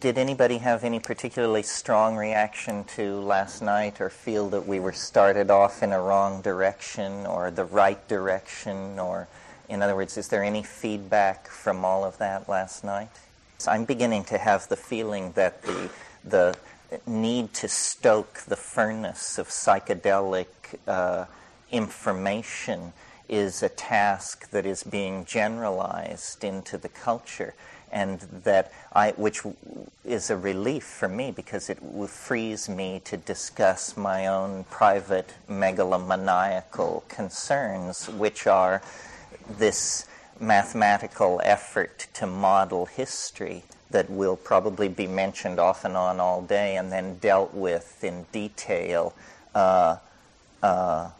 did 0.00 0.18
anybody 0.18 0.58
have 0.58 0.82
any 0.82 0.98
particularly 0.98 1.62
strong 1.62 2.16
reaction 2.16 2.82
to 2.96 3.20
last 3.20 3.62
night 3.62 4.00
or 4.00 4.10
feel 4.10 4.48
that 4.48 4.66
we 4.66 4.80
were 4.80 4.92
started 4.92 5.52
off 5.52 5.84
in 5.84 5.92
a 5.92 6.00
wrong 6.00 6.42
direction 6.42 7.26
or 7.26 7.52
the 7.52 7.66
right 7.66 8.08
direction? 8.08 8.98
Or, 8.98 9.28
in 9.68 9.82
other 9.82 9.94
words, 9.94 10.16
is 10.16 10.26
there 10.26 10.42
any 10.42 10.64
feedback 10.64 11.46
from 11.46 11.84
all 11.84 12.04
of 12.04 12.18
that 12.18 12.48
last 12.48 12.82
night? 12.82 13.10
So 13.58 13.70
I'm 13.70 13.84
beginning 13.84 14.24
to 14.24 14.38
have 14.38 14.66
the 14.66 14.76
feeling 14.76 15.30
that 15.36 15.62
the, 15.62 15.90
the 16.24 16.56
need 17.06 17.52
to 17.54 17.68
stoke 17.68 18.40
the 18.46 18.56
furnace 18.56 19.38
of 19.38 19.48
psychedelic 19.48 20.46
uh, 20.86 21.26
information 21.70 22.92
is 23.28 23.62
a 23.62 23.68
task 23.68 24.50
that 24.50 24.66
is 24.66 24.82
being 24.82 25.24
generalized 25.24 26.44
into 26.44 26.76
the 26.78 26.88
culture. 26.88 27.54
and 27.94 28.18
that 28.42 28.72
I, 28.92 29.12
which 29.12 29.42
is 30.04 30.28
a 30.28 30.36
relief 30.36 30.82
for 30.82 31.08
me 31.08 31.30
because 31.30 31.70
it 31.70 31.78
frees 32.08 32.68
me 32.68 33.00
to 33.04 33.16
discuss 33.16 33.96
my 33.96 34.26
own 34.26 34.64
private 34.64 35.32
megalomaniacal 35.48 37.06
concerns, 37.08 38.08
which 38.08 38.48
are 38.48 38.82
this 39.48 40.08
mathematical 40.40 41.40
effort 41.44 42.08
to 42.14 42.26
model 42.26 42.86
history 42.86 43.62
that 43.90 44.10
will 44.10 44.36
probably 44.36 44.88
be 44.88 45.06
mentioned 45.06 45.58
off 45.58 45.84
and 45.84 45.96
on 45.96 46.20
all 46.20 46.42
day 46.42 46.76
and 46.76 46.90
then 46.90 47.16
dealt 47.18 47.54
with 47.54 48.02
in 48.02 48.26
detail 48.32 49.14
uh, 49.54 49.96
uh, 50.62 51.10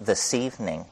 this 0.00 0.34
evening. 0.34 0.84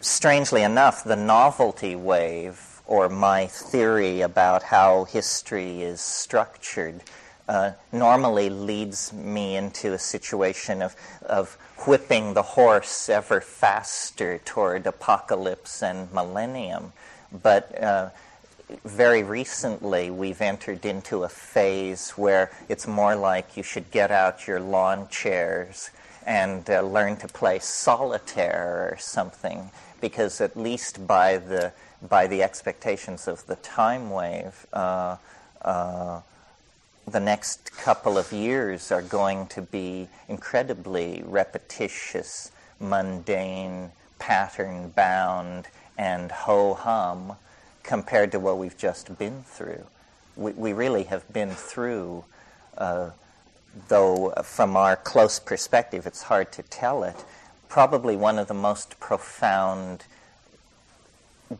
Strangely 0.00 0.62
enough, 0.62 1.04
the 1.04 1.16
novelty 1.16 1.94
wave, 1.94 2.80
or 2.86 3.08
my 3.08 3.46
theory 3.46 4.20
about 4.20 4.64
how 4.64 5.04
history 5.04 5.82
is 5.82 6.00
structured, 6.00 7.02
uh, 7.48 7.72
normally 7.92 8.50
leads 8.50 9.12
me 9.12 9.56
into 9.56 9.92
a 9.92 9.98
situation 9.98 10.82
of, 10.82 10.96
of 11.22 11.54
whipping 11.86 12.34
the 12.34 12.42
horse 12.42 13.08
ever 13.08 13.40
faster 13.40 14.38
toward 14.44 14.86
apocalypse 14.86 15.82
and 15.82 16.12
millennium. 16.12 16.92
But 17.42 17.82
uh, 17.82 18.10
very 18.84 19.22
recently 19.22 20.10
we've 20.10 20.40
entered 20.40 20.84
into 20.84 21.24
a 21.24 21.28
phase 21.28 22.10
where 22.10 22.50
it's 22.68 22.86
more 22.86 23.14
like 23.14 23.56
you 23.56 23.62
should 23.62 23.90
get 23.90 24.10
out 24.10 24.46
your 24.46 24.60
lawn 24.60 25.08
chairs 25.08 25.90
and 26.26 26.68
uh, 26.70 26.80
learn 26.82 27.16
to 27.16 27.28
play 27.28 27.58
solitaire 27.58 28.90
or 28.92 28.96
something 28.98 29.70
because 30.00 30.40
at 30.40 30.56
least 30.56 31.06
by 31.06 31.38
the 31.38 31.72
by 32.08 32.26
the 32.26 32.42
expectations 32.42 33.28
of 33.28 33.46
the 33.46 33.56
time 33.56 34.10
wave 34.10 34.66
uh, 34.72 35.16
uh, 35.62 36.20
the 37.06 37.20
next 37.20 37.72
couple 37.76 38.16
of 38.16 38.32
years 38.32 38.92
are 38.92 39.02
going 39.02 39.46
to 39.46 39.62
be 39.62 40.08
incredibly 40.28 41.22
repetitious 41.26 42.50
mundane 42.80 43.90
pattern 44.18 44.88
bound 44.94 45.66
and 45.98 46.30
ho 46.30 46.74
hum 46.74 47.36
compared 47.82 48.32
to 48.32 48.40
what 48.40 48.58
we've 48.58 48.76
just 48.76 49.18
been 49.18 49.42
through. 49.42 49.84
We, 50.36 50.52
we 50.52 50.72
really 50.72 51.04
have 51.04 51.30
been 51.32 51.50
through, 51.50 52.24
uh, 52.78 53.10
though 53.88 54.32
from 54.44 54.76
our 54.76 54.96
close 54.96 55.38
perspective 55.38 56.06
it's 56.06 56.22
hard 56.22 56.52
to 56.52 56.62
tell 56.62 57.04
it, 57.04 57.24
probably 57.68 58.16
one 58.16 58.38
of 58.38 58.48
the 58.48 58.54
most 58.54 58.98
profound 59.00 60.04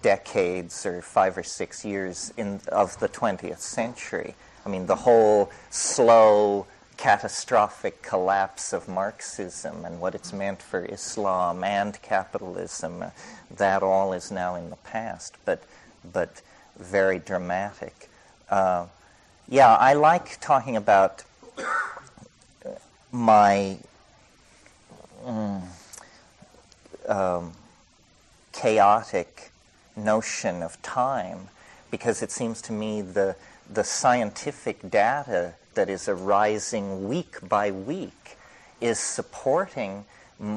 decades 0.01 0.87
or 0.87 1.03
five 1.03 1.37
or 1.37 1.43
six 1.43 1.85
years 1.85 2.33
in, 2.37 2.61
of 2.69 2.99
the 3.01 3.09
20th 3.09 3.59
century. 3.59 4.35
I 4.65 4.69
mean, 4.69 4.87
the 4.87 4.97
whole 4.97 5.51
slow, 5.71 6.67
catastrophic 6.97 8.01
collapse 8.03 8.73
of 8.73 8.89
Marxism 8.89 9.85
and 9.85 10.01
what 10.01 10.15
it's 10.15 10.33
meant 10.33 10.63
for 10.63 10.85
Islam 10.85 11.65
and 11.65 12.01
capitalism, 12.01 13.03
uh, 13.03 13.11
that 13.57 13.83
all 13.83 14.13
is 14.13 14.31
now 14.31 14.55
in 14.55 14.71
the 14.71 14.77
past. 14.77 15.37
But 15.45 15.65
but 16.11 16.43
very 16.79 17.19
dramatic. 17.19 18.09
Uh, 18.49 18.87
yeah, 19.49 19.75
I 19.75 19.95
like 19.95 20.41
talking 20.41 20.77
about 20.77 21.25
my 23.11 23.79
mm, 25.25 25.63
um, 27.09 27.53
chaotic 28.53 29.51
notion 29.97 30.63
of 30.63 30.81
time 30.83 31.49
because 31.91 32.23
it 32.23 32.31
seems 32.31 32.63
to 32.63 32.73
me 32.73 33.03
the 33.03 33.37
the 33.71 33.85
scientific 33.85 34.91
data 34.91 35.55
that 35.75 35.89
is 35.89 36.09
arising 36.09 37.09
week 37.09 37.37
by 37.49 37.71
week 37.71 38.37
is 38.81 38.99
supporting 38.99 40.05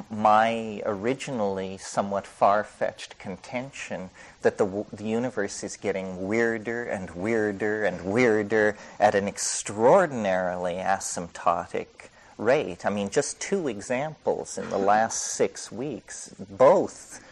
my 0.09 0.81
originally 0.85 1.77
somewhat 1.77 2.25
far 2.25 2.63
fetched 2.63 3.19
contention 3.19 4.09
that 4.41 4.57
the, 4.57 4.85
the 4.91 5.03
universe 5.03 5.63
is 5.63 5.77
getting 5.77 6.27
weirder 6.27 6.85
and 6.85 7.11
weirder 7.11 7.85
and 7.85 8.03
weirder 8.03 8.75
at 8.99 9.13
an 9.13 9.27
extraordinarily 9.27 10.75
asymptotic 10.75 12.09
rate. 12.37 12.85
I 12.85 12.89
mean, 12.89 13.09
just 13.09 13.39
two 13.39 13.67
examples 13.67 14.57
in 14.57 14.69
the 14.69 14.77
last 14.77 15.21
six 15.21 15.71
weeks, 15.71 16.33
both 16.49 17.23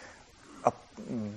uh, 0.63 0.71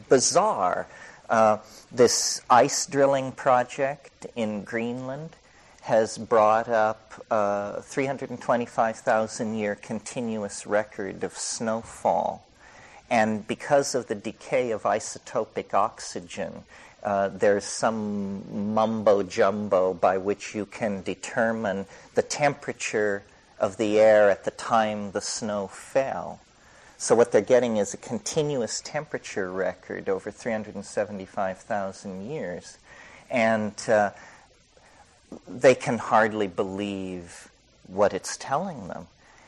bizarre. 0.08 0.86
Uh, 1.28 1.58
this 1.90 2.42
ice 2.48 2.86
drilling 2.86 3.32
project 3.32 4.26
in 4.36 4.62
Greenland 4.62 5.30
has 5.86 6.18
brought 6.18 6.68
up 6.68 7.24
a 7.30 7.80
325,000 7.80 9.54
year 9.54 9.76
continuous 9.76 10.66
record 10.66 11.22
of 11.22 11.38
snowfall. 11.38 12.44
And 13.08 13.46
because 13.46 13.94
of 13.94 14.08
the 14.08 14.16
decay 14.16 14.72
of 14.72 14.82
isotopic 14.82 15.74
oxygen, 15.74 16.64
uh, 17.04 17.28
there's 17.28 17.62
some 17.62 18.74
mumbo 18.74 19.22
jumbo 19.22 19.94
by 19.94 20.18
which 20.18 20.56
you 20.56 20.66
can 20.66 21.02
determine 21.02 21.86
the 22.16 22.22
temperature 22.22 23.22
of 23.60 23.76
the 23.76 24.00
air 24.00 24.28
at 24.28 24.44
the 24.44 24.50
time 24.50 25.12
the 25.12 25.20
snow 25.20 25.68
fell. 25.68 26.40
So, 26.98 27.14
what 27.14 27.30
they're 27.30 27.40
getting 27.42 27.76
is 27.76 27.94
a 27.94 27.98
continuous 27.98 28.80
temperature 28.80 29.52
record 29.52 30.08
over 30.08 30.32
375,000 30.32 32.28
years. 32.28 32.78
And 33.30 33.74
uh, 33.88 34.10
they 35.48 35.74
can 35.74 35.98
hardly 35.98 36.46
believe 36.46 37.48
what 37.86 38.12
it's 38.12 38.36
telling 38.36 38.88
them. 38.88 39.06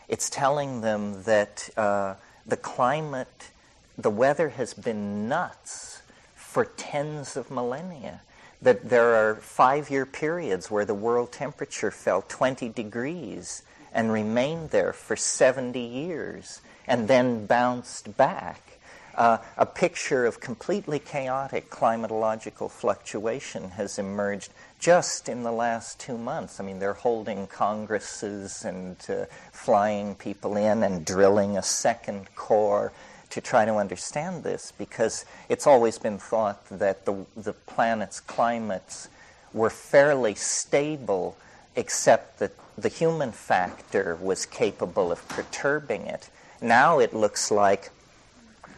It's 0.08 0.30
telling 0.30 0.80
them 0.80 1.22
that 1.24 1.68
uh, 1.76 2.14
the 2.46 2.56
climate, 2.56 3.50
the 3.96 4.10
weather 4.10 4.50
has 4.50 4.74
been 4.74 5.28
nuts 5.28 6.02
for 6.34 6.64
tens 6.64 7.36
of 7.36 7.50
millennia. 7.50 8.22
That 8.60 8.88
there 8.88 9.14
are 9.14 9.36
five 9.36 9.90
year 9.90 10.06
periods 10.06 10.70
where 10.70 10.84
the 10.84 10.94
world 10.94 11.30
temperature 11.30 11.90
fell 11.90 12.22
20 12.26 12.68
degrees 12.70 13.62
and 13.92 14.12
remained 14.12 14.70
there 14.70 14.92
for 14.92 15.14
70 15.14 15.78
years 15.78 16.60
and 16.86 17.06
then 17.06 17.46
bounced 17.46 18.16
back. 18.16 18.77
Uh, 19.18 19.36
a 19.56 19.66
picture 19.66 20.26
of 20.26 20.38
completely 20.38 21.00
chaotic 21.00 21.68
climatological 21.70 22.70
fluctuation 22.70 23.70
has 23.70 23.98
emerged 23.98 24.52
just 24.78 25.28
in 25.28 25.42
the 25.42 25.50
last 25.50 25.98
two 25.98 26.16
months. 26.16 26.60
I 26.60 26.62
mean, 26.62 26.78
they're 26.78 26.92
holding 26.92 27.48
congresses 27.48 28.64
and 28.64 28.96
uh, 29.08 29.24
flying 29.50 30.14
people 30.14 30.56
in 30.56 30.84
and 30.84 31.04
drilling 31.04 31.58
a 31.58 31.64
second 31.64 32.32
core 32.36 32.92
to 33.30 33.40
try 33.40 33.64
to 33.64 33.74
understand 33.74 34.44
this 34.44 34.72
because 34.78 35.24
it's 35.48 35.66
always 35.66 35.98
been 35.98 36.18
thought 36.18 36.64
that 36.68 37.04
the, 37.04 37.26
the 37.36 37.54
planet's 37.54 38.20
climates 38.20 39.08
were 39.52 39.68
fairly 39.68 40.36
stable, 40.36 41.36
except 41.74 42.38
that 42.38 42.52
the 42.76 42.88
human 42.88 43.32
factor 43.32 44.16
was 44.22 44.46
capable 44.46 45.10
of 45.10 45.28
perturbing 45.28 46.02
it. 46.02 46.30
Now 46.62 47.00
it 47.00 47.12
looks 47.12 47.50
like 47.50 47.90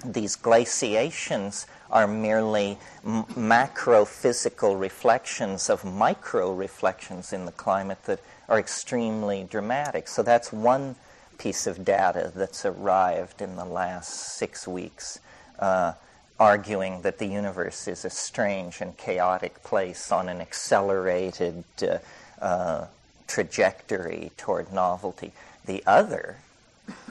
these 0.04 0.36
glaciations 0.36 1.66
are 1.90 2.06
merely 2.06 2.78
m- 3.04 3.24
macro 3.36 4.04
physical 4.04 4.76
reflections 4.76 5.68
of 5.68 5.84
micro 5.84 6.52
reflections 6.52 7.32
in 7.32 7.46
the 7.46 7.52
climate 7.52 8.02
that 8.04 8.20
are 8.48 8.58
extremely 8.58 9.46
dramatic. 9.48 10.08
So 10.08 10.22
that's 10.22 10.52
one 10.52 10.96
piece 11.38 11.66
of 11.66 11.84
data 11.84 12.32
that's 12.34 12.64
arrived 12.64 13.40
in 13.40 13.56
the 13.56 13.64
last 13.64 14.36
six 14.36 14.68
weeks, 14.68 15.20
uh, 15.58 15.92
arguing 16.38 17.02
that 17.02 17.18
the 17.18 17.26
universe 17.26 17.88
is 17.88 18.04
a 18.04 18.10
strange 18.10 18.80
and 18.80 18.96
chaotic 18.96 19.62
place 19.62 20.12
on 20.12 20.28
an 20.28 20.40
accelerated 20.40 21.64
uh, 21.82 21.98
uh, 22.44 22.86
trajectory 23.26 24.32
toward 24.36 24.72
novelty. 24.72 25.32
The 25.64 25.82
other 25.86 26.38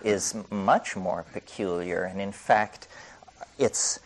is 0.03 0.35
much 0.49 0.95
more 0.95 1.25
peculiar, 1.33 2.03
and 2.03 2.21
in 2.21 2.31
fact, 2.31 2.87
it's 3.57 3.99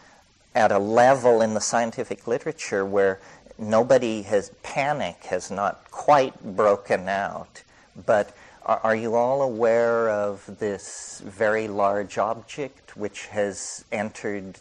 at 0.56 0.72
a 0.72 0.80
level 0.80 1.42
in 1.42 1.54
the 1.54 1.62
scientific 1.62 2.28
literature 2.28 2.86
where 2.86 3.20
nobody 3.58 4.24
has 4.24 4.52
panic 4.64 5.24
has 5.26 5.50
not 5.50 5.90
quite 5.92 6.56
broken 6.56 7.08
out. 7.08 7.64
But 8.06 8.36
are, 8.66 8.80
are, 8.84 8.96
you 8.96 9.16
all 9.16 9.42
aware 9.42 10.10
of 10.10 10.58
this 10.60 11.22
very 11.26 11.68
large 11.68 12.18
object 12.18 12.96
which 12.96 13.28
has 13.28 13.86
entered 13.92 14.60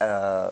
uh, 0.00 0.50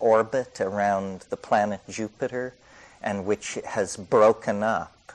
orbit 0.00 0.60
around 0.60 1.20
the 1.30 1.36
planet 1.36 1.80
Jupiter 1.88 2.54
and 3.02 3.24
which 3.24 3.58
has 3.66 3.96
broken 3.96 4.62
up 4.62 5.12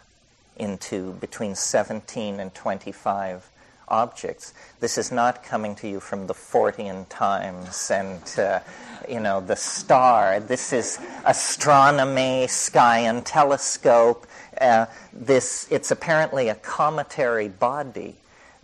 into 0.57 1.13
between 1.13 1.55
17 1.55 2.39
and 2.39 2.53
25 2.53 3.49
objects. 3.88 4.54
This 4.80 4.98
is 4.98 5.12
not 5.12 5.44
coming 5.44 5.76
to 5.76 5.88
you 5.88 6.00
from 6.00 6.28
the 6.28 6.34
Fortean 6.34 7.06
Times 7.10 7.90
and, 7.92 8.22
uh, 8.38 8.60
you 9.08 9.20
know, 9.20 9.42
the 9.42 9.56
star. 9.56 10.40
This 10.40 10.74
is 10.74 11.00
astronomy, 11.26 12.48
sky 12.48 13.00
and 13.00 13.26
telescope. 13.26 14.28
Uh, 14.60 14.88
this, 15.14 15.68
it's 15.70 15.92
apparently 15.92 16.50
a 16.50 16.56
cometary 16.56 17.48
body, 17.48 18.16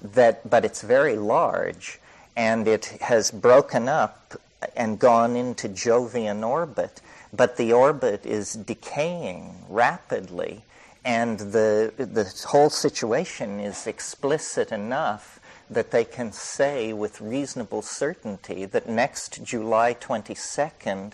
that, 0.02 0.50
but 0.50 0.66
it's 0.66 0.82
very 0.82 1.16
large, 1.16 2.00
and 2.36 2.68
it 2.68 2.86
has 3.02 3.32
broken 3.32 3.88
up 3.88 4.36
and 4.76 5.00
gone 5.00 5.36
into 5.36 5.70
Jovian 5.70 6.48
orbit. 6.48 7.02
But 7.32 7.58
the 7.58 7.74
orbit 7.74 8.26
is 8.26 8.54
decaying 8.54 9.66
rapidly, 9.70 10.64
and 11.06 11.40
the, 11.40 11.94
the 11.98 12.32
whole 12.48 12.70
situation 12.70 13.60
is 13.60 13.88
explicit 13.88 14.72
enough 14.72 15.40
that 15.70 15.92
they 15.92 16.06
can 16.06 16.32
say 16.32 16.94
with 16.94 17.20
reasonable 17.20 17.82
certainty 17.82 18.66
that 18.66 18.88
next 18.88 19.44
July 19.44 19.94
22nd, 19.94 21.14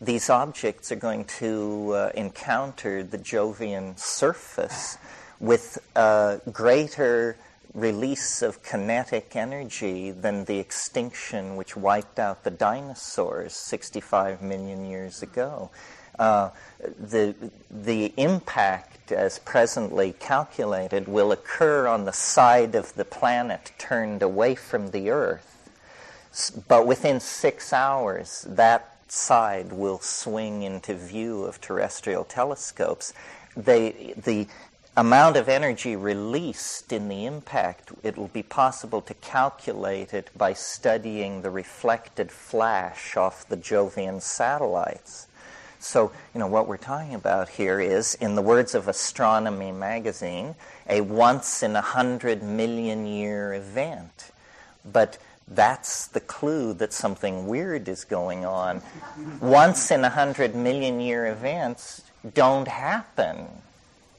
these 0.00 0.30
objects 0.30 0.92
are 0.92 0.96
going 0.96 1.24
to 1.24 1.92
uh, 1.92 2.10
encounter 2.14 3.02
the 3.02 3.18
Jovian 3.18 3.98
surface 3.98 4.98
with 5.40 5.78
a 5.96 6.40
greater 6.52 7.36
release 7.74 8.40
of 8.40 8.62
kinetic 8.62 9.36
energy 9.36 10.10
than 10.10 10.46
the 10.46 10.58
extinction 10.58 11.56
which 11.56 11.76
wiped 11.76 12.18
out 12.18 12.42
the 12.42 12.50
dinosaurs 12.50 13.52
65 13.54 14.40
million 14.40 14.86
years 14.86 15.22
ago. 15.22 15.70
Uh, 16.18 16.50
the, 16.98 17.34
the 17.70 18.12
impact, 18.16 18.95
as 19.12 19.38
presently 19.38 20.14
calculated, 20.18 21.08
will 21.08 21.32
occur 21.32 21.86
on 21.86 22.04
the 22.04 22.12
side 22.12 22.74
of 22.74 22.94
the 22.94 23.04
planet 23.04 23.72
turned 23.78 24.22
away 24.22 24.54
from 24.54 24.90
the 24.90 25.10
Earth. 25.10 25.52
But 26.68 26.86
within 26.86 27.20
six 27.20 27.72
hours, 27.72 28.46
that 28.48 28.96
side 29.08 29.72
will 29.72 30.00
swing 30.00 30.62
into 30.62 30.94
view 30.94 31.44
of 31.44 31.60
terrestrial 31.60 32.24
telescopes. 32.24 33.14
They, 33.56 34.14
the 34.16 34.48
amount 34.96 35.36
of 35.36 35.48
energy 35.48 35.94
released 35.94 36.92
in 36.92 37.08
the 37.08 37.26
impact, 37.26 37.92
it 38.02 38.16
will 38.16 38.28
be 38.28 38.42
possible 38.42 39.02
to 39.02 39.14
calculate 39.14 40.14
it 40.14 40.30
by 40.36 40.54
studying 40.54 41.42
the 41.42 41.50
reflected 41.50 42.32
flash 42.32 43.16
off 43.16 43.48
the 43.48 43.56
Jovian 43.56 44.20
satellites. 44.20 45.28
So, 45.78 46.12
you 46.34 46.40
know, 46.40 46.46
what 46.46 46.66
we're 46.66 46.76
talking 46.76 47.14
about 47.14 47.48
here 47.48 47.80
is, 47.80 48.14
in 48.14 48.34
the 48.34 48.42
words 48.42 48.74
of 48.74 48.88
Astronomy 48.88 49.72
magazine, 49.72 50.54
a 50.88 51.00
once 51.00 51.62
in 51.62 51.76
a 51.76 51.80
hundred 51.80 52.42
million 52.42 53.06
year 53.06 53.54
event. 53.54 54.30
But 54.84 55.18
that's 55.48 56.06
the 56.08 56.20
clue 56.20 56.72
that 56.74 56.92
something 56.92 57.46
weird 57.46 57.88
is 57.88 58.04
going 58.04 58.44
on. 58.44 58.82
Once 59.40 59.90
in 59.90 60.04
a 60.04 60.10
hundred 60.10 60.54
million 60.54 61.00
year 61.00 61.26
events 61.26 62.02
don't 62.34 62.68
happen 62.68 63.46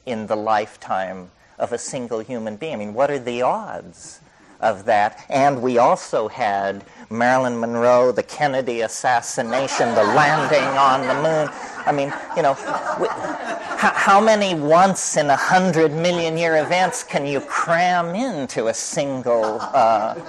in 0.06 0.26
the 0.26 0.36
lifetime 0.36 1.30
of 1.58 1.72
a 1.72 1.78
single 1.78 2.20
human 2.20 2.56
being. 2.56 2.74
I 2.74 2.76
mean, 2.76 2.94
what 2.94 3.10
are 3.10 3.18
the 3.18 3.42
odds 3.42 4.20
of 4.60 4.84
that? 4.86 5.24
And 5.28 5.62
we 5.62 5.78
also 5.78 6.28
had 6.28 6.84
Marilyn 7.10 7.58
Monroe, 7.58 8.12
the 8.12 8.22
Kennedy 8.22 8.82
assassination, 8.82 9.94
the 9.94 10.04
landing 10.04 10.64
on 10.78 11.00
the 11.06 11.14
moon. 11.14 11.48
I 11.86 11.92
mean, 11.92 12.12
you 12.36 12.42
know, 12.42 12.52
we, 13.00 13.08
how, 13.08 13.92
how 13.94 14.20
many 14.20 14.54
once 14.54 15.16
in 15.16 15.30
a 15.30 15.36
hundred 15.36 15.92
million 15.92 16.36
year 16.36 16.56
events 16.56 17.02
can 17.02 17.26
you 17.26 17.40
cram 17.40 18.14
into 18.14 18.66
a 18.66 18.74
single 18.74 19.58
uh, 19.60 20.20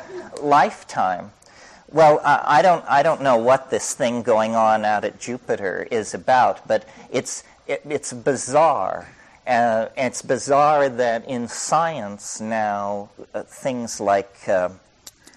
lifetime? 0.41 1.31
Well, 1.91 2.21
I 2.23 2.61
don't, 2.61 2.85
I 2.87 3.01
don't 3.01 3.23
know 3.23 3.37
what 3.37 3.71
this 3.71 3.95
thing 3.95 4.21
going 4.21 4.55
on 4.55 4.85
out 4.85 5.03
at 5.03 5.19
Jupiter 5.19 5.87
is 5.89 6.13
about, 6.13 6.67
but 6.67 6.87
it's, 7.09 7.43
it, 7.65 7.81
it's 7.89 8.13
bizarre. 8.13 9.07
Uh, 9.49 9.89
it's 9.97 10.21
bizarre 10.21 10.89
that 10.89 11.27
in 11.27 11.47
science 11.47 12.39
now, 12.39 13.09
uh, 13.33 13.41
things 13.41 13.99
like 13.99 14.47
uh, 14.47 14.69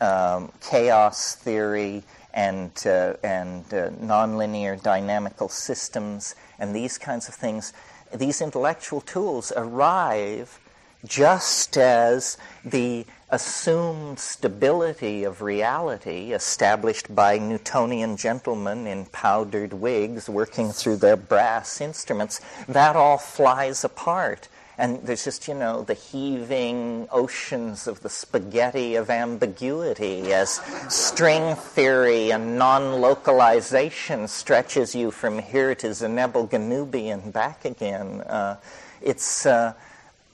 um, 0.02 0.52
chaos 0.60 1.34
theory 1.36 2.02
and, 2.34 2.72
uh, 2.84 3.14
and 3.24 3.64
uh, 3.72 3.88
nonlinear 4.04 4.76
dynamical 4.82 5.48
systems 5.48 6.34
and 6.58 6.76
these 6.76 6.98
kinds 6.98 7.26
of 7.26 7.34
things, 7.34 7.72
these 8.14 8.42
intellectual 8.42 9.00
tools 9.00 9.50
arrive 9.56 10.60
just 11.06 11.78
as 11.78 12.36
the 12.66 13.06
assumed 13.32 14.18
stability 14.18 15.24
of 15.24 15.40
reality 15.40 16.32
established 16.32 17.12
by 17.14 17.38
Newtonian 17.38 18.18
gentlemen 18.18 18.86
in 18.86 19.06
powdered 19.06 19.72
wigs 19.72 20.28
working 20.28 20.70
through 20.70 20.96
their 20.96 21.16
brass 21.16 21.80
instruments, 21.80 22.42
that 22.68 22.94
all 22.94 23.16
flies 23.16 23.84
apart. 23.84 24.48
And 24.76 25.02
there's 25.02 25.24
just, 25.24 25.48
you 25.48 25.54
know, 25.54 25.82
the 25.82 25.94
heaving 25.94 27.08
oceans 27.10 27.86
of 27.86 28.02
the 28.02 28.10
spaghetti 28.10 28.96
of 28.96 29.08
ambiguity 29.08 30.32
as 30.32 30.60
string 30.90 31.56
theory 31.56 32.32
and 32.32 32.58
non 32.58 33.00
localization 33.00 34.28
stretches 34.28 34.94
you 34.94 35.10
from 35.10 35.38
here 35.38 35.74
to 35.76 35.88
Zubenelgenubi 35.88 37.12
and 37.12 37.32
back 37.32 37.64
again. 37.64 38.20
Uh, 38.20 38.56
it's. 39.00 39.46
Uh, 39.46 39.72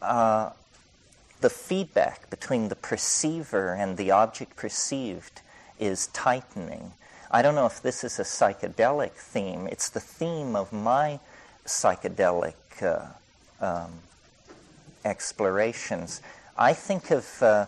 uh, 0.02 0.50
the 1.40 1.50
feedback 1.50 2.28
between 2.30 2.68
the 2.68 2.76
perceiver 2.76 3.74
and 3.74 3.96
the 3.96 4.10
object 4.10 4.56
perceived 4.56 5.40
is 5.78 6.08
tightening. 6.08 6.92
I 7.30 7.42
don't 7.42 7.54
know 7.54 7.66
if 7.66 7.82
this 7.82 8.04
is 8.04 8.18
a 8.18 8.22
psychedelic 8.22 9.12
theme. 9.12 9.66
It's 9.66 9.90
the 9.90 10.00
theme 10.00 10.56
of 10.56 10.72
my 10.72 11.20
psychedelic 11.66 12.54
uh, 12.82 13.06
um, 13.64 13.92
explorations. 15.04 16.22
I 16.56 16.72
think 16.72 17.10
of, 17.10 17.42
uh, 17.42 17.66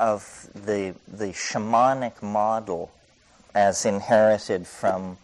of 0.00 0.48
the, 0.54 0.94
the 1.06 1.28
shamanic 1.28 2.22
model 2.22 2.90
as 3.54 3.84
inherited 3.84 4.66
from 4.66 5.18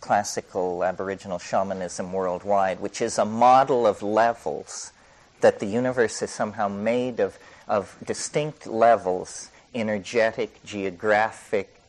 classical 0.00 0.84
Aboriginal 0.84 1.38
shamanism 1.38 2.12
worldwide, 2.12 2.80
which 2.80 3.00
is 3.00 3.18
a 3.18 3.24
model 3.24 3.86
of 3.86 4.02
levels 4.02 4.92
that 5.40 5.58
the 5.58 5.66
universe 5.66 6.22
is 6.22 6.30
somehow 6.30 6.68
made 6.68 7.20
of, 7.20 7.38
of 7.68 7.96
distinct 8.04 8.66
levels, 8.66 9.50
energetic, 9.74 10.64
geographic, 10.64 11.80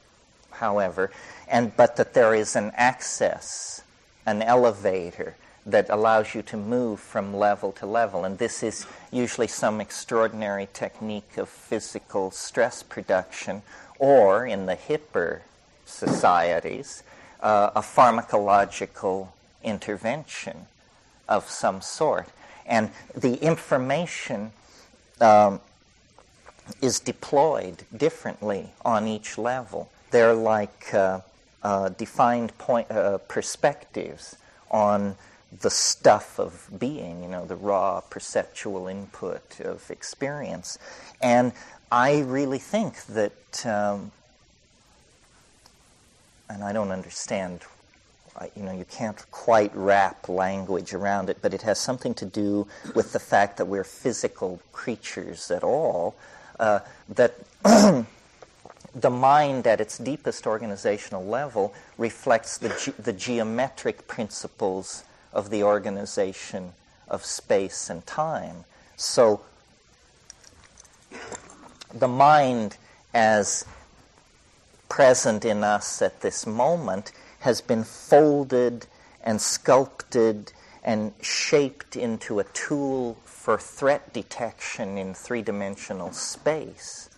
however, 0.52 1.12
and 1.48 1.76
but 1.78 1.95
that 1.95 2.14
there 2.14 2.34
is 2.34 2.56
an 2.56 2.72
access, 2.76 3.82
an 4.26 4.41
elevator 4.41 5.36
that 5.66 5.89
allows 5.89 6.34
you 6.34 6.41
to 6.41 6.58
move 6.58 7.00
from 7.00 7.34
level 7.34 7.72
to 7.74 7.86
level. 7.86 8.24
And 8.24 8.38
this 8.38 8.64
is 8.64 8.86
usually 9.12 9.48
some 9.48 9.82
extraordinary 9.82 10.68
technique 10.74 11.38
of 11.38 11.50
physical 11.50 12.32
stress 12.32 12.84
production, 12.84 13.62
or 14.00 14.45
in 14.45 14.66
the 14.66 14.76
hipper 14.76 15.41
societies, 15.86 17.04
uh, 17.41 17.72
a 17.76 17.82
pharmacological 17.82 19.30
intervention 19.64 20.68
of 21.28 21.50
some 21.50 21.82
sort 21.82 22.30
and 22.68 22.91
the 23.15 23.36
information 23.36 24.51
um, 25.22 25.59
is 26.82 26.99
deployed 26.99 27.84
differently 27.95 28.70
on 28.84 29.07
each 29.07 29.38
level. 29.38 29.89
They're 30.11 30.34
like 30.34 30.93
uh, 30.93 31.22
uh, 31.63 31.89
defined 31.89 32.57
point, 32.57 32.89
uh, 32.91 33.18
perspectives 33.20 34.38
on 34.70 35.15
the 35.61 35.70
stuff 35.70 36.39
of 36.39 36.68
being, 36.78 37.24
you 37.24 37.30
know, 37.30 37.45
the 37.45 37.55
raw 37.55 38.01
perceptual 38.01 38.88
input 38.88 39.59
of 39.61 39.89
experience. 39.89 40.78
And 41.22 41.53
I 41.91 42.20
really 42.20 42.59
think 42.59 43.05
that, 43.05 43.65
um, 43.65 44.11
and 46.49 46.63
I 46.63 46.74
don't 46.74 46.91
understand 46.91 47.61
you 48.56 48.64
know, 48.64 48.72
you 48.72 48.86
can't 48.86 49.30
quite 49.32 49.72
wrap 49.74 50.30
language 50.30 50.94
around 50.94 51.30
it, 51.30 51.38
but 51.42 51.54
it 51.54 51.64
has 51.64 51.80
something 51.80 52.14
to 52.16 52.26
do 52.26 52.68
with 52.94 53.14
the 53.14 53.20
fact 53.20 53.58
that 53.58 53.66
we're 53.66 53.84
physical 53.84 54.62
creatures 54.72 55.50
at 55.50 55.64
all, 55.64 56.16
uh, 56.60 56.80
that 57.10 57.36
the 58.96 59.10
mind 59.10 59.66
at 59.68 59.82
its 59.82 59.98
deepest 59.98 60.46
organizational 60.46 61.26
level 61.26 61.74
reflects 61.98 62.58
the, 62.58 62.70
ge- 62.70 62.96
the 63.04 63.14
geometric 63.14 64.08
principles 64.08 65.04
of 65.34 65.50
the 65.50 65.64
organization 65.64 66.74
of 67.08 67.26
space 67.26 67.90
and 67.90 68.06
time. 68.06 68.66
So 68.96 69.42
the 71.94 72.08
mind 72.08 72.78
as 73.14 73.66
present 74.90 75.46
in 75.46 75.64
us 75.64 76.02
at 76.02 76.22
this 76.22 76.46
moment 76.46 77.12
has 77.48 77.62
been 77.62 77.86
folded 77.86 78.86
and 79.24 79.39
sculpted 79.39 80.52
and 80.84 81.14
shaped 81.22 81.95
into 81.95 82.41
a 82.41 82.43
tool 82.43 83.18
for 83.24 83.58
threat 83.58 84.12
detection 84.12 84.98
in 84.98 85.14
three 85.14 85.41
dimensional 85.41 86.12
space 86.12 87.10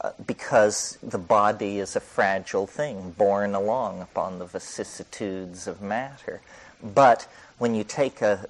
uh, 0.00 0.10
because 0.26 0.98
the 1.00 1.16
body 1.16 1.78
is 1.78 1.94
a 1.94 2.00
fragile 2.00 2.66
thing 2.66 3.12
borne 3.12 3.54
along 3.54 4.02
upon 4.02 4.40
the 4.40 4.44
vicissitudes 4.44 5.68
of 5.68 5.80
matter. 5.80 6.40
But 6.82 7.28
when 7.58 7.76
you 7.76 7.84
take 7.84 8.20
a 8.20 8.48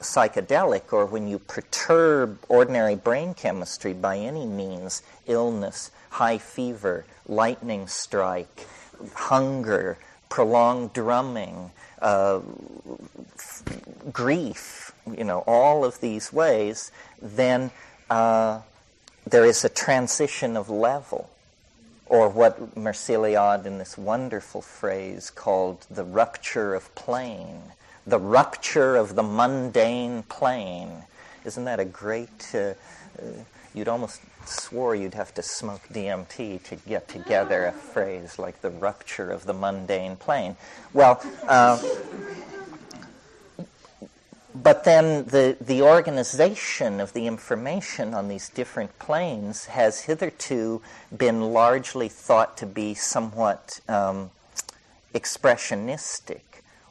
psychedelic 0.00 0.92
or 0.92 1.06
when 1.06 1.26
you 1.26 1.38
perturb 1.38 2.38
ordinary 2.50 2.96
brain 2.96 3.32
chemistry 3.32 3.94
by 3.94 4.18
any 4.18 4.44
means, 4.44 5.02
illness, 5.24 5.90
high 6.10 6.36
fever, 6.36 7.06
lightning 7.26 7.88
strike, 7.88 8.66
hunger, 9.14 9.96
prolonged 10.28 10.92
drumming, 10.92 11.70
uh, 12.00 12.40
grief, 14.12 14.92
you 15.16 15.24
know, 15.24 15.44
all 15.46 15.84
of 15.84 16.00
these 16.00 16.32
ways, 16.32 16.90
then 17.20 17.70
uh, 18.10 18.60
there 19.26 19.44
is 19.44 19.64
a 19.64 19.68
transition 19.68 20.56
of 20.56 20.68
level, 20.68 21.30
or 22.06 22.28
what 22.28 22.74
Mircea 22.74 23.16
Eliade 23.16 23.66
in 23.66 23.78
this 23.78 23.96
wonderful 23.96 24.60
phrase 24.60 25.30
called 25.30 25.86
the 25.90 26.04
rupture 26.04 26.74
of 26.74 26.94
plane, 26.94 27.62
the 28.06 28.18
rupture 28.18 28.96
of 28.96 29.14
the 29.14 29.22
mundane 29.22 30.22
plane. 30.24 31.04
Isn't 31.44 31.64
that 31.64 31.80
a 31.80 31.84
great? 31.84 32.50
Uh, 32.54 32.74
uh, 33.18 33.24
you'd 33.74 33.88
almost 33.88 34.20
swore 34.46 34.94
you'd 34.94 35.14
have 35.14 35.34
to 35.34 35.42
smoke 35.42 35.82
DMT 35.92 36.62
to 36.62 36.76
get 36.76 37.08
together 37.08 37.66
a 37.66 37.72
phrase 37.72 38.38
like 38.38 38.60
the 38.62 38.70
rupture 38.70 39.30
of 39.30 39.44
the 39.44 39.52
mundane 39.52 40.16
plane. 40.16 40.56
Well, 40.92 41.20
uh, 41.48 41.82
but 44.54 44.84
then 44.84 45.24
the, 45.24 45.56
the 45.60 45.82
organization 45.82 47.00
of 47.00 47.12
the 47.12 47.26
information 47.26 48.14
on 48.14 48.28
these 48.28 48.48
different 48.48 48.96
planes 49.00 49.66
has 49.66 50.02
hitherto 50.02 50.80
been 51.16 51.52
largely 51.52 52.08
thought 52.08 52.56
to 52.58 52.66
be 52.66 52.94
somewhat 52.94 53.80
um, 53.88 54.30
expressionistic 55.12 56.42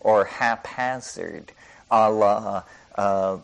or 0.01 0.25
haphazard, 0.25 1.53
a 1.89 2.11
la 2.11 2.63
uh, 2.95 3.38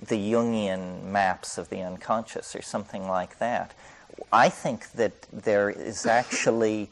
the 0.00 0.16
Jungian 0.16 1.04
maps 1.04 1.58
of 1.58 1.68
the 1.68 1.80
unconscious 1.80 2.54
or 2.54 2.62
something 2.62 3.08
like 3.08 3.38
that. 3.38 3.74
I 4.32 4.48
think 4.48 4.92
that 4.92 5.22
there 5.32 5.70
is 5.70 6.06
actually 6.20 6.90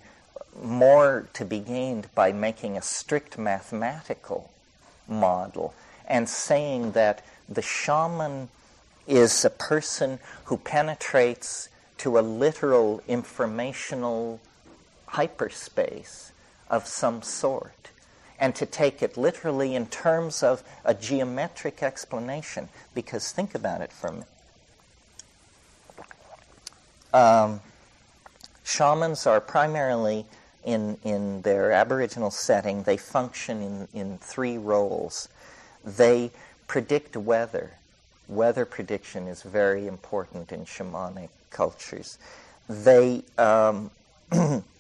more 0.63 1.29
to 1.33 1.45
be 1.45 1.61
gained 1.61 2.09
by 2.15 2.33
making 2.33 2.77
a 2.77 2.83
strict 2.83 3.39
mathematical 3.39 4.51
model 5.09 5.75
and 6.07 6.29
saying 6.29 6.93
that 6.93 7.25
the 7.49 7.63
shaman 7.63 8.49
is 9.07 9.45
a 9.45 9.51
person 9.51 10.19
who 10.45 10.57
penetrates 10.57 11.69
to 11.99 12.19
a 12.19 12.21
literal 12.21 13.03
informational 13.09 14.41
hyperspace 15.07 16.33
of 16.69 16.87
some 16.87 17.23
sort 17.23 17.92
and 18.39 18.55
to 18.55 18.67
take 18.67 19.03
it 19.03 19.17
literally 19.17 19.75
in 19.75 19.87
terms 19.87 20.43
of 20.43 20.63
a 20.85 20.95
geometric 20.95 21.83
explanation. 21.83 22.69
Because 22.95 23.33
think 23.33 23.55
about 23.55 23.81
it 23.81 23.93
for 23.93 24.13
me. 24.13 24.23
Um, 27.13 27.61
shamans 28.65 29.27
are 29.27 29.41
primarily 29.41 30.27
in, 30.65 30.97
in 31.05 31.43
their 31.43 31.73
Aboriginal 31.73 32.31
setting, 32.31 32.83
they 32.85 32.97
function 32.97 33.63
in, 33.63 34.01
in 34.01 34.19
three 34.19 34.59
roles. 34.59 35.29
They 35.85 36.31
predict 36.67 37.17
weather. 37.17 37.73
Weather 38.29 38.65
prediction 38.65 39.27
is 39.27 39.43
very 39.43 39.87
important 39.87 40.53
in 40.53 40.65
shamanic 40.65 41.29
cultures. 41.51 42.19
They 42.69 43.25
um, 43.37 43.91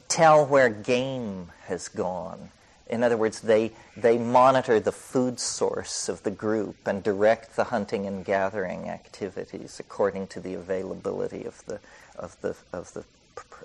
tell 0.00 0.44
where 0.44 0.68
game 0.68 1.52
has 1.64 1.88
gone. 1.88 2.50
In 2.88 3.02
other 3.02 3.16
words, 3.16 3.40
they, 3.40 3.72
they 3.96 4.16
monitor 4.16 4.78
the 4.78 4.92
food 4.92 5.40
source 5.40 6.08
of 6.08 6.22
the 6.22 6.30
group 6.30 6.86
and 6.86 7.02
direct 7.02 7.56
the 7.56 7.64
hunting 7.64 8.06
and 8.06 8.24
gathering 8.24 8.88
activities 8.88 9.80
according 9.80 10.28
to 10.28 10.40
the 10.40 10.54
availability 10.54 11.44
of 11.44 11.64
the, 11.66 11.80
of 12.16 12.40
the, 12.42 12.54
of 12.72 12.92
the 12.92 13.04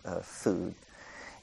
uh, 0.04 0.22
food. 0.22 0.74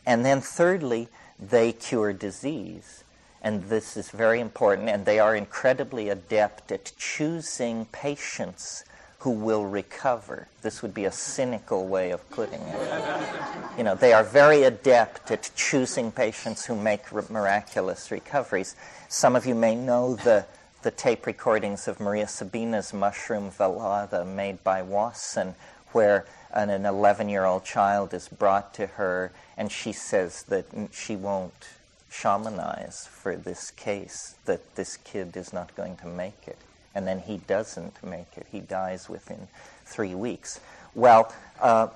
And 0.05 0.25
then, 0.25 0.41
thirdly, 0.41 1.09
they 1.39 1.73
cure 1.73 2.13
disease 2.13 3.05
and 3.41 3.65
this 3.65 3.97
is 3.97 4.11
very 4.11 4.41
important, 4.41 4.89
and 4.89 5.05
they 5.05 5.19
are 5.19 5.37
incredibly 5.37 6.09
adept 6.09 6.73
at 6.73 6.93
choosing 6.99 7.87
patients 7.87 8.85
who 9.21 9.31
will 9.31 9.65
recover. 9.65 10.47
This 10.63 10.81
would 10.81 10.95
be 10.95 11.05
a 11.05 11.13
cynical 11.13 11.87
way 11.87 12.11
of 12.11 12.29
putting 12.31 12.61
it. 12.61 13.29
You 13.77 13.85
know, 13.85 13.95
they 13.95 14.13
are 14.13 14.23
very 14.23 14.63
adept 14.63 15.31
at 15.31 15.51
choosing 15.57 16.13
patients 16.13 16.65
who 16.65 16.77
make 16.77 17.13
miraculous 17.29 18.11
recoveries. 18.11 18.77
Some 19.09 19.35
of 19.35 19.45
you 19.45 19.55
may 19.55 19.75
know 19.75 20.15
the, 20.15 20.47
the 20.83 20.93
tape 20.93 21.27
recordings 21.27 21.89
of 21.89 21.99
Maria 21.99 22.29
Sabina's 22.29 22.93
mushroom 22.93 23.51
velada 23.51 24.25
made 24.25 24.63
by 24.63 24.83
Wasson, 24.83 25.57
where 25.93 26.25
an 26.53 26.71
11 26.71 27.29
year 27.29 27.45
old 27.45 27.65
child 27.65 28.15
is 28.15 28.29
brought 28.29 28.73
to 28.75 28.87
her 28.87 29.33
and 29.57 29.73
she 29.73 29.93
says 29.93 30.45
that 30.45 30.67
she 30.93 31.17
won't 31.17 31.69
shamanize 32.11 33.07
for 33.07 33.37
this 33.37 33.71
case 33.73 34.37
that 34.45 34.77
this 34.77 34.97
kid 34.97 35.37
is 35.37 35.53
not 35.53 35.75
going 35.75 35.97
to 35.97 36.07
make 36.07 36.47
it. 36.47 36.59
And 36.95 37.07
then 37.07 37.21
he 37.21 37.39
doesn't 37.39 38.03
make 38.03 38.37
it. 38.37 38.47
He 38.51 38.61
dies 38.61 39.09
within 39.09 39.49
three 39.85 40.15
weeks. 40.15 40.61
Well, 40.95 41.33
uh, 41.61 41.89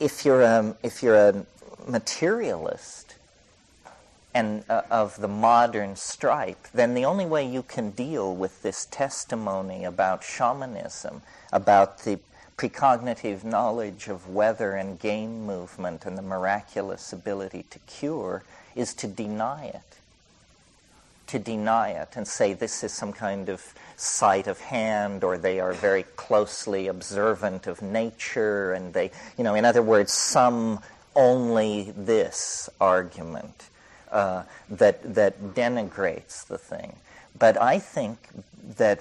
if, 0.00 0.24
you're 0.24 0.42
a, 0.42 0.76
if 0.82 1.02
you're 1.02 1.16
a 1.16 1.46
materialist 1.86 3.14
and 4.34 4.64
uh, 4.68 4.82
of 4.90 5.18
the 5.20 5.28
modern 5.28 5.96
stripe, 5.96 6.68
then 6.74 6.94
the 6.94 7.04
only 7.04 7.24
way 7.24 7.46
you 7.48 7.62
can 7.62 7.90
deal 7.90 8.34
with 8.34 8.62
this 8.62 8.86
testimony 8.86 9.84
about 9.84 10.22
shamanism, 10.22 11.22
about 11.52 12.00
the 12.00 12.18
precognitive 12.58 13.44
knowledge 13.44 14.08
of 14.08 14.28
weather 14.28 14.72
and 14.72 14.98
game 14.98 15.46
movement 15.46 16.04
and 16.06 16.18
the 16.18 16.22
miraculous 16.22 17.12
ability 17.12 17.64
to 17.70 17.78
cure, 17.80 18.42
is 18.74 18.92
to 18.94 19.06
deny 19.06 19.66
it. 19.66 19.95
To 21.28 21.38
deny 21.38 21.90
it 21.90 22.10
and 22.14 22.26
say 22.26 22.52
this 22.52 22.84
is 22.84 22.92
some 22.92 23.12
kind 23.12 23.48
of 23.48 23.74
sleight 23.96 24.46
of 24.46 24.60
hand 24.60 25.24
or 25.24 25.36
they 25.36 25.58
are 25.58 25.72
very 25.72 26.04
closely 26.14 26.86
observant 26.86 27.66
of 27.66 27.82
nature 27.82 28.72
and 28.72 28.92
they, 28.92 29.10
you 29.36 29.44
know, 29.44 29.54
in 29.54 29.64
other 29.64 29.82
words, 29.82 30.12
some 30.12 30.80
only 31.16 31.92
this 31.96 32.68
argument 32.80 33.68
uh, 34.12 34.44
that, 34.70 35.14
that 35.14 35.54
denigrates 35.54 36.46
the 36.46 36.58
thing. 36.58 36.96
But 37.38 37.60
I 37.60 37.78
think 37.78 38.18
that 38.76 39.00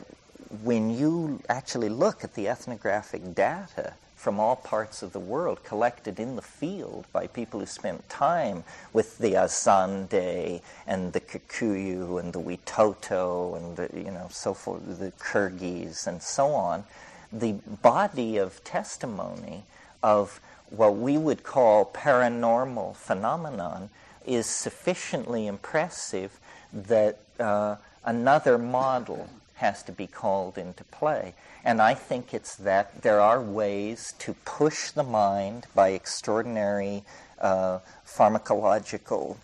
when 0.63 0.89
you 0.89 1.41
actually 1.49 1.89
look 1.89 2.23
at 2.23 2.33
the 2.33 2.47
ethnographic 2.47 3.35
data 3.35 3.93
from 4.25 4.39
all 4.39 4.55
parts 4.55 5.03
of 5.03 5.13
the 5.13 5.19
world 5.19 5.63
collected 5.63 6.19
in 6.19 6.35
the 6.35 6.41
field 6.41 7.05
by 7.13 7.27
people 7.27 7.59
who 7.59 7.65
spent 7.67 8.09
time 8.09 8.63
with 8.91 9.19
the 9.19 9.33
Azande 9.33 10.63
and 10.87 11.13
the 11.13 11.19
Kikuyu 11.19 12.19
and 12.19 12.33
the 12.33 12.39
Witoto 12.39 13.55
and 13.55 13.77
the, 13.77 13.87
you 13.95 14.09
know, 14.09 14.27
so 14.31 14.55
forth, 14.55 14.97
the 14.97 15.11
Kyrgyz 15.19 16.07
and 16.07 16.23
so 16.23 16.47
on, 16.53 16.85
the 17.31 17.51
body 17.83 18.37
of 18.37 18.63
testimony 18.63 19.61
of 20.01 20.39
what 20.71 20.95
we 20.95 21.19
would 21.19 21.43
call 21.43 21.85
paranormal 21.85 22.95
phenomenon 22.95 23.91
is 24.25 24.47
sufficiently 24.47 25.45
impressive 25.45 26.39
that 26.73 27.19
uh, 27.39 27.75
another 28.03 28.57
model 28.57 29.29
has 29.55 29.83
to 29.83 29.91
be 29.91 30.07
called 30.07 30.57
into 30.57 30.83
play. 30.83 31.33
And 31.63 31.81
I 31.81 31.93
think 31.93 32.33
it's 32.33 32.55
that 32.57 33.01
there 33.01 33.21
are 33.21 33.41
ways 33.41 34.13
to 34.19 34.33
push 34.45 34.91
the 34.91 35.03
mind 35.03 35.65
by 35.73 35.89
extraordinary 35.89 37.03
uh, 37.39 37.79
pharmacological 38.05 39.37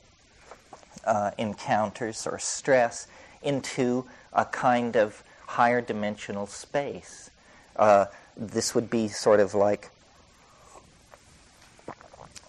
uh, 1.06 1.32
encounters 1.38 2.28
or 2.28 2.38
stress 2.40 3.08
into 3.42 4.06
a 4.34 4.46
kind 4.46 4.96
of 4.96 5.24
higher 5.48 5.82
dimensional 5.82 6.46
space. 6.46 7.32
Uh, 7.76 8.06
this 8.38 8.76
would 8.76 8.90
be 8.90 9.08
sort 9.08 9.40
of 9.40 9.54
like 9.54 9.90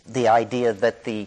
the 0.06 0.28
idea 0.28 0.72
that 0.72 1.04
the 1.04 1.26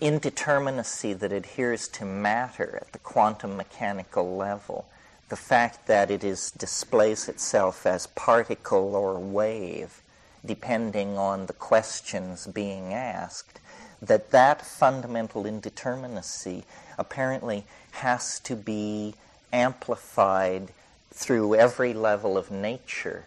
indeterminacy 0.00 1.16
that 1.16 1.30
adheres 1.30 1.86
to 1.86 2.04
matter 2.04 2.78
at 2.80 2.92
the 2.92 2.98
quantum 2.98 3.56
mechanical 3.56 4.36
level 4.36 4.86
the 5.32 5.36
fact 5.36 5.86
that 5.86 6.10
it 6.10 6.22
is 6.22 6.50
displays 6.50 7.26
itself 7.26 7.86
as 7.86 8.06
particle 8.08 8.94
or 8.94 9.18
wave, 9.18 10.02
depending 10.44 11.16
on 11.16 11.46
the 11.46 11.54
questions 11.54 12.46
being 12.48 12.92
asked, 12.92 13.58
that 14.02 14.30
that 14.30 14.60
fundamental 14.60 15.44
indeterminacy 15.44 16.64
apparently 16.98 17.64
has 17.92 18.38
to 18.40 18.54
be 18.54 19.14
amplified 19.54 20.68
through 21.10 21.54
every 21.54 21.94
level 21.94 22.36
of 22.36 22.50
nature, 22.50 23.24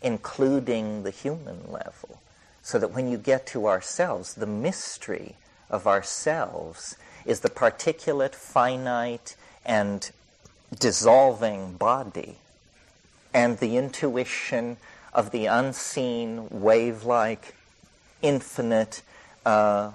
including 0.00 1.02
the 1.02 1.10
human 1.10 1.68
level. 1.68 2.20
So 2.62 2.78
that 2.78 2.92
when 2.92 3.10
you 3.10 3.18
get 3.18 3.44
to 3.48 3.66
ourselves, 3.66 4.34
the 4.34 4.46
mystery 4.46 5.34
of 5.68 5.88
ourselves 5.88 6.96
is 7.26 7.40
the 7.40 7.50
particulate, 7.50 8.36
finite, 8.36 9.34
and 9.64 10.12
dissolving 10.78 11.74
body, 11.74 12.36
and 13.32 13.58
the 13.58 13.76
intuition 13.76 14.76
of 15.12 15.30
the 15.30 15.46
unseen, 15.46 16.48
wave 16.50 17.04
like, 17.04 17.54
infinite 18.22 19.02
uh, 19.44 19.90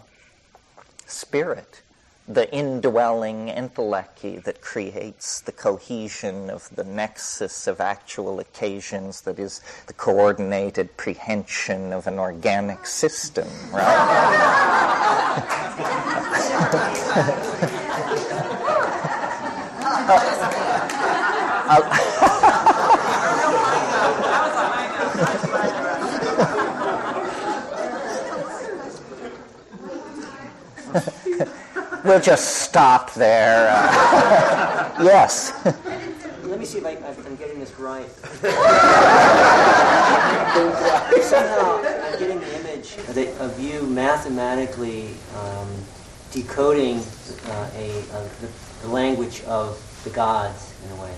spirit 1.05 1.81
the 2.27 2.51
indwelling 2.51 3.49
entelechy 3.49 4.43
that 4.43 4.59
creates 4.59 5.41
the 5.41 5.51
cohesion 5.51 6.49
of 6.49 6.67
the 6.75 6.83
nexus 6.83 7.67
of 7.67 7.79
actual 7.79 8.39
occasions 8.39 9.21
that 9.21 9.37
is 9.37 9.61
the 9.85 9.93
coordinated 9.93 10.97
prehension 10.97 11.93
of 11.93 12.07
an 12.07 12.17
organic 12.17 12.87
system, 12.87 13.47
right? 13.71 13.81
uh, 21.67 22.05
we'll 32.03 32.21
just 32.21 32.63
stop 32.63 33.13
there. 33.13 33.69
Uh, 33.71 35.03
yes. 35.03 35.53
Let 36.43 36.59
me 36.59 36.65
see 36.65 36.77
if 36.77 36.85
I, 36.85 36.91
am 36.91 37.35
getting 37.35 37.59
this 37.59 37.77
right. 37.79 38.09
Somehow 41.23 41.81
I'm 41.83 42.19
getting 42.19 42.39
the 42.39 42.59
image 42.59 42.97
of 43.39 43.59
you 43.59 43.87
mathematically 43.87 45.15
um, 45.35 45.67
decoding 46.31 46.99
uh, 47.47 47.69
a, 47.75 47.99
a 47.99 48.29
the, 48.41 48.49
the 48.83 48.87
language 48.87 49.43
of 49.43 49.81
the 50.03 50.11
gods 50.11 50.73
in 50.85 50.91
a 50.97 51.01
way. 51.01 51.15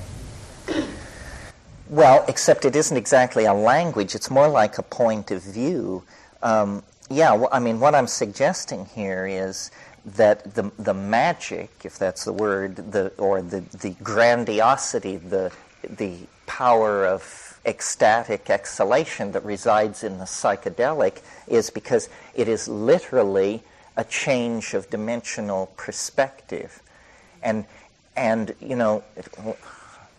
Well, 1.89 2.26
except 2.28 2.65
it 2.65 2.76
isn't 2.76 2.97
exactly 2.97 3.45
a 3.45 3.53
language, 3.53 4.13
it's 4.13 4.30
more 4.30 4.49
like 4.49 4.78
a 4.78 4.84
point 4.84 5.32
of 5.32 5.41
view. 5.41 6.03
Um, 6.43 6.84
yeah, 7.09 7.34
well, 7.34 7.49
I 7.51 7.59
mean, 7.59 7.80
what 7.80 7.95
I'm 7.95 8.07
suggesting 8.07 8.86
here 8.86 9.26
is 9.26 9.72
that 10.15 10.55
the, 10.55 10.72
the 10.78 10.93
magic, 10.93 11.70
if 11.84 11.97
that's 11.97 12.26
the 12.26 12.34
word, 12.34 12.76
the, 12.91 13.13
or 13.18 13.41
the, 13.41 13.61
the 13.82 13.91
grandiosity, 14.03 15.18
the, 15.18 15.51
the 15.84 16.18
power 16.45 17.05
of 17.05 17.59
ecstatic 17.65 18.49
exhalation 18.49 19.32
that 19.34 19.43
resides 19.43 20.03
in 20.03 20.18
the 20.18 20.26
psychedelic 20.26 21.22
is 21.47 21.70
because 21.70 22.09
it 22.34 22.47
is 22.47 22.68
literally 22.68 23.61
a 23.97 24.03
change 24.03 24.74
of 24.74 24.89
dimensional 24.89 25.68
perspective. 25.78 26.82
And, 27.43 27.65
and 28.15 28.55
you 28.61 28.76
know, 28.76 29.03
it, 29.15 29.28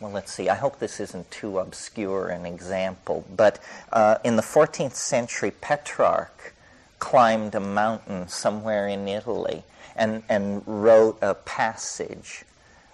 well, 0.01 0.13
let's 0.13 0.33
see, 0.33 0.49
I 0.49 0.55
hope 0.55 0.79
this 0.79 1.01
isn't 1.01 1.31
too 1.31 1.59
obscure 1.59 2.29
an 2.29 2.47
example, 2.47 3.25
but 3.35 3.59
uh, 3.93 4.17
in 4.25 4.37
the 4.37 4.43
14th 4.43 4.95
century, 4.95 5.51
Petrarch 5.51 6.55
climbed 6.99 7.55
a 7.55 7.61
mountain 7.61 8.29
somewhere 8.29 8.89
in 8.89 9.09
Italy 9.09 9.65
and, 9.97 10.23
and 10.29 10.63
wrote 10.67 11.19
a 11.21 11.35
passage 11.35 12.45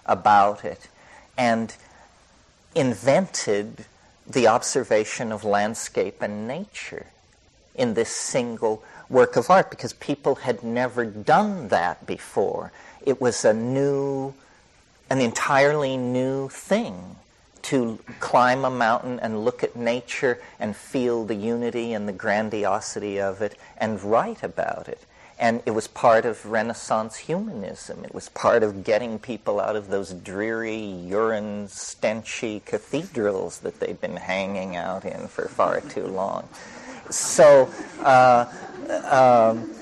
about 0.05 0.65
it 0.65 0.87
and 1.37 1.75
invented 2.73 3.85
the 4.27 4.47
observation 4.47 5.31
of 5.31 5.43
landscape 5.43 6.21
and 6.21 6.47
nature 6.47 7.07
in 7.75 7.93
this 7.93 8.09
single 8.09 8.83
work 9.09 9.35
of 9.35 9.49
art 9.49 9.69
because 9.69 9.93
people 9.93 10.35
had 10.35 10.63
never 10.63 11.05
done 11.05 11.67
that 11.67 12.05
before. 12.05 12.71
It 13.05 13.21
was 13.21 13.45
a 13.45 13.53
new, 13.53 14.33
an 15.09 15.21
entirely 15.21 15.97
new 15.97 16.49
thing 16.49 17.15
to 17.63 17.97
climb 18.19 18.63
a 18.63 18.69
mountain 18.69 19.19
and 19.19 19.43
look 19.43 19.63
at 19.63 19.75
nature 19.75 20.39
and 20.59 20.75
feel 20.75 21.25
the 21.25 21.35
unity 21.35 21.93
and 21.93 22.07
the 22.07 22.13
grandiosity 22.13 23.19
of 23.19 23.41
it 23.41 23.57
and 23.77 24.03
write 24.03 24.43
about 24.43 24.87
it. 24.87 25.01
And 25.37 25.61
it 25.65 25.71
was 25.71 25.87
part 25.87 26.25
of 26.25 26.45
Renaissance 26.45 27.17
humanism. 27.17 28.05
It 28.05 28.13
was 28.13 28.29
part 28.29 28.63
of 28.63 28.83
getting 28.83 29.19
people 29.19 29.59
out 29.59 29.75
of 29.75 29.89
those 29.89 30.13
dreary, 30.13 30.79
urine 30.79 31.67
stenchy 31.67 32.63
cathedrals 32.63 33.59
that 33.59 33.79
they've 33.79 33.99
been 33.99 34.15
hanging 34.15 34.75
out 34.75 35.03
in 35.03 35.27
for 35.27 35.47
far 35.49 35.81
too 35.81 36.07
long. 36.07 36.47
So, 37.09 37.69
uh, 38.01 38.45
um, 39.09 39.74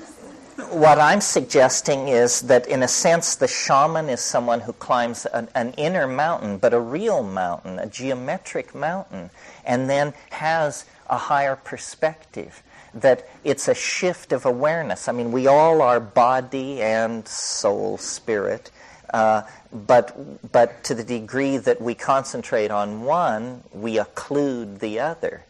what 0.56 0.98
I'm 0.98 1.20
suggesting 1.20 2.08
is 2.08 2.42
that, 2.42 2.66
in 2.66 2.82
a 2.82 2.88
sense, 2.88 3.36
the 3.36 3.48
shaman 3.48 4.08
is 4.08 4.20
someone 4.20 4.60
who 4.60 4.72
climbs 4.72 5.26
an, 5.26 5.48
an, 5.54 5.72
inner 5.72 6.06
mountain, 6.06 6.58
but 6.58 6.72
a 6.72 6.80
real 6.80 7.22
mountain, 7.22 7.78
a 7.78 7.86
geometric 7.86 8.74
mountain, 8.74 9.30
and 9.64 9.88
then 9.90 10.14
has 10.30 10.84
a 11.08 11.16
higher 11.16 11.56
perspective 11.56 12.62
that 12.94 13.28
it's 13.42 13.66
a 13.68 13.74
shift 13.74 14.32
of 14.32 14.46
awareness. 14.46 15.08
I 15.08 15.12
mean, 15.12 15.32
we 15.32 15.46
all 15.46 15.82
are 15.82 15.98
body 15.98 16.80
and 16.80 17.26
soul, 17.26 17.98
spirit, 17.98 18.70
uh, 19.12 19.42
but, 19.72 20.52
but 20.52 20.84
to 20.84 20.94
the 20.94 21.04
degree 21.04 21.56
that 21.56 21.80
we 21.80 21.94
concentrate 21.94 22.70
on 22.70 23.02
one, 23.02 23.64
we 23.72 23.96
occlude 23.96 24.78
the 24.78 25.00
other. 25.00 25.44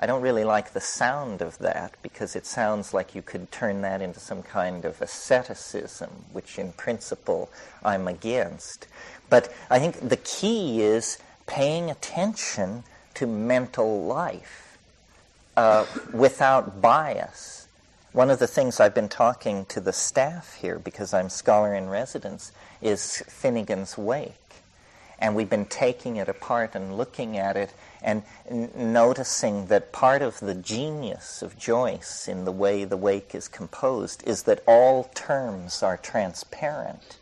I 0.00 0.06
don't 0.06 0.22
really 0.22 0.44
like 0.44 0.72
the 0.72 0.80
sound 0.80 1.42
of 1.42 1.58
that 1.58 1.94
because 2.02 2.36
it 2.36 2.46
sounds 2.46 2.94
like 2.94 3.16
you 3.16 3.22
could 3.22 3.50
turn 3.50 3.82
that 3.82 4.00
into 4.00 4.20
some 4.20 4.44
kind 4.44 4.84
of 4.84 5.02
asceticism, 5.02 6.10
which 6.32 6.58
in 6.58 6.72
principle 6.72 7.50
I'm 7.84 8.06
against. 8.06 8.86
But 9.28 9.52
I 9.68 9.80
think 9.80 10.08
the 10.08 10.16
key 10.16 10.82
is 10.82 11.18
paying 11.46 11.90
attention 11.90 12.84
to 13.14 13.26
mental 13.26 14.04
life 14.04 14.78
uh, 15.56 15.84
without 16.12 16.80
bias. 16.80 17.66
One 18.12 18.30
of 18.30 18.38
the 18.38 18.46
things 18.46 18.78
I've 18.78 18.94
been 18.94 19.08
talking 19.08 19.64
to 19.66 19.80
the 19.80 19.92
staff 19.92 20.54
here, 20.54 20.78
because 20.78 21.12
I'm 21.12 21.28
scholar 21.28 21.74
in 21.74 21.88
residence, 21.88 22.52
is 22.80 23.22
Finnegans 23.26 23.98
Wake. 23.98 24.34
And 25.18 25.34
we've 25.34 25.50
been 25.50 25.66
taking 25.66 26.16
it 26.16 26.28
apart 26.28 26.76
and 26.76 26.96
looking 26.96 27.36
at 27.36 27.56
it 27.56 27.72
and 28.02 28.22
n- 28.48 28.70
noticing 28.74 29.66
that 29.66 29.92
part 29.92 30.22
of 30.22 30.40
the 30.40 30.54
genius 30.54 31.42
of 31.42 31.58
Joyce 31.58 32.28
in 32.28 32.44
the 32.44 32.52
way 32.52 32.84
the 32.84 32.96
wake 32.96 33.34
is 33.34 33.48
composed 33.48 34.26
is 34.26 34.44
that 34.44 34.62
all 34.66 35.04
terms 35.14 35.82
are 35.82 35.96
transparent. 35.96 37.18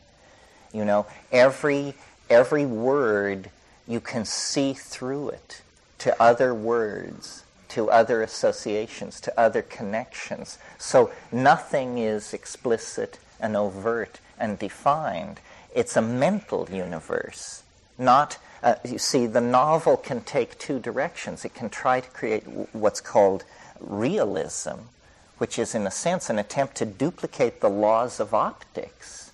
You 0.73 0.85
know, 0.85 1.07
every, 1.33 1.95
every 2.29 2.67
word, 2.67 3.51
you 3.89 4.01
can 4.01 4.25
see 4.25 4.75
through 4.75 5.31
it 5.31 5.63
to 5.99 6.21
other 6.23 6.55
words 6.55 7.45
to 7.77 7.91
other 7.91 8.23
associations, 8.23 9.21
to 9.21 9.39
other 9.39 9.61
connections. 9.61 10.59
So 10.79 11.11
nothing 11.31 11.99
is 11.99 12.33
explicit 12.33 13.19
and 13.39 13.55
overt 13.55 14.19
and 14.39 14.59
defined. 14.59 15.41
It's 15.75 15.95
a 15.95 16.03
mental 16.03 16.67
universe, 16.71 17.63
not. 17.99 18.39
Uh, 18.67 18.75
you 18.85 18.99
see, 18.99 19.27
the 19.27 19.41
novel 19.41 19.97
can 19.97 20.21
take 20.23 20.59
two 20.59 20.81
directions. 20.81 21.45
It 21.45 21.55
can 21.55 21.71
try 21.71 22.01
to 22.01 22.11
create 22.11 22.43
what's 22.73 23.01
called 23.01 23.45
realism, 23.79 24.91
which 25.39 25.57
is, 25.57 25.73
in 25.73 25.87
a 25.87 25.91
sense, 25.93 26.29
an 26.29 26.41
attempt 26.41 26.75
to 26.79 26.85
duplicate 26.85 27.61
the 27.61 27.71
laws 27.71 28.19
of 28.19 28.35
optics 28.35 29.31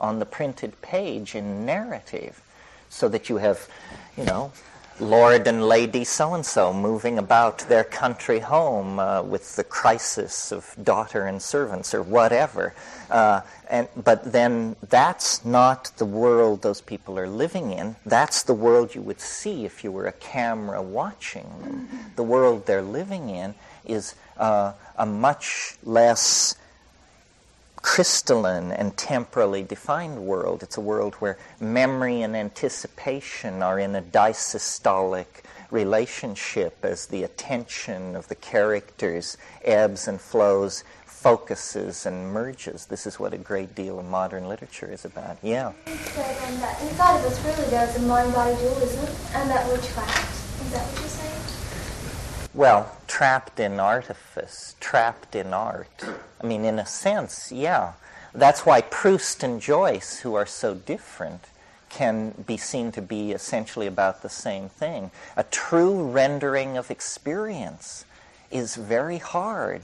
on 0.00 0.18
the 0.18 0.26
printed 0.26 0.82
page 0.82 1.36
in 1.36 1.64
narrative, 1.64 2.42
so 2.90 3.08
that 3.08 3.28
you 3.28 3.36
have, 3.36 3.68
you 4.16 4.24
know, 4.24 4.50
Lord 5.02 5.48
and 5.48 5.66
Lady 5.66 6.04
so 6.04 6.34
and 6.34 6.46
so 6.46 6.72
moving 6.72 7.18
about 7.18 7.58
their 7.68 7.82
country 7.82 8.38
home 8.38 9.00
uh, 9.00 9.20
with 9.22 9.56
the 9.56 9.64
crisis 9.64 10.52
of 10.52 10.74
daughter 10.82 11.26
and 11.26 11.42
servants 11.42 11.92
or 11.92 12.02
whatever. 12.02 12.72
Uh, 13.10 13.40
and, 13.68 13.88
but 13.96 14.32
then 14.32 14.76
that's 14.88 15.44
not 15.44 15.90
the 15.96 16.04
world 16.04 16.62
those 16.62 16.80
people 16.80 17.18
are 17.18 17.28
living 17.28 17.72
in. 17.72 17.96
That's 18.06 18.44
the 18.44 18.54
world 18.54 18.94
you 18.94 19.02
would 19.02 19.20
see 19.20 19.64
if 19.64 19.82
you 19.82 19.90
were 19.90 20.06
a 20.06 20.12
camera 20.12 20.80
watching 20.80 21.50
them. 21.62 21.88
The 22.14 22.22
world 22.22 22.66
they're 22.66 22.80
living 22.80 23.28
in 23.28 23.56
is 23.84 24.14
uh, 24.36 24.72
a 24.96 25.04
much 25.04 25.74
less 25.82 26.54
crystalline 27.82 28.70
and 28.72 28.96
temporally 28.96 29.62
defined 29.62 30.24
world. 30.24 30.62
It's 30.62 30.76
a 30.76 30.80
world 30.80 31.14
where 31.16 31.36
memory 31.60 32.22
and 32.22 32.36
anticipation 32.36 33.62
are 33.62 33.78
in 33.78 33.94
a 33.96 34.02
disystolic 34.02 35.26
relationship 35.70 36.84
as 36.84 37.06
the 37.06 37.24
attention 37.24 38.14
of 38.14 38.28
the 38.28 38.34
characters 38.34 39.36
ebbs 39.64 40.06
and 40.06 40.20
flows, 40.20 40.84
focuses 41.06 42.06
and 42.06 42.32
merges. 42.32 42.86
This 42.86 43.06
is 43.06 43.18
what 43.18 43.32
a 43.32 43.38
great 43.38 43.74
deal 43.74 43.98
of 43.98 44.04
modern 44.04 44.48
literature 44.48 44.90
is 44.90 45.04
about. 45.04 45.38
Yeah. 45.42 45.72
Inside 45.86 47.18
of 47.18 47.24
us 47.26 47.44
really 47.44 47.70
there's 47.70 47.96
a 47.96 48.02
mind-body 48.02 48.56
dualism 48.60 49.06
and 49.34 49.50
that 49.50 49.66
trapped. 49.84 50.18
Is 50.62 50.72
that? 50.72 51.01
Well, 52.54 52.94
trapped 53.06 53.58
in 53.60 53.80
artifice, 53.80 54.76
trapped 54.78 55.34
in 55.34 55.54
art. 55.54 56.04
I 56.40 56.46
mean, 56.46 56.66
in 56.66 56.78
a 56.78 56.84
sense, 56.84 57.50
yeah. 57.50 57.94
That's 58.34 58.66
why 58.66 58.82
Proust 58.82 59.42
and 59.42 59.60
Joyce, 59.60 60.20
who 60.20 60.34
are 60.34 60.46
so 60.46 60.74
different, 60.74 61.44
can 61.88 62.34
be 62.46 62.58
seen 62.58 62.92
to 62.92 63.02
be 63.02 63.32
essentially 63.32 63.86
about 63.86 64.22
the 64.22 64.28
same 64.28 64.68
thing. 64.68 65.10
A 65.36 65.44
true 65.44 66.10
rendering 66.10 66.76
of 66.76 66.90
experience 66.90 68.04
is 68.50 68.76
very 68.76 69.18
hard. 69.18 69.82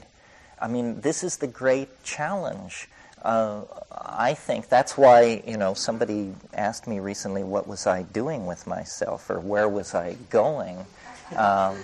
I 0.61 0.67
mean, 0.67 1.01
this 1.01 1.23
is 1.23 1.37
the 1.37 1.47
great 1.47 2.03
challenge. 2.03 2.87
Uh, 3.23 3.61
I 3.91 4.33
think 4.33 4.69
that's 4.69 4.97
why, 4.97 5.43
you 5.45 5.57
know, 5.57 5.73
somebody 5.73 6.33
asked 6.53 6.87
me 6.87 6.99
recently 6.99 7.43
what 7.43 7.67
was 7.67 7.87
I 7.87 8.03
doing 8.03 8.45
with 8.45 8.67
myself 8.67 9.29
or 9.29 9.39
where 9.39 9.67
was 9.67 9.93
I 9.93 10.17
going. 10.29 10.85
Um, 11.35 11.77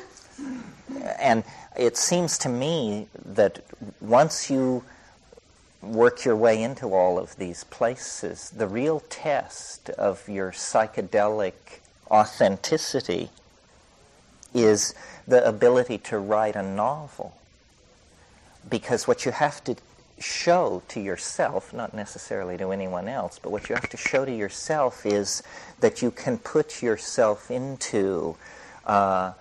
and 1.20 1.44
it 1.78 1.98
seems 1.98 2.38
to 2.40 2.50
me 2.50 3.08
that 3.24 3.64
once 4.02 4.50
you 4.50 4.84
work 5.82 6.26
your 6.26 6.36
way 6.36 6.62
into 6.62 6.94
all 6.94 7.20
of 7.20 7.36
these 7.38 7.64
places, 7.66 8.50
the 8.50 8.68
real 8.68 9.02
test 9.10 9.90
of 9.92 10.28
your 10.28 10.52
psychedelic 10.52 11.54
authenticity 12.10 13.30
is 14.54 14.96
the 15.28 15.46
ability 15.48 15.98
to 15.98 16.18
write 16.18 16.56
a 16.56 16.64
novel. 16.64 17.36
Because 18.68 19.08
what 19.08 19.26
you 19.26 19.32
have 19.32 19.64
to 19.66 19.76
show 20.18 20.82
to 20.88 21.00
yourself, 21.00 21.74
not 21.74 21.94
necessarily 21.94 22.58
to 22.58 22.72
anyone 22.72 23.08
else, 23.08 23.38
but 23.38 23.52
what 23.52 23.70
you 23.70 23.76
have 23.76 23.90
to 23.90 23.98
show 23.98 24.26
to 24.26 24.34
yourself 24.34 25.06
is 25.06 25.44
that 25.82 26.02
you 26.02 26.10
can 26.10 26.38
put 26.38 26.82
yourself 26.82 27.52
into 27.52 28.36
uh, 28.86 29.34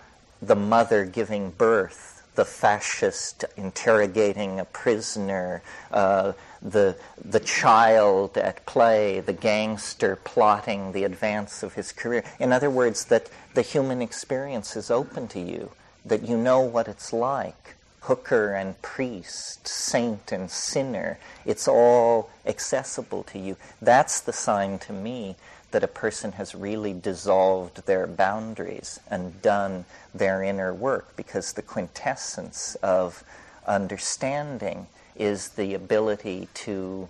the 0.46 0.56
mother 0.56 1.04
giving 1.04 1.50
birth 1.50 2.14
the 2.34 2.44
fascist 2.44 3.44
interrogating 3.56 4.58
a 4.58 4.64
prisoner, 4.64 5.62
uh, 5.92 6.32
the, 6.60 6.96
the 7.24 7.40
child 7.40 8.36
at 8.36 8.64
play, 8.66 9.20
the 9.20 9.32
gangster 9.32 10.16
plotting 10.16 10.92
the 10.92 11.04
advance 11.04 11.62
of 11.62 11.74
his 11.74 11.92
career. 11.92 12.24
In 12.40 12.52
other 12.52 12.70
words, 12.70 13.04
that 13.06 13.30
the 13.54 13.62
human 13.62 14.02
experience 14.02 14.74
is 14.76 14.90
open 14.90 15.28
to 15.28 15.40
you, 15.40 15.70
that 16.04 16.26
you 16.26 16.36
know 16.36 16.60
what 16.60 16.88
it's 16.88 17.12
like. 17.12 17.76
Hooker 18.00 18.52
and 18.52 18.80
priest, 18.82 19.66
saint 19.66 20.30
and 20.30 20.50
sinner, 20.50 21.18
it's 21.46 21.66
all 21.66 22.28
accessible 22.44 23.22
to 23.24 23.38
you. 23.38 23.56
That's 23.80 24.20
the 24.20 24.32
sign 24.32 24.78
to 24.80 24.92
me 24.92 25.36
that 25.74 25.82
a 25.82 25.88
person 25.88 26.30
has 26.30 26.54
really 26.54 26.92
dissolved 26.92 27.84
their 27.84 28.06
boundaries 28.06 29.00
and 29.10 29.42
done 29.42 29.84
their 30.14 30.40
inner 30.40 30.72
work 30.72 31.16
because 31.16 31.54
the 31.54 31.62
quintessence 31.62 32.76
of 32.76 33.24
understanding 33.66 34.86
is 35.16 35.48
the 35.48 35.74
ability 35.74 36.46
to, 36.54 37.08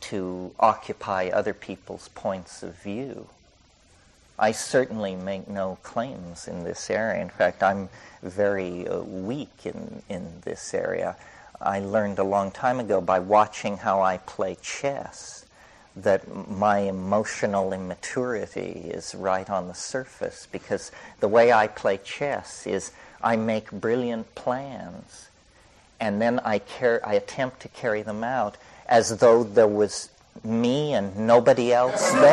to 0.00 0.50
occupy 0.58 1.28
other 1.28 1.52
people's 1.52 2.08
points 2.14 2.62
of 2.62 2.74
view. 2.82 3.28
I 4.38 4.52
certainly 4.52 5.14
make 5.14 5.46
no 5.46 5.76
claims 5.82 6.48
in 6.48 6.64
this 6.64 6.88
area. 6.88 7.20
In 7.20 7.28
fact, 7.28 7.62
I'm 7.62 7.90
very 8.22 8.88
uh, 8.88 9.00
weak 9.00 9.66
in, 9.66 10.02
in 10.08 10.40
this 10.40 10.72
area. 10.72 11.16
I 11.60 11.80
learned 11.80 12.18
a 12.18 12.24
long 12.24 12.50
time 12.50 12.80
ago 12.80 13.02
by 13.02 13.18
watching 13.18 13.76
how 13.76 14.00
I 14.00 14.16
play 14.16 14.56
chess 14.62 15.45
that 15.96 16.48
my 16.48 16.80
emotional 16.80 17.72
immaturity 17.72 18.90
is 18.90 19.14
right 19.14 19.48
on 19.48 19.66
the 19.66 19.74
surface 19.74 20.46
because 20.52 20.92
the 21.20 21.28
way 21.28 21.52
I 21.52 21.68
play 21.68 21.98
chess 22.04 22.66
is 22.66 22.92
I 23.22 23.36
make 23.36 23.70
brilliant 23.70 24.34
plans 24.34 25.28
and 25.98 26.20
then 26.20 26.38
I, 26.40 26.58
car- 26.58 27.00
I 27.02 27.14
attempt 27.14 27.60
to 27.60 27.68
carry 27.68 28.02
them 28.02 28.22
out 28.22 28.58
as 28.86 29.18
though 29.18 29.42
there 29.42 29.66
was 29.66 30.10
me 30.44 30.92
and 30.92 31.16
nobody 31.16 31.72
else 31.72 32.12
there. 32.12 32.22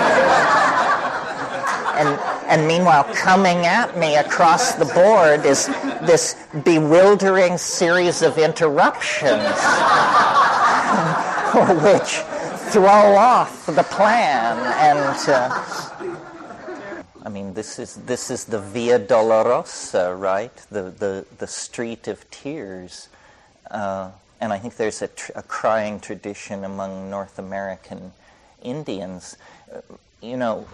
and, 1.95 2.19
and 2.47 2.67
meanwhile, 2.67 3.05
coming 3.13 3.65
at 3.65 3.97
me 3.97 4.17
across 4.17 4.75
the 4.75 4.85
board 4.85 5.45
is 5.45 5.67
this 6.01 6.35
bewildering 6.65 7.57
series 7.57 8.21
of 8.21 8.37
interruptions, 8.37 9.41
which 11.81 12.32
throw 12.73 13.15
off 13.15 13.67
the 13.67 13.83
plan 13.83 14.57
and. 14.57 15.29
Uh, 15.29 16.09
I 17.23 17.29
mean, 17.29 17.53
this 17.53 17.77
is 17.77 17.95
this 18.07 18.31
is 18.31 18.45
the 18.45 18.59
Via 18.59 18.99
Dolorosa, 18.99 20.19
right? 20.19 20.55
The 20.71 20.89
the 20.89 21.25
the 21.37 21.45
street 21.45 22.07
of 22.07 22.29
tears, 22.31 23.09
uh, 23.69 24.09
and 24.41 24.51
I 24.51 24.57
think 24.57 24.75
there's 24.75 25.03
a, 25.03 25.07
tr- 25.07 25.31
a, 25.35 25.43
crying 25.43 25.99
tradition 25.99 26.63
among 26.63 27.11
North 27.11 27.37
American 27.37 28.11
Indians. 28.63 29.37
Uh, 29.71 29.81
you 30.19 30.35
know, 30.35 30.67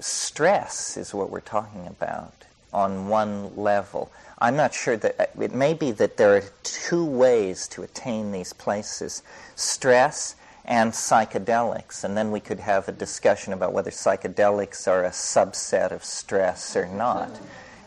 stress 0.00 0.98
is 0.98 1.14
what 1.14 1.30
we're 1.30 1.40
talking 1.40 1.86
about 1.86 2.34
on 2.74 3.08
one 3.08 3.56
level. 3.56 4.12
I'm 4.38 4.54
not 4.54 4.74
sure 4.74 4.98
that 4.98 5.18
uh, 5.18 5.42
it 5.42 5.54
may 5.54 5.72
be 5.72 5.92
that 5.92 6.18
there 6.18 6.36
are 6.36 6.44
two 6.62 7.06
ways 7.06 7.66
to 7.68 7.82
attain 7.82 8.32
these 8.32 8.52
places: 8.52 9.22
stress 9.56 10.36
and 10.64 10.92
psychedelics. 10.92 12.04
And 12.04 12.16
then 12.16 12.30
we 12.30 12.40
could 12.40 12.60
have 12.60 12.88
a 12.88 12.92
discussion 12.92 13.52
about 13.52 13.72
whether 13.72 13.90
psychedelics 13.90 14.86
are 14.86 15.04
a 15.04 15.10
subset 15.10 15.90
of 15.90 16.04
stress 16.04 16.76
or 16.76 16.86
not. 16.86 17.40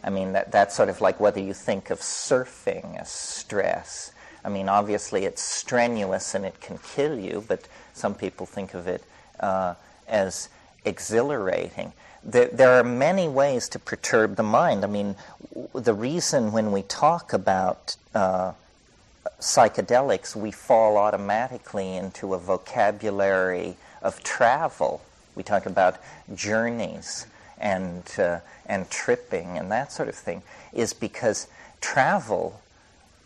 I 0.04 0.10
mean, 0.10 0.34
that, 0.34 0.52
that's 0.52 0.76
sort 0.76 0.90
of 0.90 1.02
like 1.02 1.20
whether 1.20 1.40
you 1.40 1.54
think 1.54 1.90
of 1.90 2.00
surfing 2.00 3.00
as 3.00 3.10
stress. 3.10 4.12
I 4.44 4.50
mean, 4.50 4.70
obviously 4.70 5.26
it's 5.26 5.42
strenuous 5.42 6.36
and 6.36 6.46
it 6.46 6.62
can 6.62 6.78
kill 6.78 7.18
you, 7.18 7.44
but 7.48 7.68
some 7.94 8.14
people 8.14 8.46
think 8.46 8.76
of 8.76 8.88
it 8.88 9.04
uh, 9.40 9.74
as 10.08 10.50
exhilarating. 10.84 11.94
There, 12.24 12.48
there, 12.48 12.72
are 12.80 12.84
many 12.84 13.28
ways 13.28 13.70
to 13.70 13.80
perturb 13.80 14.36
the 14.36 14.44
mind. 14.44 14.84
I 14.84 14.88
mean, 14.88 15.16
the 15.74 15.94
reason 15.94 16.52
when 16.52 16.72
we 16.72 16.84
talk 16.84 17.34
about 17.34 17.96
uh, 18.14 18.54
psychedelics, 19.40 20.36
we 20.36 20.52
fall 20.52 20.98
automatically 20.98 21.96
into 21.96 22.34
a 22.34 22.38
vocabulary 22.38 23.78
of 24.02 24.24
travel. 24.24 25.02
We 25.36 25.44
talk 25.44 25.66
about 25.66 25.98
journeys 26.34 27.28
and, 27.58 28.04
uh, 28.18 28.40
and 28.66 28.90
tripping 28.90 29.58
and 29.58 29.72
that 29.72 29.92
sort 29.92 30.10
of 30.10 30.16
thing, 30.16 30.44
is 30.74 30.94
because 30.94 31.48
travel 31.82 32.62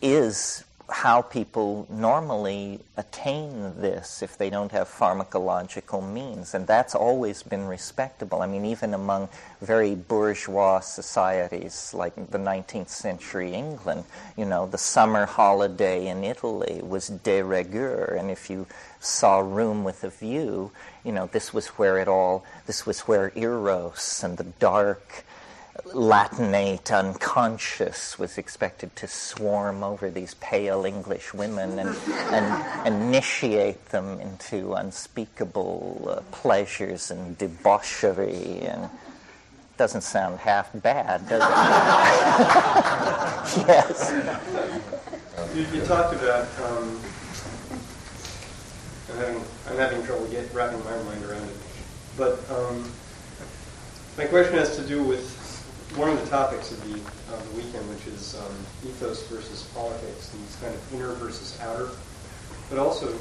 is 0.01 0.63
how 0.91 1.21
people 1.21 1.87
normally 1.89 2.79
attain 2.97 3.73
this 3.79 4.21
if 4.21 4.37
they 4.37 4.49
don't 4.49 4.71
have 4.71 4.87
pharmacological 4.87 6.01
means. 6.11 6.53
And 6.53 6.65
that's 6.67 6.95
always 6.95 7.43
been 7.43 7.65
respectable. 7.67 8.41
I 8.41 8.47
mean, 8.47 8.65
even 8.65 8.93
among 8.93 9.29
very 9.61 9.95
bourgeois 9.95 10.79
societies 10.79 11.93
like 11.93 12.15
the 12.15 12.37
19th 12.37 12.89
century 12.89 13.53
England, 13.53 14.03
you 14.35 14.45
know, 14.45 14.65
the 14.65 14.77
summer 14.77 15.25
holiday 15.25 16.07
in 16.07 16.23
Italy 16.23 16.81
was 16.83 17.07
de 17.07 17.41
rigueur. 17.41 18.15
And 18.19 18.29
if 18.29 18.49
you 18.49 18.67
saw 18.99 19.39
Room 19.39 19.83
with 19.83 20.03
a 20.03 20.09
View, 20.09 20.71
you 21.03 21.11
know, 21.11 21.27
this 21.27 21.53
was 21.53 21.67
where 21.67 21.97
it 21.97 22.07
all, 22.07 22.43
this 22.65 22.85
was 22.85 23.01
where 23.01 23.31
Eros 23.35 24.23
and 24.23 24.37
the 24.37 24.43
dark 24.43 25.23
Latinate 25.93 26.91
unconscious 26.91 28.19
was 28.19 28.37
expected 28.37 28.95
to 28.95 29.07
swarm 29.07 29.83
over 29.83 30.09
these 30.09 30.33
pale 30.35 30.85
English 30.85 31.33
women 31.33 31.79
and, 31.79 31.97
and 32.31 32.87
initiate 32.87 33.85
them 33.87 34.19
into 34.19 34.73
unspeakable 34.73 36.07
uh, 36.09 36.21
pleasures 36.31 37.11
and 37.11 37.37
debauchery. 37.37 38.61
And 38.61 38.89
doesn't 39.77 40.01
sound 40.01 40.39
half 40.39 40.69
bad, 40.81 41.27
does 41.29 41.41
it? 41.41 41.49
yes. 43.67 44.11
You, 45.55 45.65
you, 45.73 45.81
talked 45.85 46.15
about. 46.15 46.47
Um, 46.61 46.99
I'm 49.09 49.17
having 49.17 49.43
I'm 49.69 49.77
having 49.77 50.05
trouble 50.05 50.27
get 50.27 50.53
wrapping 50.53 50.83
my 50.83 51.01
mind 51.03 51.23
around 51.23 51.49
it, 51.49 51.55
but 52.17 52.39
um, 52.51 52.91
my 54.17 54.25
question 54.25 54.55
has 54.55 54.75
to 54.75 54.85
do 54.85 55.01
with 55.01 55.38
one 55.95 56.09
of 56.09 56.19
the 56.23 56.29
topics 56.29 56.71
of 56.71 56.81
the, 56.83 56.99
uh, 57.33 57.41
the 57.41 57.55
weekend, 57.55 57.87
which 57.89 58.05
is 58.07 58.35
um, 58.35 58.55
ethos 58.87 59.27
versus 59.27 59.63
politics, 59.73 60.33
and 60.33 60.61
kind 60.61 60.73
of 60.73 60.93
inner 60.93 61.13
versus 61.13 61.59
outer, 61.61 61.89
but 62.69 62.77
also 62.77 63.13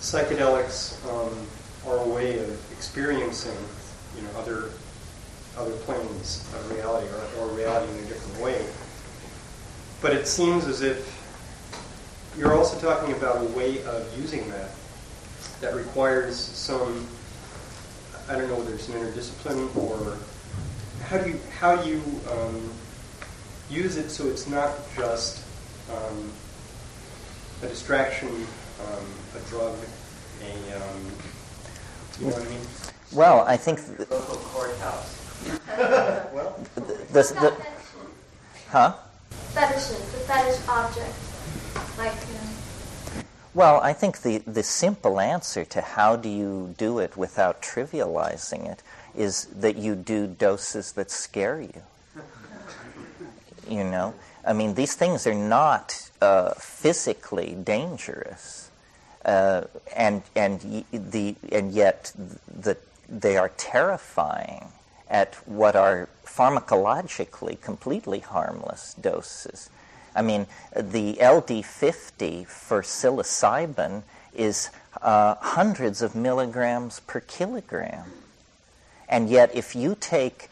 psychedelics 0.00 0.98
um, 1.12 1.46
are 1.86 1.98
a 1.98 2.08
way 2.08 2.38
of 2.38 2.72
experiencing, 2.72 3.56
you 4.16 4.22
know, 4.22 4.30
other 4.38 4.70
other 5.56 5.72
planes 5.78 6.48
of 6.54 6.70
reality 6.70 7.08
or, 7.08 7.42
or 7.42 7.48
reality 7.56 7.90
in 7.98 8.04
a 8.04 8.06
different 8.06 8.40
way. 8.40 8.64
But 10.00 10.12
it 10.12 10.28
seems 10.28 10.66
as 10.66 10.82
if 10.82 11.16
you're 12.38 12.56
also 12.56 12.78
talking 12.78 13.14
about 13.16 13.42
a 13.42 13.44
way 13.56 13.82
of 13.82 14.06
using 14.16 14.48
that 14.50 14.70
that 15.60 15.74
requires 15.74 16.36
some, 16.36 17.06
I 18.28 18.36
don't 18.36 18.48
know 18.48 18.54
whether 18.54 18.74
it's 18.74 18.88
an 18.88 18.94
interdiscipline 18.94 19.74
or 19.76 20.16
how 21.08 21.18
do 21.18 21.30
you, 21.30 21.40
how 21.58 21.76
do 21.76 21.88
you 21.88 22.02
um, 22.30 22.70
use 23.70 23.96
it 23.96 24.10
so 24.10 24.28
it's 24.28 24.46
not 24.46 24.70
just 24.96 25.42
um, 25.90 26.30
a 27.62 27.66
distraction, 27.66 28.28
um, 28.28 29.06
a 29.36 29.48
drug, 29.48 29.74
a, 30.42 30.76
um, 30.76 31.00
you 32.20 32.26
know 32.26 32.32
what 32.32 32.46
I 32.46 32.50
mean? 32.50 32.60
Well, 33.12 33.40
I 33.46 33.56
think. 33.56 33.78
th- 33.84 33.98
Local 34.10 34.36
courthouse. 34.36 35.14
Well, 36.34 36.54
the, 36.74 36.80
the, 36.80 37.22
the, 37.22 37.56
huh? 38.70 38.92
Fetishes, 39.54 39.98
the 40.12 40.18
fetish 40.28 40.60
object. 40.68 41.14
Like, 41.96 42.12
you 42.28 42.34
know, 42.34 43.24
Well, 43.54 43.80
I 43.80 43.92
think 43.92 44.22
the, 44.22 44.38
the 44.38 44.62
simple 44.62 45.18
answer 45.20 45.64
to 45.64 45.80
how 45.80 46.16
do 46.16 46.28
you 46.28 46.74
do 46.76 46.98
it 46.98 47.16
without 47.16 47.62
trivializing 47.62 48.70
it 48.70 48.82
is 49.18 49.46
that 49.46 49.76
you 49.76 49.96
do 49.96 50.28
doses 50.28 50.92
that 50.92 51.10
scare 51.10 51.60
you. 51.60 51.82
You 53.68 53.84
know? 53.84 54.14
I 54.46 54.52
mean, 54.52 54.74
these 54.74 54.94
things 54.94 55.26
are 55.26 55.34
not 55.34 56.10
uh, 56.22 56.54
physically 56.54 57.56
dangerous. 57.62 58.70
Uh, 59.24 59.64
and, 59.94 60.22
and, 60.36 60.84
the, 60.92 61.34
and 61.50 61.72
yet 61.72 62.12
the, 62.16 62.76
they 63.08 63.36
are 63.36 63.50
terrifying 63.56 64.68
at 65.10 65.34
what 65.46 65.74
are 65.74 66.08
pharmacologically 66.24 67.60
completely 67.60 68.20
harmless 68.20 68.94
doses. 68.94 69.68
I 70.14 70.22
mean, 70.22 70.46
the 70.74 71.14
LD50 71.14 72.46
for 72.46 72.82
psilocybin 72.82 74.02
is 74.32 74.70
uh, 75.02 75.34
hundreds 75.40 76.02
of 76.02 76.14
milligrams 76.14 77.00
per 77.00 77.20
kilogram. 77.20 78.12
And 79.08 79.28
yet, 79.30 79.54
if 79.54 79.74
you 79.74 79.96
take 79.98 80.50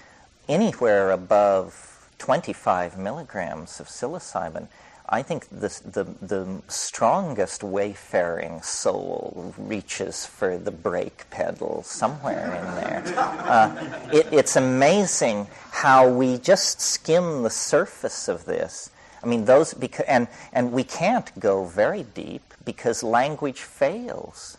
anywhere 0.48 1.10
above 1.10 2.10
25 2.18 2.96
milligrams 2.96 3.80
of 3.80 3.88
psilocybin, 3.88 4.68
I 5.08 5.22
think 5.22 5.48
the, 5.50 5.68
the, 5.84 6.04
the 6.20 6.62
strongest 6.66 7.62
wayfaring 7.62 8.62
soul 8.62 9.54
reaches 9.56 10.26
for 10.26 10.58
the 10.58 10.72
brake 10.72 11.30
pedal 11.30 11.84
somewhere 11.84 12.46
in 12.56 12.74
there. 12.74 13.04
Uh, 13.16 14.08
it, 14.12 14.26
it's 14.32 14.56
amazing 14.56 15.46
how 15.70 16.08
we 16.08 16.38
just 16.38 16.80
skim 16.80 17.44
the 17.44 17.50
surface 17.50 18.26
of 18.26 18.46
this. 18.46 18.90
I 19.22 19.26
mean, 19.26 19.44
those 19.44 19.74
and 20.06 20.28
and 20.52 20.72
we 20.72 20.84
can't 20.84 21.38
go 21.38 21.64
very 21.64 22.02
deep 22.02 22.42
because 22.64 23.02
language 23.02 23.60
fails. 23.60 24.56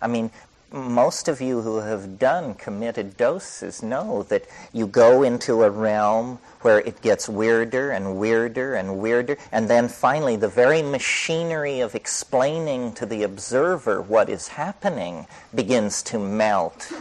I 0.00 0.06
mean, 0.06 0.30
most 0.72 1.28
of 1.28 1.40
you 1.40 1.62
who 1.62 1.78
have 1.78 2.18
done 2.18 2.54
committed 2.54 3.16
doses 3.16 3.82
know 3.82 4.22
that 4.24 4.44
you 4.72 4.86
go 4.86 5.22
into 5.22 5.62
a 5.62 5.70
realm 5.70 6.38
where 6.60 6.80
it 6.80 7.00
gets 7.00 7.28
weirder 7.28 7.90
and 7.90 8.18
weirder 8.18 8.74
and 8.74 8.98
weirder, 8.98 9.36
and 9.52 9.68
then 9.68 9.88
finally 9.88 10.36
the 10.36 10.48
very 10.48 10.82
machinery 10.82 11.80
of 11.80 11.94
explaining 11.94 12.92
to 12.92 13.06
the 13.06 13.22
observer 13.22 14.02
what 14.02 14.28
is 14.28 14.48
happening 14.48 15.26
begins 15.54 16.02
to 16.02 16.18
melt. 16.18 16.92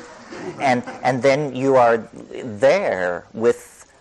And, 0.60 0.84
and 1.04 1.22
then 1.22 1.56
you 1.56 1.76
are 1.76 1.98
there 2.32 3.26
with 3.34 3.92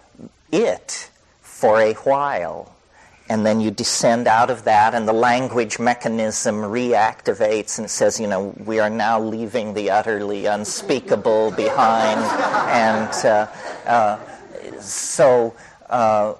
it 0.52 1.10
for 1.40 1.80
a 1.80 1.94
while 1.94 2.75
and 3.28 3.44
then 3.44 3.60
you 3.60 3.70
descend 3.70 4.28
out 4.28 4.50
of 4.50 4.64
that, 4.64 4.94
and 4.94 5.08
the 5.08 5.12
language 5.12 5.78
mechanism 5.78 6.56
reactivates 6.56 7.78
and 7.78 7.90
says, 7.90 8.20
you 8.20 8.28
know, 8.28 8.54
we 8.64 8.78
are 8.78 8.90
now 8.90 9.20
leaving 9.20 9.74
the 9.74 9.90
utterly 9.90 10.46
unspeakable 10.46 11.50
behind. 11.52 12.20
and 12.70 13.26
uh, 13.26 13.46
uh, 13.86 14.18
so 14.80 15.54
uh, 15.90 16.34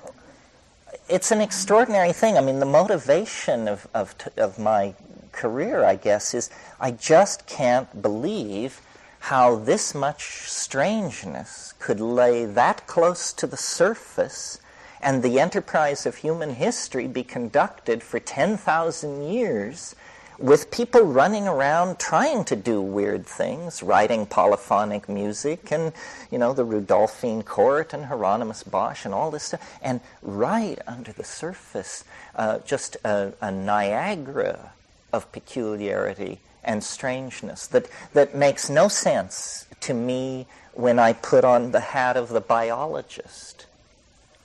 it's 1.08 1.32
an 1.32 1.40
extraordinary 1.40 2.12
thing. 2.12 2.36
I 2.36 2.40
mean, 2.40 2.60
the 2.60 2.66
motivation 2.66 3.66
of, 3.68 3.88
of, 3.92 4.14
of 4.36 4.58
my 4.58 4.94
career, 5.32 5.84
I 5.84 5.96
guess, 5.96 6.34
is 6.34 6.50
I 6.80 6.92
just 6.92 7.46
can't 7.46 8.00
believe 8.00 8.80
how 9.18 9.56
this 9.56 9.92
much 9.92 10.48
strangeness 10.48 11.74
could 11.80 12.00
lay 12.00 12.44
that 12.44 12.86
close 12.86 13.32
to 13.32 13.46
the 13.46 13.56
surface 13.56 14.60
and 15.06 15.22
the 15.22 15.38
enterprise 15.38 16.04
of 16.04 16.16
human 16.16 16.50
history 16.50 17.06
be 17.06 17.22
conducted 17.22 18.02
for 18.02 18.18
10,000 18.18 19.22
years 19.22 19.94
with 20.36 20.72
people 20.72 21.00
running 21.02 21.46
around 21.46 22.00
trying 22.00 22.44
to 22.44 22.56
do 22.56 22.82
weird 22.82 23.24
things, 23.24 23.84
writing 23.84 24.26
polyphonic 24.26 25.08
music 25.08 25.70
and, 25.70 25.92
you 26.28 26.38
know, 26.38 26.52
the 26.52 26.66
Rudolphine 26.66 27.44
court 27.44 27.94
and 27.94 28.06
Hieronymus 28.06 28.64
Bosch 28.64 29.04
and 29.04 29.14
all 29.14 29.30
this 29.30 29.44
stuff. 29.44 29.78
And 29.80 30.00
right 30.22 30.80
under 30.88 31.12
the 31.12 31.22
surface, 31.22 32.02
uh, 32.34 32.58
just 32.66 32.96
a, 33.04 33.32
a 33.40 33.52
Niagara 33.52 34.72
of 35.12 35.30
peculiarity 35.30 36.40
and 36.64 36.82
strangeness 36.82 37.68
that, 37.68 37.86
that 38.12 38.34
makes 38.34 38.68
no 38.68 38.88
sense 38.88 39.66
to 39.82 39.94
me 39.94 40.48
when 40.72 40.98
I 40.98 41.12
put 41.12 41.44
on 41.44 41.70
the 41.70 41.80
hat 41.80 42.16
of 42.16 42.30
the 42.30 42.40
biologist. 42.40 43.65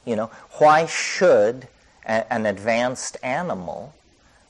You 0.05 0.15
know, 0.15 0.31
why 0.57 0.85
should 0.85 1.67
a, 2.05 2.31
an 2.31 2.45
advanced 2.45 3.17
animal 3.23 3.93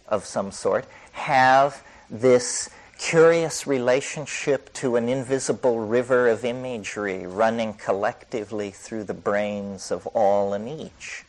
of 0.07 0.25
some 0.25 0.51
sort 0.51 0.85
have 1.13 1.83
this 2.09 2.69
curious 2.97 3.65
relationship 3.65 4.71
to 4.73 4.95
an 4.95 5.09
invisible 5.09 5.79
river 5.79 6.27
of 6.27 6.45
imagery 6.45 7.25
running 7.25 7.73
collectively 7.73 8.69
through 8.69 9.03
the 9.03 9.13
brains 9.13 9.91
of 9.91 10.05
all 10.07 10.53
and 10.53 10.69
each? 10.69 11.25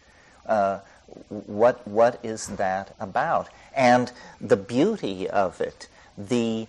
Uh, 0.47 0.81
what, 1.29 1.87
what 1.87 2.21
is 2.23 2.47
that 2.47 2.95
about? 3.01 3.49
And 3.75 4.13
the 4.41 4.57
beauty 4.57 5.29
of 5.29 5.61
it, 5.61 5.89
the, 6.17 6.67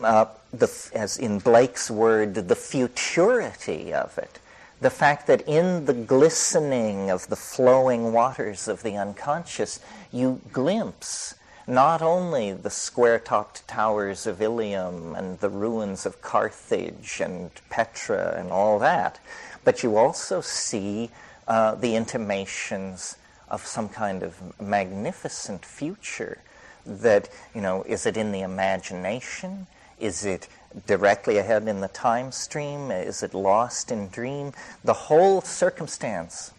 uh, 0.00 0.26
the, 0.52 0.90
as 0.94 1.18
in 1.18 1.38
Blake's 1.38 1.90
word, 1.90 2.34
the 2.34 2.56
futurity 2.56 3.92
of 3.92 4.16
it, 4.18 4.38
the 4.80 4.90
fact 4.90 5.26
that 5.26 5.42
in 5.48 5.86
the 5.86 5.94
glistening 5.94 7.10
of 7.10 7.28
the 7.28 7.36
flowing 7.36 8.12
waters 8.12 8.68
of 8.68 8.82
the 8.82 8.96
unconscious, 8.96 9.80
you 10.12 10.40
glimpse 10.52 11.34
not 11.66 12.02
only 12.02 12.52
the 12.52 12.70
square 12.70 13.18
topped 13.18 13.66
towers 13.66 14.26
of 14.26 14.40
Ilium 14.40 15.14
and 15.14 15.38
the 15.40 15.48
ruins 15.48 16.06
of 16.06 16.22
Carthage 16.22 17.20
and 17.20 17.50
Petra 17.70 18.34
and 18.38 18.50
all 18.50 18.78
that, 18.78 19.18
but 19.64 19.82
you 19.82 19.96
also 19.96 20.40
see 20.40 21.10
uh, 21.48 21.74
the 21.74 21.96
intimations 21.96 23.16
of 23.48 23.66
some 23.66 23.88
kind 23.88 24.22
of 24.22 24.60
magnificent 24.60 25.64
future 25.64 26.38
that, 26.84 27.28
you 27.54 27.60
know, 27.60 27.82
is 27.84 28.06
it 28.06 28.16
in 28.16 28.30
the 28.30 28.42
imagination? 28.42 29.66
Is 29.98 30.24
it 30.24 30.48
directly 30.86 31.38
ahead 31.38 31.68
in 31.68 31.80
the 31.80 31.88
time 31.88 32.32
stream? 32.32 32.90
Is 32.90 33.22
it 33.22 33.34
lost 33.34 33.90
in 33.90 34.08
dream? 34.08 34.52
The 34.84 34.92
whole 34.92 35.40
circumstance 35.40 36.52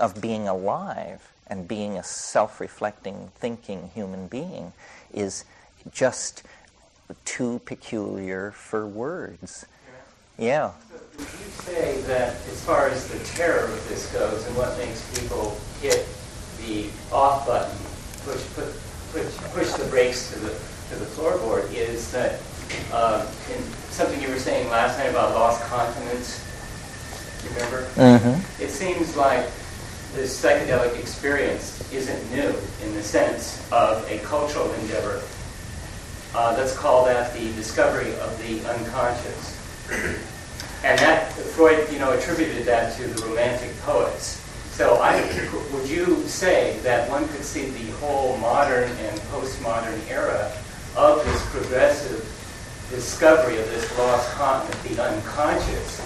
of 0.00 0.20
being 0.20 0.48
alive 0.48 1.30
and 1.46 1.68
being 1.68 1.96
a 1.98 2.02
self 2.02 2.60
reflecting, 2.60 3.30
thinking 3.36 3.90
human 3.94 4.26
being 4.28 4.72
is 5.12 5.44
just 5.92 6.42
too 7.24 7.60
peculiar 7.64 8.50
for 8.52 8.86
words. 8.86 9.66
Yeah. 10.38 10.72
Would 11.16 11.20
you 11.20 11.50
say 11.62 12.00
that 12.02 12.34
as 12.34 12.64
far 12.64 12.88
as 12.88 13.06
the 13.08 13.18
terror 13.36 13.66
of 13.66 13.88
this 13.88 14.10
goes 14.12 14.44
and 14.46 14.56
what 14.56 14.76
makes 14.78 15.20
people 15.20 15.56
hit 15.80 16.08
the 16.66 16.88
off 17.12 17.46
button, 17.46 17.76
push, 18.24 18.42
put, 18.54 18.74
push, 19.12 19.36
push 19.52 19.72
the 19.74 19.84
brakes 19.90 20.32
to 20.32 20.38
the, 20.40 20.48
to 20.48 20.96
the 20.96 21.04
floorboard 21.04 21.72
is 21.72 22.10
that 22.10 22.40
uh, 22.92 23.26
in 23.52 23.62
something 23.90 24.20
you 24.20 24.28
were 24.28 24.38
saying 24.38 24.68
last 24.70 24.98
night 24.98 25.10
about 25.10 25.34
lost 25.34 25.62
continents, 25.64 26.40
remember? 27.54 27.86
Mm-hmm. 27.94 28.62
It 28.62 28.70
seems 28.70 29.16
like 29.16 29.46
this 30.14 30.40
psychedelic 30.40 30.98
experience 30.98 31.92
isn't 31.92 32.30
new 32.30 32.54
in 32.84 32.94
the 32.94 33.02
sense 33.02 33.66
of 33.72 34.08
a 34.10 34.18
cultural 34.20 34.72
endeavor. 34.74 35.22
Uh, 36.34 36.54
let's 36.58 36.76
call 36.76 37.04
that 37.04 37.32
the 37.34 37.52
discovery 37.54 38.12
of 38.16 38.38
the 38.42 38.60
unconscious. 38.68 39.60
And 40.84 40.98
that 40.98 41.32
Freud, 41.32 41.90
you 41.90 41.98
know, 41.98 42.12
attributed 42.12 42.66
that 42.66 42.94
to 42.98 43.06
the 43.06 43.26
Romantic 43.26 43.74
poets. 43.80 44.38
So, 44.72 44.96
I, 44.96 45.16
would 45.72 45.88
you 45.88 46.16
say 46.26 46.78
that 46.82 47.08
one 47.08 47.26
could 47.28 47.42
see 47.42 47.70
the 47.70 47.90
whole 47.92 48.36
modern 48.36 48.90
and 48.90 49.18
postmodern 49.32 49.98
era 50.10 50.52
of 50.94 51.24
this 51.24 51.42
progressive 51.50 52.33
discovery 52.94 53.58
of 53.58 53.66
this 53.66 53.98
lost 53.98 54.30
continent, 54.32 54.82
the 54.84 55.02
unconscious, 55.02 56.00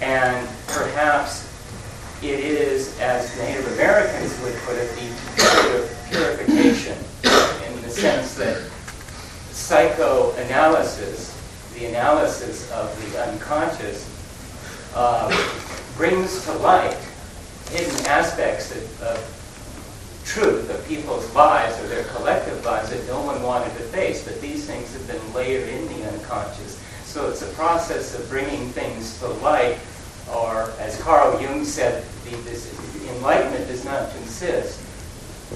And 0.00 0.48
perhaps 0.68 1.48
it 2.22 2.38
is, 2.38 2.98
as 3.00 3.36
Native 3.38 3.72
Americans 3.72 4.38
would 4.42 4.54
put 4.62 4.76
it, 4.76 4.88
the 4.94 5.88
purification 6.08 6.98
in 7.66 7.82
the 7.82 7.90
sense 7.90 8.34
that 8.36 8.62
psychoanalysis, 9.50 11.30
the 11.74 11.86
analysis 11.86 12.70
of 12.72 13.12
the 13.12 13.22
unconscious, 13.30 14.08
uh, 14.94 15.28
brings 15.96 16.44
to 16.44 16.52
light 16.54 16.96
hidden 17.70 18.06
aspects 18.06 18.70
of, 18.72 19.02
of 19.02 19.41
truth 20.32 20.70
of 20.70 20.88
people's 20.88 21.30
lives 21.34 21.78
or 21.78 21.88
their 21.88 22.04
collective 22.04 22.64
lives 22.64 22.88
that 22.88 23.06
no 23.06 23.20
one 23.20 23.42
wanted 23.42 23.70
to 23.76 23.84
face. 23.92 24.24
But 24.24 24.40
these 24.40 24.64
things 24.64 24.90
have 24.94 25.06
been 25.06 25.34
layered 25.34 25.68
in 25.68 25.86
the 25.88 26.08
unconscious. 26.08 26.82
So 27.04 27.28
it's 27.28 27.42
a 27.42 27.52
process 27.52 28.18
of 28.18 28.26
bringing 28.30 28.70
things 28.70 29.18
to 29.18 29.28
light, 29.28 29.78
or 30.34 30.72
as 30.78 30.98
Carl 31.02 31.38
Jung 31.38 31.66
said, 31.66 32.06
the, 32.24 32.30
this 32.48 32.72
enlightenment 33.10 33.68
does 33.68 33.84
not 33.84 34.10
consist 34.12 34.80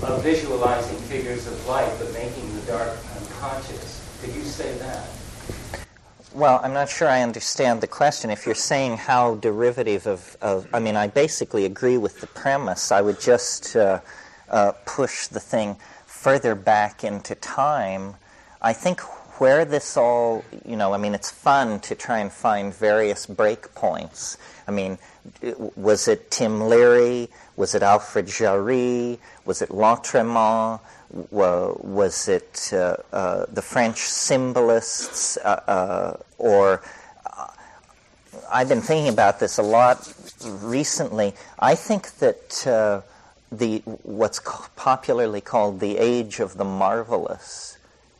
of 0.03 0.23
visualizing 0.23 0.99
figures 1.09 1.47
of 1.47 1.67
light, 1.67 1.91
but 1.99 2.13
making 2.13 2.55
the 2.55 2.61
dark 2.67 2.91
unconscious. 3.19 4.07
Could 4.21 4.35
you 4.35 4.43
say 4.43 4.77
that? 4.77 5.09
Well, 6.35 6.61
I'm 6.63 6.75
not 6.75 6.91
sure 6.91 7.09
I 7.09 7.23
understand 7.23 7.81
the 7.81 7.87
question. 7.87 8.29
If 8.29 8.45
you're 8.45 8.55
saying 8.55 8.99
how 8.99 9.37
derivative 9.37 10.07
of, 10.07 10.37
of 10.43 10.69
I 10.75 10.81
mean, 10.81 10.95
I 10.95 11.07
basically 11.07 11.65
agree 11.65 11.97
with 11.97 12.21
the 12.21 12.27
premise. 12.27 12.93
I 12.93 13.01
would 13.01 13.19
just 13.19 13.75
uh, 13.75 14.01
uh, 14.51 14.73
push 14.85 15.27
the 15.27 15.41
thing 15.41 15.77
further 16.07 16.55
back 16.55 17.05
into 17.05 17.35
time. 17.35 18.15
I 18.61 18.73
think 18.73 19.01
where 19.41 19.65
this 19.65 19.97
all, 19.97 20.45
you 20.65 20.77
know, 20.77 20.95
I 20.95 20.97
mean, 20.97 21.15
it's 21.15 21.31
fun 21.31 21.81
to 21.81 21.95
try 21.95 22.19
and 22.19 22.33
find 22.33 22.75
various 22.75 23.27
breakpoints. 23.27 24.37
I 24.67 24.71
mean, 24.71 24.99
was 25.77 26.09
it 26.09 26.31
Tim 26.31 26.69
Leary? 26.69 27.29
Was 27.57 27.75
it 27.75 27.83
Alfred 27.83 28.27
Jarry? 28.27 29.19
Was 29.45 29.63
it 29.63 29.69
Lautréamont? 29.69 30.81
Was 31.11 32.29
it 32.29 32.71
uh, 32.73 32.97
uh, 33.13 33.47
the 33.53 33.63
French 33.63 33.99
symbolists? 33.99 35.37
Uh, 35.39 35.63
uh 35.69 36.17
or 36.39 36.83
uh, 37.25 37.47
I've 38.51 38.69
been 38.69 38.81
thinking 38.81 39.13
about 39.13 39.39
this 39.39 39.59
a 39.59 39.63
lot 39.63 40.13
recently. 40.45 41.35
I 41.59 41.75
think 41.75 42.19
that 42.19 42.67
uh, 42.67 43.03
the 43.51 43.79
what's 44.03 44.41
popularly 44.77 45.41
called 45.41 45.81
the 45.81 45.99
age 45.99 46.41
of 46.41 46.57
the 46.57 46.65
marvelous 46.65 47.79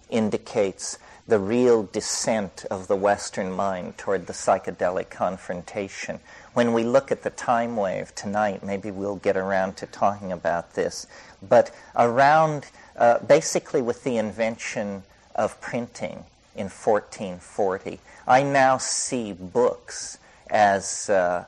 indicates 0.09 0.99
the 1.29 1.39
real 1.39 1.83
descent 1.85 2.65
of 2.71 2.87
the 2.87 2.95
Western 2.95 3.51
mind 3.51 3.99
toward 3.99 4.27
the 4.27 4.33
psychedelic 4.33 5.11
confrontation. 5.11 6.21
When 6.55 6.73
we 6.73 6.85
look 6.85 7.11
at 7.11 7.23
the 7.23 7.31
time 7.31 7.77
wave 7.77 8.15
tonight, 8.15 8.63
maybe 8.63 8.93
we'll 8.93 9.17
get 9.17 9.37
around 9.37 9.77
to 9.79 9.87
talking 9.87 10.31
about 10.31 10.75
this. 10.75 11.07
But 11.43 11.75
around, 11.97 12.67
uh, 12.97 13.19
basically, 13.19 13.83
with 13.83 14.05
the 14.05 14.19
invention 14.19 15.03
of 15.35 15.61
printing 15.61 16.25
in 16.55 16.69
1440, 16.69 17.99
I 18.27 18.43
now 18.45 18.79
see 18.79 19.33
books 19.33 20.19
as 20.49 21.11
uh, 21.11 21.45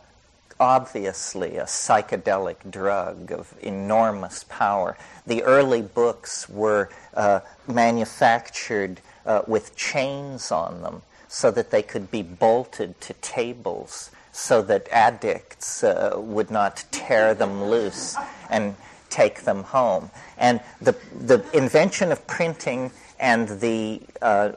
obviously 0.61 1.57
a 1.57 1.65
psychedelic 1.65 2.71
drug 2.71 3.33
of 3.33 3.55
enormous 3.61 4.45
power. 4.49 4.97
The 5.27 5.43
early 5.43 5.83
books 5.83 6.49
were 6.49 6.91
uh, 7.15 7.41
manufactured 7.67 9.01
uh, 9.25 9.43
with 9.47 9.77
chains 9.77 10.51
on 10.51 10.83
them 10.83 11.03
so 11.29 11.51
that 11.51 11.71
they 11.71 11.83
could 11.83 12.11
be 12.11 12.23
bolted 12.23 13.01
to 13.03 13.13
tables 13.15 14.11
so 14.33 14.63
that 14.63 14.89
addicts 14.91 15.83
uh, 15.83 16.15
would 16.17 16.51
not 16.51 16.85
tear 16.91 17.35
them 17.35 17.65
loose 17.65 18.17
and 18.49 18.77
take 19.11 19.43
them 19.43 19.65
home. 19.65 20.11
And 20.37 20.61
the, 20.81 20.97
the 21.19 21.45
invention 21.53 22.13
of 22.13 22.27
printing 22.27 22.93
and 23.19 23.49
the 23.61 24.01
uh, 24.23 24.53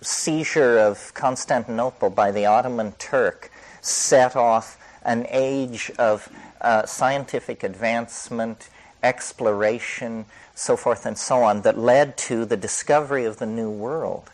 seizure 0.00 0.78
of 0.78 1.12
Constantinople 1.14 2.10
by 2.10 2.30
the 2.30 2.46
Ottoman 2.46 2.92
Turk 2.98 3.50
set 3.82 4.34
off 4.34 4.78
an 5.04 5.26
age 5.28 5.90
of 5.98 6.28
uh, 6.62 6.86
scientific 6.86 7.62
advancement, 7.62 8.70
exploration, 9.02 10.24
so 10.54 10.76
forth 10.76 11.04
and 11.04 11.18
so 11.18 11.42
on, 11.42 11.62
that 11.62 11.78
led 11.78 12.16
to 12.16 12.44
the 12.44 12.56
discovery 12.56 13.24
of 13.24 13.38
the 13.38 13.46
New 13.46 13.70
World 13.70 14.30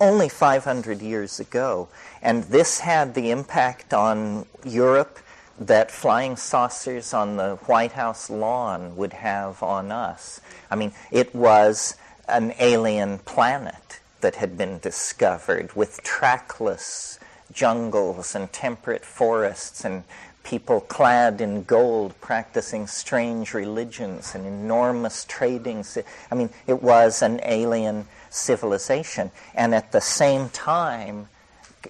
only 0.00 0.28
500 0.28 1.00
years 1.02 1.38
ago. 1.38 1.88
And 2.22 2.44
this 2.44 2.80
had 2.80 3.14
the 3.14 3.30
impact 3.30 3.94
on 3.94 4.46
Europe 4.64 5.18
that 5.58 5.90
flying 5.90 6.36
saucers 6.36 7.12
on 7.12 7.36
the 7.36 7.56
White 7.66 7.92
House 7.92 8.30
lawn 8.30 8.96
would 8.96 9.12
have 9.12 9.62
on 9.62 9.92
us. 9.92 10.40
I 10.70 10.76
mean, 10.76 10.92
it 11.10 11.34
was 11.34 11.96
an 12.28 12.54
alien 12.58 13.18
planet 13.18 14.00
that 14.22 14.36
had 14.36 14.56
been 14.56 14.78
discovered 14.78 15.76
with 15.76 16.02
trackless 16.02 17.19
jungles 17.52 18.34
and 18.34 18.52
temperate 18.52 19.04
forests 19.04 19.84
and 19.84 20.04
people 20.42 20.80
clad 20.80 21.40
in 21.40 21.62
gold 21.64 22.18
practicing 22.20 22.86
strange 22.86 23.54
religions 23.54 24.34
and 24.34 24.46
enormous 24.46 25.24
trading. 25.24 25.84
I 26.30 26.34
mean, 26.34 26.50
it 26.66 26.82
was 26.82 27.22
an 27.22 27.40
alien 27.44 28.06
civilization. 28.30 29.30
And 29.54 29.74
at 29.74 29.92
the 29.92 30.00
same 30.00 30.48
time, 30.48 31.28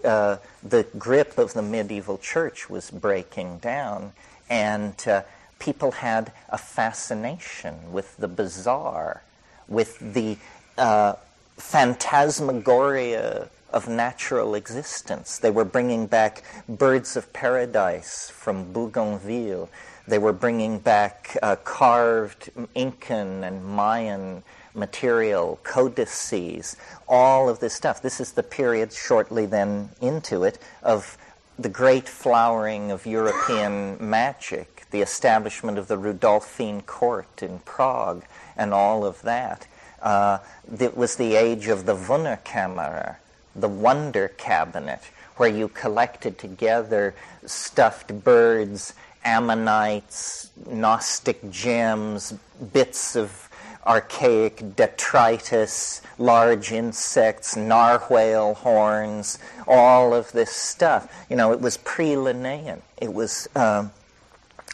uh, 0.04 0.36
the 0.62 0.86
grip 0.98 1.38
of 1.38 1.52
the 1.52 1.62
medieval 1.62 2.18
church 2.18 2.68
was 2.70 2.90
breaking 2.90 3.58
down, 3.58 4.12
and 4.48 4.94
uh, 5.06 5.22
people 5.58 5.92
had 5.92 6.32
a 6.48 6.58
fascination 6.58 7.92
with 7.92 8.16
the 8.16 8.28
bizarre, 8.28 9.22
with 9.68 9.98
the 10.14 10.36
uh, 10.78 11.14
phantasmagoria 11.56 13.48
of 13.72 13.88
natural 13.88 14.54
existence. 14.54 15.38
They 15.38 15.50
were 15.50 15.64
bringing 15.64 16.06
back 16.06 16.42
birds 16.68 17.16
of 17.16 17.32
paradise 17.32 18.30
from 18.30 18.72
Bougainville. 18.72 19.68
They 20.06 20.18
were 20.18 20.32
bringing 20.32 20.78
back 20.78 21.36
uh, 21.42 21.56
carved 21.56 22.50
Incan 22.74 23.44
and 23.44 23.64
Mayan 23.64 24.42
material, 24.74 25.58
codices, 25.62 26.76
all 27.08 27.48
of 27.48 27.60
this 27.60 27.74
stuff. 27.74 28.02
This 28.02 28.20
is 28.20 28.32
the 28.32 28.42
period 28.42 28.92
shortly 28.92 29.46
then 29.46 29.90
into 30.00 30.44
it 30.44 30.58
of 30.82 31.18
the 31.58 31.68
great 31.68 32.08
flowering 32.08 32.90
of 32.90 33.04
European 33.04 33.96
magic, 34.00 34.86
the 34.90 35.02
establishment 35.02 35.76
of 35.76 35.88
the 35.88 35.98
Rudolphine 35.98 36.84
court 36.86 37.42
in 37.42 37.58
Prague, 37.60 38.24
and 38.56 38.72
all 38.72 39.04
of 39.04 39.20
that. 39.22 39.66
Uh, 40.00 40.38
it 40.78 40.96
was 40.96 41.16
the 41.16 41.34
age 41.34 41.68
of 41.68 41.84
the 41.84 41.94
Wunderkammer, 41.94 43.16
the 43.54 43.68
wonder 43.68 44.28
cabinet, 44.28 45.00
where 45.36 45.48
you 45.48 45.68
collected 45.68 46.38
together 46.38 47.14
stuffed 47.46 48.24
birds, 48.24 48.94
ammonites, 49.24 50.50
Gnostic 50.66 51.50
gems, 51.50 52.34
bits 52.72 53.16
of 53.16 53.48
archaic 53.86 54.76
detritus, 54.76 56.02
large 56.18 56.70
insects, 56.70 57.56
narwhal 57.56 58.54
horns, 58.54 59.38
all 59.66 60.14
of 60.14 60.30
this 60.32 60.50
stuff. 60.50 61.26
You 61.30 61.36
know, 61.36 61.52
it 61.52 61.60
was 61.60 61.78
pre 61.78 62.16
Linnaean. 62.16 62.82
It 63.00 63.12
was 63.12 63.48
um, 63.56 63.92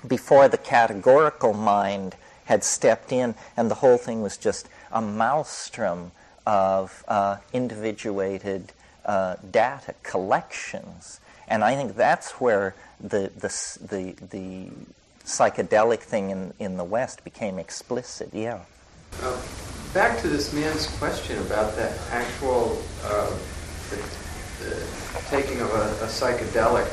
before 0.06 0.48
the 0.48 0.58
categorical 0.58 1.52
mind 1.52 2.16
had 2.44 2.62
stepped 2.62 3.12
in, 3.12 3.34
and 3.56 3.70
the 3.70 3.76
whole 3.76 3.98
thing 3.98 4.22
was 4.22 4.36
just 4.36 4.68
a 4.92 5.00
maelstrom 5.00 6.12
of 6.46 7.04
uh, 7.08 7.38
individuated 7.52 8.72
uh, 9.04 9.36
data 9.50 9.94
collections. 10.02 11.20
And 11.48 11.62
I 11.62 11.74
think 11.74 11.96
that's 11.96 12.32
where 12.40 12.74
the, 13.00 13.30
the, 13.36 13.48
the, 13.86 14.26
the 14.30 14.70
psychedelic 15.24 16.00
thing 16.00 16.30
in, 16.30 16.54
in 16.58 16.76
the 16.76 16.84
West 16.84 17.24
became 17.24 17.58
explicit. 17.58 18.30
Yeah. 18.32 18.60
Uh, 19.22 19.40
back 19.92 20.20
to 20.20 20.28
this 20.28 20.52
man's 20.52 20.86
question 20.98 21.38
about 21.38 21.74
that 21.76 21.98
actual 22.10 22.82
uh, 23.04 23.30
the, 23.90 23.96
the 24.64 24.86
taking 25.30 25.60
of 25.60 25.70
a, 25.70 26.04
a 26.04 26.08
psychedelic. 26.08 26.86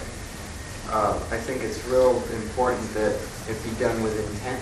Uh, 0.89 1.15
I 1.31 1.37
think 1.37 1.63
it's 1.63 1.83
real 1.87 2.21
important 2.33 2.93
that 2.93 3.19
it 3.47 3.63
be 3.63 3.71
done 3.79 4.03
with 4.03 4.13
intent, 4.19 4.61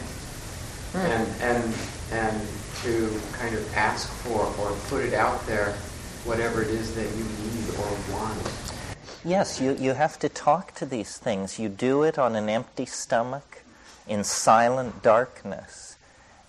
right. 0.93 1.11
and 1.11 1.41
and 1.41 1.73
and 2.11 2.47
to 2.83 3.19
kind 3.33 3.55
of 3.55 3.73
ask 3.75 4.09
for 4.09 4.45
or 4.59 4.75
put 4.87 5.03
it 5.03 5.13
out 5.13 5.45
there, 5.45 5.73
whatever 6.25 6.61
it 6.61 6.69
is 6.69 6.95
that 6.95 7.07
you 7.15 7.23
need 7.23 7.69
or 7.77 8.13
want. 8.13 8.41
Yes, 9.23 9.61
you, 9.61 9.75
you 9.75 9.93
have 9.93 10.17
to 10.19 10.29
talk 10.29 10.73
to 10.75 10.85
these 10.85 11.17
things. 11.17 11.59
You 11.59 11.69
do 11.69 12.03
it 12.03 12.17
on 12.17 12.35
an 12.35 12.49
empty 12.49 12.85
stomach 12.85 13.61
in 14.07 14.23
silent 14.23 15.03
darkness 15.03 15.95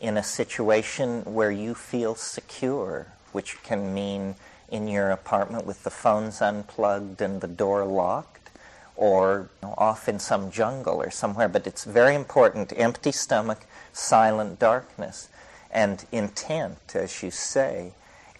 in 0.00 0.16
a 0.16 0.22
situation 0.22 1.22
where 1.24 1.50
you 1.50 1.74
feel 1.74 2.14
secure, 2.14 3.09
which 3.32 3.62
can 3.62 3.92
mean 3.92 4.34
in 4.70 4.88
your 4.88 5.10
apartment 5.10 5.66
with 5.66 5.84
the 5.84 5.90
phones 5.90 6.40
unplugged 6.40 7.20
and 7.20 7.42
the 7.42 7.46
door 7.46 7.84
locked, 7.84 8.50
or 8.96 9.50
you 9.62 9.68
know, 9.68 9.74
off 9.76 10.09
in 10.09 10.18
some 10.18 10.50
jungle 10.50 10.94
or 10.94 11.10
somewhere. 11.10 11.48
But 11.48 11.66
it's 11.66 11.84
very 11.84 12.14
important 12.14 12.72
empty 12.74 13.12
stomach, 13.12 13.66
silent 13.92 14.59
darkness, 14.59 15.28
and 15.73 16.05
intent, 16.12 16.94
as 16.94 17.23
you 17.23 17.31
say. 17.31 17.93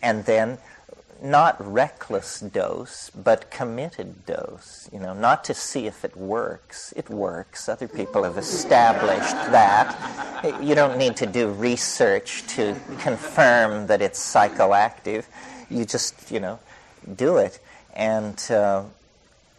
And 0.03 0.25
then 0.25 0.59
not 1.23 1.57
reckless 1.61 2.41
dose, 2.41 3.11
but 3.11 3.51
committed 3.51 4.27
dose. 4.27 4.89
You 4.93 4.99
know, 4.99 5.15
not 5.15 5.45
to 5.45 5.55
see 5.55 5.87
if 5.87 6.05
it 6.05 6.17
works. 6.17 6.93
It 6.97 7.09
works. 7.09 7.69
Other 7.69 7.87
people 7.89 8.25
have 8.25 8.37
established 8.39 9.35
that. 9.53 10.61
You 10.63 10.75
don't 10.75 10.99
need 10.99 11.17
to 11.17 11.27
do 11.27 11.49
research 11.49 12.45
to 12.49 12.77
confirm 12.99 13.87
that 13.87 14.03
it's 14.03 14.21
psychoactive. 14.21 15.25
You 15.71 15.85
just, 15.85 16.31
you 16.31 16.41
know, 16.41 16.59
do 17.15 17.37
it. 17.37 17.61
And 17.95 18.39
uh, 18.51 18.85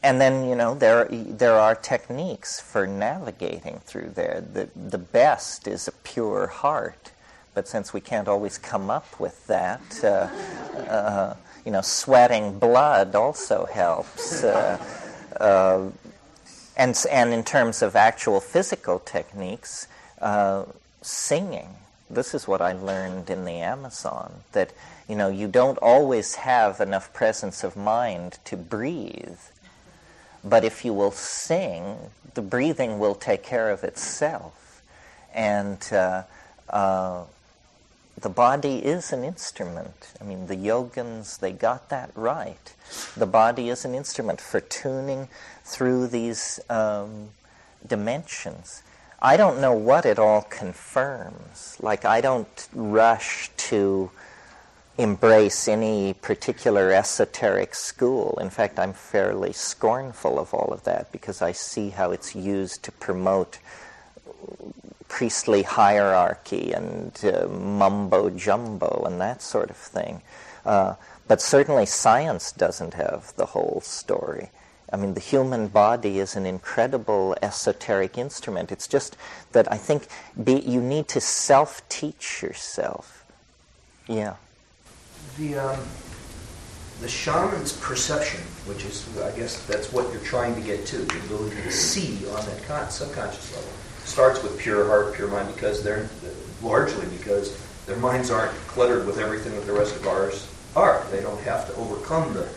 and 0.04 0.20
then 0.20 0.48
you 0.48 0.56
know 0.56 0.76
there 0.76 1.08
there 1.10 1.58
are 1.58 1.76
techniques 1.76 2.60
for 2.60 2.86
navigating 2.86 3.80
through 3.86 4.12
there. 4.16 4.44
The 4.54 4.70
the 4.76 4.98
best 4.98 5.68
is 5.68 5.88
a 5.88 5.92
pure 5.92 6.48
heart, 6.48 7.12
but 7.54 7.68
since 7.68 7.94
we 7.94 8.02
can't 8.02 8.28
always 8.28 8.58
come 8.58 8.90
up 8.90 9.20
with 9.20 9.46
that, 9.48 9.82
uh, 10.04 10.28
uh, 10.90 11.36
you 11.66 11.72
know, 11.72 11.82
sweating 11.82 12.60
blood 12.60 13.16
also 13.16 13.66
helps. 13.66 14.44
Uh, 14.44 14.78
uh, 15.40 15.90
and 16.76 17.06
and 17.12 17.34
in 17.34 17.44
terms 17.44 17.82
of 17.82 17.96
actual 17.96 18.40
physical 18.40 19.00
techniques, 19.00 19.88
uh, 20.22 20.66
singing. 21.02 21.76
This 22.10 22.34
is 22.34 22.48
what 22.48 22.62
I 22.62 22.74
learned 22.74 23.30
in 23.30 23.46
the 23.46 23.62
Amazon 23.62 24.44
that 24.52 24.72
you 25.08 25.16
know 25.16 25.30
you 25.30 25.48
don't 25.48 25.78
always 25.80 26.36
have 26.36 26.80
enough 26.82 27.14
presence 27.14 27.64
of 27.64 27.76
mind 27.78 28.40
to 28.46 28.58
breathe 28.58 29.38
but 30.44 30.66
if 30.66 30.84
you 30.84 30.94
will 30.94 31.12
sing, 31.12 31.98
the 32.34 32.42
breathing 32.42 33.00
will 33.00 33.16
take 33.16 33.44
care 33.44 33.70
of 33.70 33.84
itself. 33.84 34.82
And 35.34 35.82
uh, 35.92 36.24
uh, 36.70 37.24
the 38.24 38.30
body 38.30 38.78
is 38.78 39.12
an 39.12 39.24
instrument. 39.24 40.14
I 40.20 40.24
mean, 40.24 40.48
the 40.48 40.56
yogins, 40.56 41.40
they 41.40 41.52
got 41.52 41.90
that 41.90 42.10
right. 42.16 42.74
The 43.16 43.26
body 43.26 43.70
is 43.70 43.86
an 43.86 43.94
instrument 43.94 44.40
for 44.40 44.62
tuning 44.62 45.28
through 45.66 46.08
these 46.08 46.60
um, 46.70 47.30
dimensions. 47.86 48.82
I 49.22 49.38
don't 49.38 49.60
know 49.60 49.74
what 49.74 50.06
it 50.06 50.20
all 50.20 50.42
confirms. 50.42 51.78
Like, 51.82 52.06
I 52.06 52.22
don't 52.22 52.68
rush 52.74 53.52
to 53.70 54.10
embrace 54.98 55.68
any 55.68 56.14
particular 56.14 56.92
esoteric 56.92 57.76
school. 57.76 58.38
In 58.40 58.50
fact, 58.50 58.80
I'm 58.80 58.94
fairly 58.94 59.52
scornful 59.52 60.40
of 60.40 60.54
all 60.54 60.72
of 60.72 60.84
that 60.84 61.12
because 61.12 61.42
I 61.42 61.52
see 61.52 61.90
how 61.90 62.12
it's 62.12 62.36
used 62.36 62.84
to 62.84 62.92
promote 62.92 63.60
priestly 65.08 65.64
hierarchy 65.64 66.72
and 66.72 67.20
uh, 67.24 67.48
mumbo 67.48 68.30
jumbo 68.30 69.04
and 69.06 69.20
that 69.22 69.42
sort 69.42 69.70
of 69.70 69.78
thing. 69.78 70.22
Uh, 70.66 70.96
but 71.28 71.42
certainly 71.42 71.86
science 71.86 72.52
doesn't 72.52 72.94
have 72.94 73.34
the 73.36 73.48
whole 73.48 73.82
story. 73.84 74.50
I 74.92 74.98
mean, 74.98 75.14
the 75.16 75.20
human 75.20 75.68
body 75.70 76.20
is 76.20 76.36
an 76.36 76.46
incredible 76.46 77.36
esoteric 77.42 78.18
instrument. 78.18 78.72
It's 78.72 78.88
just 78.88 79.18
that 79.54 79.72
I 79.72 79.78
think 79.78 80.08
be, 80.44 80.60
you 80.62 80.82
need 80.82 81.08
to 81.10 81.22
self 81.22 81.88
teach 81.90 82.44
yourself. 82.44 83.26
Yeah 84.08 84.36
the 85.38 85.58
um, 85.58 85.80
the 87.02 87.08
shaman's 87.08 87.74
perception, 87.74 88.40
which 88.66 88.86
is, 88.86 89.06
I 89.20 89.32
guess, 89.32 89.66
that's 89.66 89.92
what 89.92 90.12
you're 90.14 90.22
trying 90.22 90.56
to 90.56 90.62
get 90.62 90.86
to, 90.88 90.98
the 90.98 91.20
ability 91.26 91.62
to 91.64 91.72
see 91.72 92.26
on 92.30 92.46
that 92.46 92.64
con- 92.66 92.90
subconscious 92.90 93.54
level, 93.56 93.70
starts 94.06 94.42
with 94.44 94.58
pure 94.60 94.86
heart, 94.86 95.14
pure 95.14 95.28
mind, 95.28 95.54
because 95.54 95.84
they're 95.84 96.10
largely 96.62 97.06
because 97.18 97.58
their 97.86 97.98
minds 97.98 98.32
aren't 98.32 98.54
cluttered 98.68 99.06
with 99.06 99.20
everything 99.20 99.54
that 99.54 99.66
the 99.66 99.74
rest 99.74 99.96
of 99.96 100.08
ours 100.08 100.50
are. 100.76 101.06
They 101.12 101.22
don't 101.22 101.42
have 101.42 101.68
to 101.68 101.76
overcome 101.76 102.34
the 102.34 102.48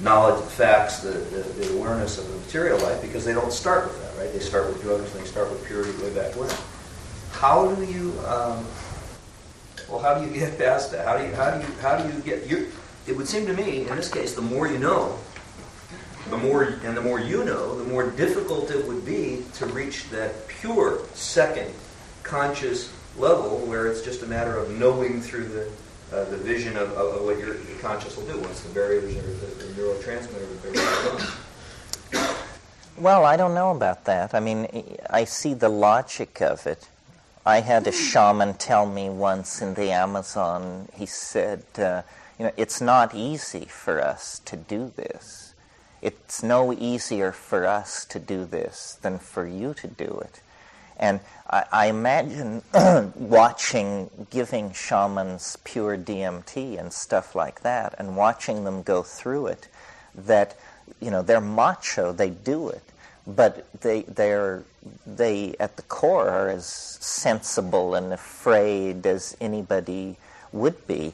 knowledge, 0.00 0.42
the 0.42 0.50
facts, 0.50 1.00
the, 1.00 1.10
the, 1.10 1.42
the 1.42 1.76
awareness 1.76 2.18
of 2.18 2.28
the 2.28 2.36
material 2.38 2.78
life 2.80 3.00
because 3.00 3.24
they 3.24 3.32
don't 3.32 3.52
start 3.52 3.86
with 3.86 4.02
that, 4.02 4.22
right? 4.22 4.32
They 4.32 4.40
start 4.40 4.68
with 4.68 4.82
drugs 4.82 5.14
and 5.14 5.22
they 5.22 5.28
start 5.28 5.50
with 5.50 5.64
purity 5.64 5.92
way 6.02 6.12
back 6.14 6.34
when. 6.36 6.50
How 7.30 7.72
do 7.74 7.84
you 7.84 8.18
um, 8.26 8.64
well, 9.88 10.00
how 10.00 10.18
do 10.18 10.26
you 10.26 10.32
get 10.32 10.58
past 10.58 10.92
that? 10.92 11.06
How 11.06 11.16
do 11.16 11.24
you 11.24 11.34
how 11.34 11.50
do 11.50 11.60
you 11.60 11.74
how 11.80 11.96
do 11.96 12.12
you 12.12 12.20
get 12.22 12.48
you? 12.48 12.70
It 13.06 13.16
would 13.16 13.28
seem 13.28 13.46
to 13.46 13.52
me, 13.52 13.86
in 13.86 13.96
this 13.96 14.08
case, 14.08 14.34
the 14.34 14.40
more 14.40 14.66
you 14.66 14.78
know, 14.78 15.18
the 16.30 16.36
more 16.36 16.64
and 16.84 16.96
the 16.96 17.00
more 17.00 17.20
you 17.20 17.44
know, 17.44 17.78
the 17.78 17.84
more 17.84 18.10
difficult 18.10 18.70
it 18.70 18.86
would 18.86 19.04
be 19.04 19.44
to 19.54 19.66
reach 19.66 20.08
that 20.10 20.48
pure 20.48 21.00
second 21.14 21.72
conscious 22.22 22.92
level 23.16 23.58
where 23.66 23.86
it's 23.86 24.02
just 24.02 24.22
a 24.22 24.26
matter 24.26 24.56
of 24.56 24.70
knowing 24.70 25.20
through 25.20 25.44
the 25.48 25.70
uh, 26.12 26.24
the 26.24 26.36
vision 26.36 26.76
of, 26.76 26.92
of, 26.92 27.24
what 27.24 27.38
your, 27.38 27.56
conscious 27.80 28.16
will 28.16 28.26
do 28.26 28.38
once 28.38 28.60
the 28.60 28.72
barriers 28.72 29.16
or 29.16 29.22
the, 29.22 29.46
the 29.46 29.64
neurotransmitter 29.72 30.70
are 30.70 31.18
gone. 31.18 32.34
Well, 32.96 33.24
I 33.24 33.36
don't 33.36 33.54
know 33.54 33.72
about 33.72 34.04
that. 34.04 34.34
I 34.34 34.40
mean, 34.40 34.68
I 35.10 35.24
see 35.24 35.54
the 35.54 35.68
logic 35.68 36.40
of 36.40 36.66
it. 36.66 36.88
I 37.44 37.60
had 37.60 37.86
a 37.86 37.92
shaman 37.92 38.54
tell 38.54 38.86
me 38.86 39.10
once 39.10 39.60
in 39.60 39.74
the 39.74 39.90
Amazon, 39.90 40.88
he 40.94 41.04
said, 41.04 41.64
uh, 41.76 42.02
you 42.38 42.46
know, 42.46 42.52
it's 42.56 42.80
not 42.80 43.14
easy 43.14 43.66
for 43.66 44.00
us 44.00 44.40
to 44.46 44.56
do 44.56 44.92
this. 44.96 45.43
It's 46.04 46.42
no 46.42 46.72
easier 46.72 47.32
for 47.32 47.66
us 47.66 48.04
to 48.06 48.18
do 48.18 48.44
this 48.44 48.98
than 49.02 49.18
for 49.18 49.46
you 49.46 49.74
to 49.74 49.88
do 49.88 50.20
it. 50.22 50.40
And 50.98 51.20
I, 51.50 51.64
I 51.72 51.86
imagine 51.86 52.62
watching, 53.16 54.10
giving 54.30 54.72
shamans 54.72 55.56
pure 55.64 55.96
DMT 55.96 56.78
and 56.78 56.92
stuff 56.92 57.34
like 57.34 57.62
that, 57.62 57.94
and 57.98 58.16
watching 58.16 58.64
them 58.64 58.82
go 58.82 59.02
through 59.02 59.46
it, 59.46 59.68
that, 60.14 60.56
you 61.00 61.10
know, 61.10 61.22
they're 61.22 61.40
macho, 61.40 62.12
they 62.12 62.30
do 62.30 62.68
it 62.68 62.82
but 63.26 63.66
they 63.80 64.02
they're 64.02 64.64
they 65.06 65.54
at 65.58 65.76
the 65.76 65.82
core 65.82 66.28
are 66.28 66.50
as 66.50 66.66
sensible 66.66 67.94
and 67.94 68.12
afraid 68.12 69.06
as 69.06 69.36
anybody 69.40 70.16
would 70.54 70.86
be. 70.86 71.12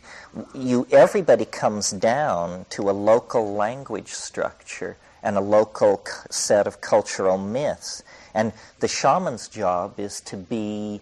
You 0.54 0.86
everybody 0.92 1.44
comes 1.44 1.90
down 1.90 2.66
to 2.70 2.90
a 2.90 2.92
local 2.92 3.54
language 3.54 4.08
structure 4.08 4.96
and 5.22 5.36
a 5.36 5.40
local 5.40 6.04
set 6.30 6.66
of 6.66 6.80
cultural 6.80 7.38
myths, 7.38 8.02
and 8.34 8.52
the 8.78 8.88
shaman's 8.88 9.48
job 9.48 9.98
is 9.98 10.20
to 10.22 10.36
be. 10.36 11.00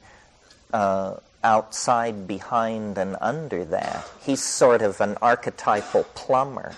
Uh, 0.72 1.16
outside, 1.44 2.26
behind, 2.26 2.98
and 2.98 3.16
under 3.20 3.64
that. 3.64 4.04
He's 4.20 4.42
sort 4.42 4.82
of 4.82 5.00
an 5.00 5.16
archetypal 5.22 6.02
plumber 6.14 6.74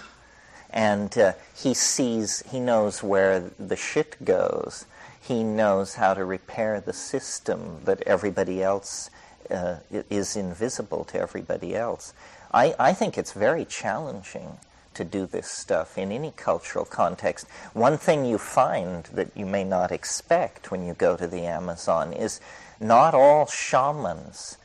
and 0.73 1.17
uh, 1.19 1.33
he 1.57 1.75
sees, 1.75 2.43
he 2.51 2.61
knows 2.61 3.03
where 3.03 3.51
the 3.59 3.77
shit 3.77 4.25
goes. 4.25 4.87
He 5.21 5.43
knows 5.43 5.95
how 5.95 6.15
to 6.15 6.25
repair 6.25 6.81
the 6.81 6.93
system 6.93 7.81
that 7.85 8.03
everybody 8.03 8.63
else 8.63 9.11
uh, 9.51 9.79
is 9.91 10.37
invisible 10.37 11.05
to 11.05 11.19
everybody 11.19 11.75
else. 11.75 12.13
I, 12.53 12.75
I 12.79 12.93
think 12.93 13.17
it's 13.17 13.33
very 13.33 13.65
challenging 13.65 14.59
to 14.95 15.05
do 15.05 15.27
this 15.27 15.49
stuff 15.49 15.97
in 15.97 16.11
any 16.11 16.33
cultural 16.37 16.85
context. 16.85 17.47
One 17.73 17.97
thing 17.97 18.25
you 18.25 18.39
find 18.39 19.05
that 19.05 19.29
you 19.37 19.47
may 19.47 19.65
not 19.65 19.93
expect 19.93 20.71
when 20.71 20.85
you 20.85 20.95
go 20.95 21.17
to 21.17 21.27
the 21.27 21.43
Amazon 21.43 22.13
is 22.13 22.41
not 22.81 23.15
all 23.15 23.47
shamans 23.47 24.57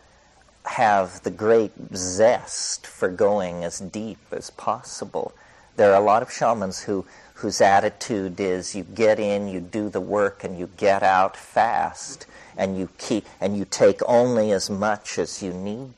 have 0.65 1.21
the 1.21 1.31
great 1.31 1.73
zest 1.93 2.87
for 2.87 3.07
going 3.07 3.63
as 3.63 3.79
deep 3.79 4.17
as 4.31 4.49
possible 4.49 5.31
there 5.75 5.91
are 5.91 6.01
a 6.01 6.05
lot 6.05 6.21
of 6.21 6.31
shamans 6.31 6.81
who 6.83 7.05
whose 7.35 7.59
attitude 7.59 8.39
is 8.39 8.75
you 8.75 8.83
get 8.83 9.19
in, 9.19 9.49
you 9.49 9.59
do 9.59 9.89
the 9.89 9.99
work, 9.99 10.43
and 10.43 10.57
you 10.57 10.69
get 10.77 11.03
out 11.03 11.35
fast, 11.35 12.25
and 12.57 12.77
you 12.77 12.89
keep 12.97 13.25
and 13.41 13.57
you 13.57 13.65
take 13.65 14.01
only 14.07 14.51
as 14.51 14.69
much 14.69 15.17
as 15.17 15.41
you 15.41 15.53
need 15.53 15.93